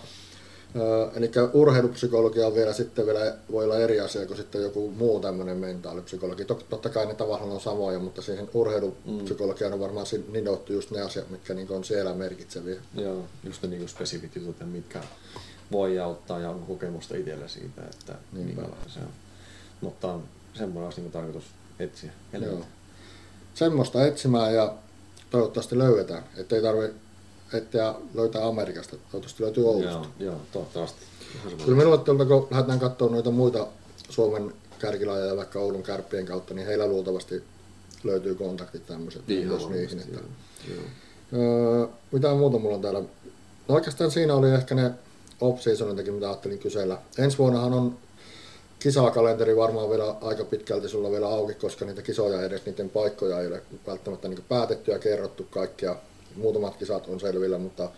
[0.76, 5.20] Ö, eli urheilupsykologia on vielä sitten vielä, voi olla eri asia kuin sitten joku muu
[5.20, 6.44] tämmöinen mentaalipsykologi.
[6.44, 11.00] Tot, totta kai ne tavallaan on samoja, mutta siihen urheilupsykologiaan on varmaan nidottu just ne
[11.00, 12.80] asiat, mitkä niin on siellä merkitseviä.
[12.94, 15.00] Joo, just ne niin spesifit jutut, mitkä
[15.72, 18.54] voi auttaa ja on kokemusta itsellä siitä, että Niinpä.
[18.62, 19.12] minkälaista se on.
[19.80, 20.18] Mutta
[20.54, 21.44] semmoinen olisi niin tarkoitus
[21.78, 22.12] etsiä.
[22.32, 22.62] Joo.
[23.58, 24.74] Semmoista etsimään ja
[25.30, 26.96] toivottavasti löydetään, ettei tarvitse
[27.52, 29.90] etsiä löytää Amerikasta, toivottavasti löytyy Oulusta.
[29.90, 31.00] Joo, joo, toivottavasti.
[31.64, 33.66] Kyllä minulle tuolta, kun lähdetään katsomaan noita muita
[34.08, 37.42] Suomen kärkilajeja vaikka Oulun kärppien kautta, niin heillä luultavasti
[38.04, 39.98] löytyy kontaktit tämmöiset myös varmasti, niihin.
[39.98, 40.20] Että,
[40.68, 40.82] joo.
[41.32, 43.00] öö, mitä muuta mulla on täällä?
[43.68, 44.90] No oikeastaan siinä oli ehkä ne
[45.40, 46.98] off-seasonitakin, mitä ajattelin kysellä.
[47.18, 47.98] Ensi vuonnahan on
[48.78, 53.46] kisakalenteri varmaan vielä aika pitkälti sulla vielä auki, koska niitä kisoja edes niiden paikkoja ei
[53.46, 55.96] ole välttämättä niin päätetty ja kerrottu kaikkia.
[56.36, 57.90] Muutamat kisat on selvillä, mutta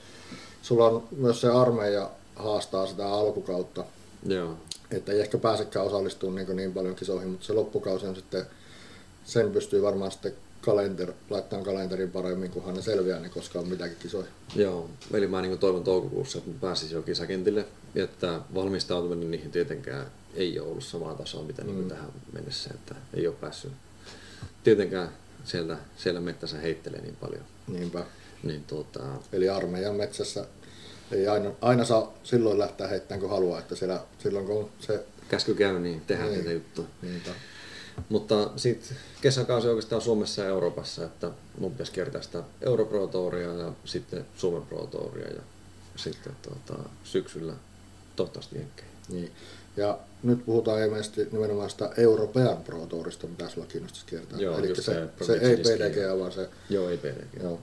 [0.62, 3.84] sulla on myös se armeija haastaa sitä alkukautta,
[4.26, 4.54] Joo.
[4.90, 8.46] että ei ehkä pääsekään osallistumaan niin, niin paljon kisoihin, mutta se loppukausi on sitten,
[9.24, 13.96] sen pystyy varmaan sitten kalenter, laittamaan kalenterin paremmin, kunhan ne selviää, niin koska on mitäkin
[14.00, 14.32] kisoihin.
[14.56, 20.06] Joo, eli mä niin toivon toukokuussa, että mä pääsisin jo kisakentille, että valmistautuminen niihin tietenkään
[20.34, 21.88] ei ole ollut samaa tasoa, mitä niin Mm.
[21.88, 23.72] tähän mennessä, että ei ole päässyt
[24.64, 25.08] tietenkään
[25.44, 27.42] sieltä, siellä mettässä heittelee niin paljon.
[27.68, 28.04] Niinpä.
[28.42, 29.00] Niin tuota,
[29.32, 30.46] Eli armeijan metsässä
[31.12, 35.04] ei aina, aina saa silloin lähteä heittämään kun haluaa, että siellä, silloin kun se...
[35.28, 36.38] käsky käy, niin tehdään Niin.
[36.38, 36.88] niitä juttuja.
[37.02, 37.30] Niinpä.
[38.09, 42.42] Mutta sitten kesäkausi oikeastaan Suomessa ja Euroopassa, että mun pitäisi kiertää sitä
[43.11, 45.42] Touria ja sitten Suomen Pro Touria ja
[45.96, 47.53] sitten tuota, syksyllä
[48.16, 48.94] toivottavasti Jenkkeihin.
[49.09, 49.32] Niin.
[49.76, 54.38] Ja nyt puhutaan ilmeisesti nimenomaan sitä European Pro Tourista, mitä sulla kiinnostaisi kiertää.
[54.38, 56.48] Joo, Eli se, se se, ei PDG, vaan se...
[56.70, 57.42] Joo, ei PDG.
[57.42, 57.61] Joo.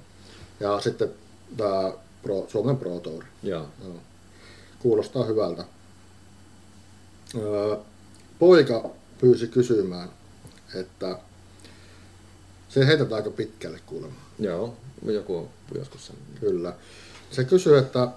[0.60, 1.10] Ja sitten
[1.58, 3.24] tämä Pro, Suomen Pro Tour.
[3.44, 3.68] Joo.
[3.84, 3.96] Joo.
[4.80, 5.66] Kuulostaa hyvältä.
[7.36, 7.78] Öö,
[8.40, 8.90] poika
[9.22, 10.10] pyysi kysymään,
[10.76, 11.20] että
[12.70, 14.20] se heitetään aika pitkälle kuulemma.
[14.40, 16.40] Joo, joku on joskus sanonut.
[16.40, 16.74] Kyllä.
[17.32, 18.08] Se kysyy, että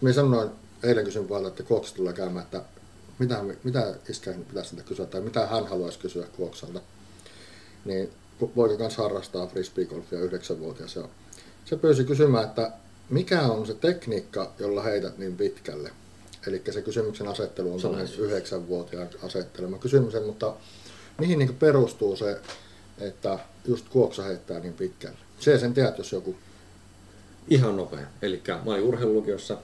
[0.00, 0.50] minä sanoin,
[0.82, 2.62] eilen kysyin puolella, että Kuoksa tulee käymään, että
[3.18, 6.80] mitä, mitä iskän pitäisi siltä kysyä, tai mitä hän haluaisi kysyä Kuoksalta.
[7.84, 8.10] Niin
[8.54, 10.96] poika kanssa harrastaa frisbeegolfia yhdeksänvuotias.
[10.96, 11.08] Ja
[11.64, 12.72] se pyysi kysymään, että
[13.10, 15.90] mikä on se tekniikka, jolla heität niin pitkälle?
[16.46, 20.54] Eli se kysymyksen asettelu on yhdeksänvuotiaan asettelema kysymys, mutta
[21.22, 22.40] mihin niin perustuu se,
[22.98, 25.18] että just Kuoksa heittää niin pitkälle?
[25.40, 26.36] Se sen tiedät, jos joku.
[27.48, 28.06] Ihan nopea.
[28.22, 29.56] Eli mä olin urheilulukiossa,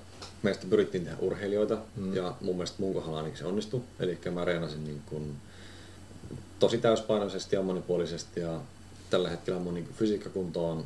[0.43, 2.15] meistä pyrittiin tehdä urheilijoita Mm.
[2.17, 3.81] ja mun mielestä mun kohdalla ainakin se onnistui.
[4.01, 5.37] Eli mä reenasin niin kuin
[6.59, 8.61] tosi täyspainoisesti ja monipuolisesti ja
[9.11, 10.85] tällä hetkellä mun niin kuin fysiikkakunto on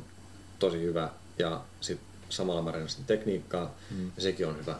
[0.59, 1.09] tosi hyvä
[1.39, 1.99] ja sit
[2.29, 4.11] samalla mä reenasin tekniikkaa Mm.
[4.15, 4.75] ja sekin on hyvä.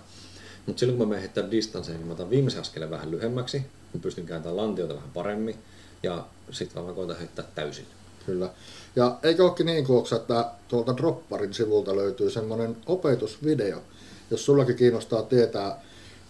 [0.66, 3.58] Mutta silloin kun mä menen heittää distansseja, niin mä otan viimeisen askeleen vähän lyhyemmäksi,
[3.94, 5.56] mä pystyn kääntämään lantiota vähän paremmin
[6.04, 7.86] ja sitten mä koitan heittää täysin.
[8.26, 8.50] Kyllä.
[8.96, 13.82] Ja eikö olekin niin kuoksa, että tuolta Dropparin sivulta löytyy semmoinen opetusvideo,
[14.32, 15.82] jos sullakin kiinnostaa tietää,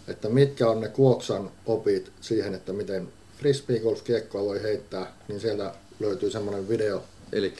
[0.07, 3.07] että mitkä on ne Kuoksan opit siihen, että miten
[3.37, 7.03] frisbeegolf-kiekkoa voi heittää, niin sieltä löytyy semmoinen video.
[7.31, 7.53] Eli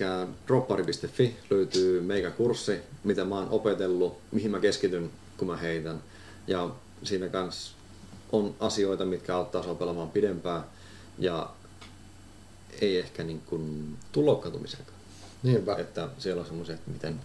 [0.48, 6.04] droppari.fi löytyy meikä kurssi, mitä mä oon opetellut, mihin mä keskityn, kun mä heitän.
[6.48, 6.70] Ja
[7.04, 7.76] siinä kanssa
[8.32, 10.64] on asioita, mitkä auttaa sua pelaamaan pidempään
[11.20, 11.50] ja
[12.82, 14.98] ei ehkä niin kuin tulokkautumisenkaan.
[15.44, 15.76] Niinpä.
[15.76, 17.20] Että siellä on semmoisia, että miten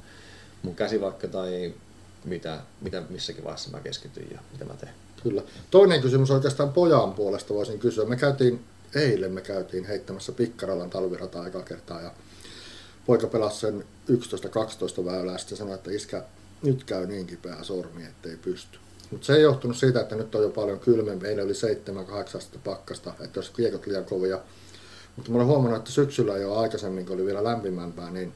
[0.62, 1.74] mun käsi vaikka tai
[2.24, 4.92] mitä, mitä missäkin vaiheessa mä keskityn ja mitä mä teen.
[5.22, 5.42] Kyllä.
[5.70, 8.04] Toinen kysymys oikeastaan pojan puolesta voisin kysyä.
[8.04, 12.12] Me käytiin, eilen me käytiin heittämässä Pikkaralan talvirataa eka kertaa ja
[13.06, 13.84] poika pelasi sen
[15.00, 16.24] 11-12 väylää ja sitten sanoi, että iskä,
[16.62, 18.78] nyt käy niin kipeä sormi, ettei pysty.
[19.10, 22.58] Mutta se ei johtunut siitä, että nyt on jo paljon kylmempi, eilen oli 7-8 astetta
[22.64, 24.40] pakkasta, että jos kiekot liian kovia.
[25.18, 28.32] Mutta mä olen huomannut, että syksyllä jo aikaisemmin, kun oli vielä lämpimämpää, niin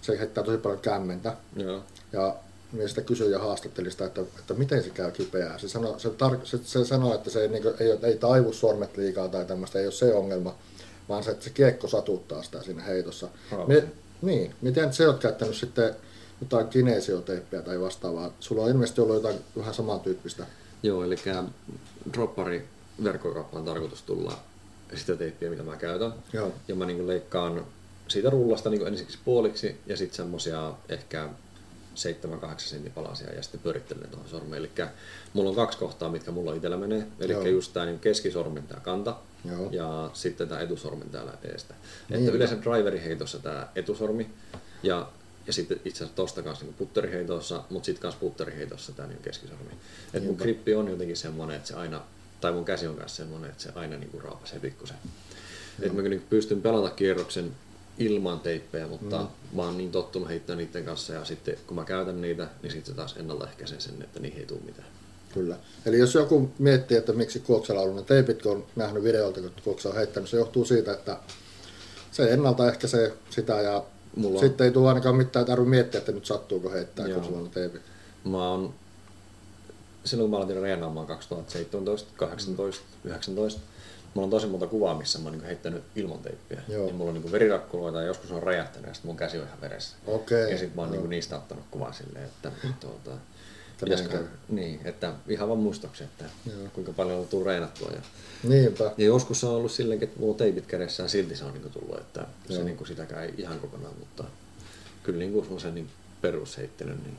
[0.00, 1.36] se heittää tosi paljon kämmentä.
[1.56, 1.82] Joo.
[2.12, 2.36] Ja
[2.72, 5.58] minä sitä kysyin ja haastattelin sitä, että, että miten se käy kipeää.
[5.58, 8.96] Se sanoi, se, tar- se, se sanoi että se ei, niin ei, ei taivu sormet
[8.96, 10.54] liikaa tai tämmöistä, ei ole se ongelma,
[11.08, 13.28] vaan se, että se kiekko satuttaa sitä siinä heitossa.
[13.52, 13.66] Joo.
[13.66, 13.84] Me,
[14.22, 15.94] niin, miten sä oot käyttänyt sitten
[16.40, 18.32] jotain kinesioteippiä tai vastaavaa.
[18.40, 20.46] Sulla on ilmeisesti ollut jotain vähän samantyyppistä.
[20.82, 21.16] Joo, eli
[22.12, 22.68] droppari
[23.04, 24.49] verkkokauppaan tarkoitus tulla
[24.94, 26.12] sitä teippiä, mitä mä käytän.
[26.32, 26.52] Joo.
[26.68, 27.66] Ja mä niin leikkaan
[28.08, 31.28] siitä rullasta niin ensiksi puoliksi ja sitten semmosia ehkä
[31.94, 34.58] 7-8 sentin palasia ja sitten pyörittelen tuohon sormeen.
[34.58, 34.70] Eli
[35.32, 37.06] mulla on kaksi kohtaa, mitkä mulla itsellä menee.
[37.20, 39.68] Eli just tämä niin keskisormen tämä kanta Joo.
[39.70, 41.74] ja sitten tämä etusormen täällä edestä.
[42.08, 42.20] Niin.
[42.20, 44.30] Että yleensä driveriheitossa tämä etusormi
[44.82, 45.08] ja,
[45.46, 49.70] ja sitten itse asiassa tosta kanssa niin putteriheitossa, mutta sitten kanssa putteriheitossa tämä niin keskisormi.
[50.14, 52.02] Et mun grippi on jotenkin semmoinen, että se aina,
[52.40, 54.96] tai mun käsi on kanssa semmoinen, että se aina niin raapasee pikkusen.
[55.82, 57.52] Että mä niin pystyn pelata kierroksen
[57.98, 59.56] ilman teippejä, mutta mm.
[59.56, 62.94] mä oon niin tottunut heittämään niiden kanssa ja sitten kun mä käytän niitä, niin sitten
[62.94, 64.88] taas ennaltaehkäisee sen, että niihin ei tule mitään.
[65.34, 65.56] Kyllä.
[65.86, 69.40] Eli jos joku miettii, että miksi Kuoksella on ollut ne teipit, kun on nähnyt videolta,
[69.40, 71.16] kun Kuoksa on heittänyt, se johtuu siitä, että
[72.12, 73.84] se ennaltaehkäisee sitä ja
[74.16, 77.18] Mulla on- sitten ei tule ainakaan mitään tarvitse miettiä, että nyt sattuuko heittää, Joo.
[77.18, 77.82] kun sulla on ne teipit.
[78.24, 78.74] Mä oon,
[80.04, 83.60] silloin kun mä aloitin reenaamaan 2017, 18, 19,
[84.14, 86.62] mulla on tosi monta kuvaa, missä mä oon niin heittänyt ilman teippiä.
[86.68, 86.86] Joo.
[86.86, 89.60] Ja mulla on niin verirakkuloita ja joskus on räjähtänyt ja sitten mun käsi on ihan
[89.60, 89.96] veressä.
[90.06, 90.50] Okei.
[90.50, 93.10] Ja sitten mä oon niin niistä ottanut kuvan silleen, että tuota,
[93.84, 96.68] pitäisikö, niin, että ihan vaan muistoksi, että Joo.
[96.72, 97.90] kuinka paljon on tullut reenattua.
[97.90, 98.00] Ja,
[98.48, 98.92] Niinpä.
[98.98, 101.52] ja joskus se on ollut silleen, että mulla on teipit kädessä ja silti se on
[101.52, 102.64] niin tullut, että se Joo.
[102.64, 104.24] niin sitäkään ei ihan kokonaan, mutta
[105.02, 105.90] kyllä niin kuin sen niin
[106.20, 107.16] perusheittely, niin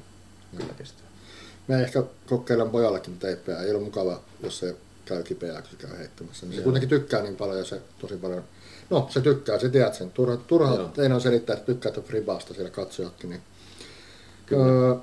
[0.57, 1.10] kyllä kestää.
[1.71, 3.59] Me ehkä kokeilen pojallekin teippejä.
[3.59, 6.45] Ei ole mukava, jos se käy kipeää, kun se käy heittämässä.
[6.45, 8.43] Niin se kuitenkin tykkää niin paljon ja se tosi paljon...
[8.89, 10.11] No, se tykkää, se tiedät sen.
[10.11, 10.87] Turha, turha Joo.
[10.87, 13.29] teidän on selittää, että tykkäätte Fribasta siellä katsojatkin.
[13.29, 13.41] Niin.
[14.45, 14.65] Kyllä.
[14.65, 14.95] Öö,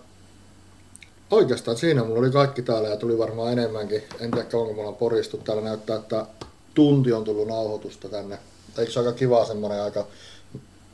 [1.31, 4.03] oikeastaan siinä mulla oli kaikki täällä ja tuli varmaan enemmänkin.
[4.21, 5.37] En tiedä kauanko mulla on poristu.
[5.37, 6.27] Täällä näyttää, että
[6.75, 8.39] tunti on tullut nauhoitusta tänne.
[8.79, 10.07] Eikö se aika kiva semmoinen aika,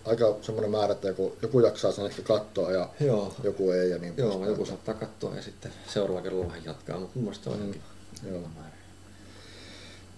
[0.05, 3.35] aika semmoinen määrä, että joku, joku jaksaa sen ehkä katsoa ja Joo.
[3.43, 4.51] joku ei ja niin Joo, poispäin.
[4.51, 7.85] joku saattaa katsoa ja sitten seuraavalla kerralla vähän jatkaa, mutta mun mielestä on kiva.
[8.31, 8.41] Joo.
[8.55, 8.75] Määrä.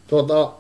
[0.07, 0.53] Tuota,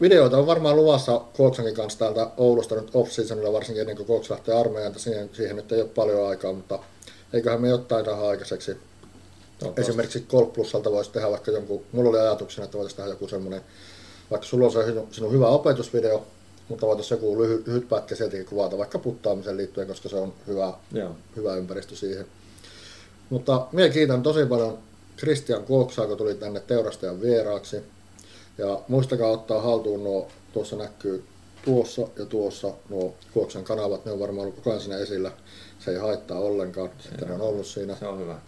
[0.00, 4.54] videoita on varmaan luvassa Kooksankin kanssa täältä Oulusta nyt off-seasonilla, varsinkin ennen kuin Kooks lähtee
[4.54, 6.78] armeijaan, että siihen, siihen nyt ei ole paljon aikaa, mutta
[7.32, 8.76] eiköhän me jotain saada aikaiseksi.
[9.58, 9.80] Toivottavasti.
[9.90, 13.60] Esimerkiksi Gold Plusalta voisi tehdä vaikka jonkun, mulla oli ajatuksena, että voitaisiin tehdä joku semmoinen,
[14.30, 16.26] vaikka sulla on se sinun hyvä opetusvideo,
[16.68, 20.72] mutta voitaisiin joku lyhyt, lyhyt pätkä sieltäkin kuvata vaikka puttaamiseen liittyen, koska se on hyvä,
[20.92, 21.16] Joo.
[21.36, 22.26] hyvä ympäristö siihen.
[23.30, 24.78] Mutta minä kiitän tosi paljon
[25.18, 27.76] Christian Kuoksaa, kun tuli tänne teurastajan vieraaksi.
[28.58, 31.24] Ja muistakaa ottaa haltuun nuo, tuossa näkyy
[31.64, 35.32] tuossa ja tuossa nuo Kuoksan kanavat, ne on varmaan ollut koko ajan siinä esillä.
[35.78, 37.96] Se ei haittaa ollenkaan, että ne on ollut siinä.
[37.96, 38.38] Se on hyvä.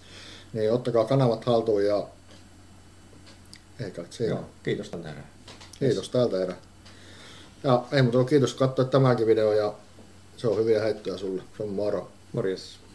[0.53, 2.07] Niin ottakaa kanavat haltuun ja
[3.81, 4.33] ei kai siinä.
[4.33, 5.25] Joo, kiitos tän herran.
[5.79, 6.57] Kiitos tältä erää.
[7.65, 9.73] Ja ei muuta kiitos kun katsoit tämänkin video ja
[10.37, 11.43] se on hyviä heittoja sulle.
[11.57, 12.09] Se on moro.
[12.33, 12.88] Morjes.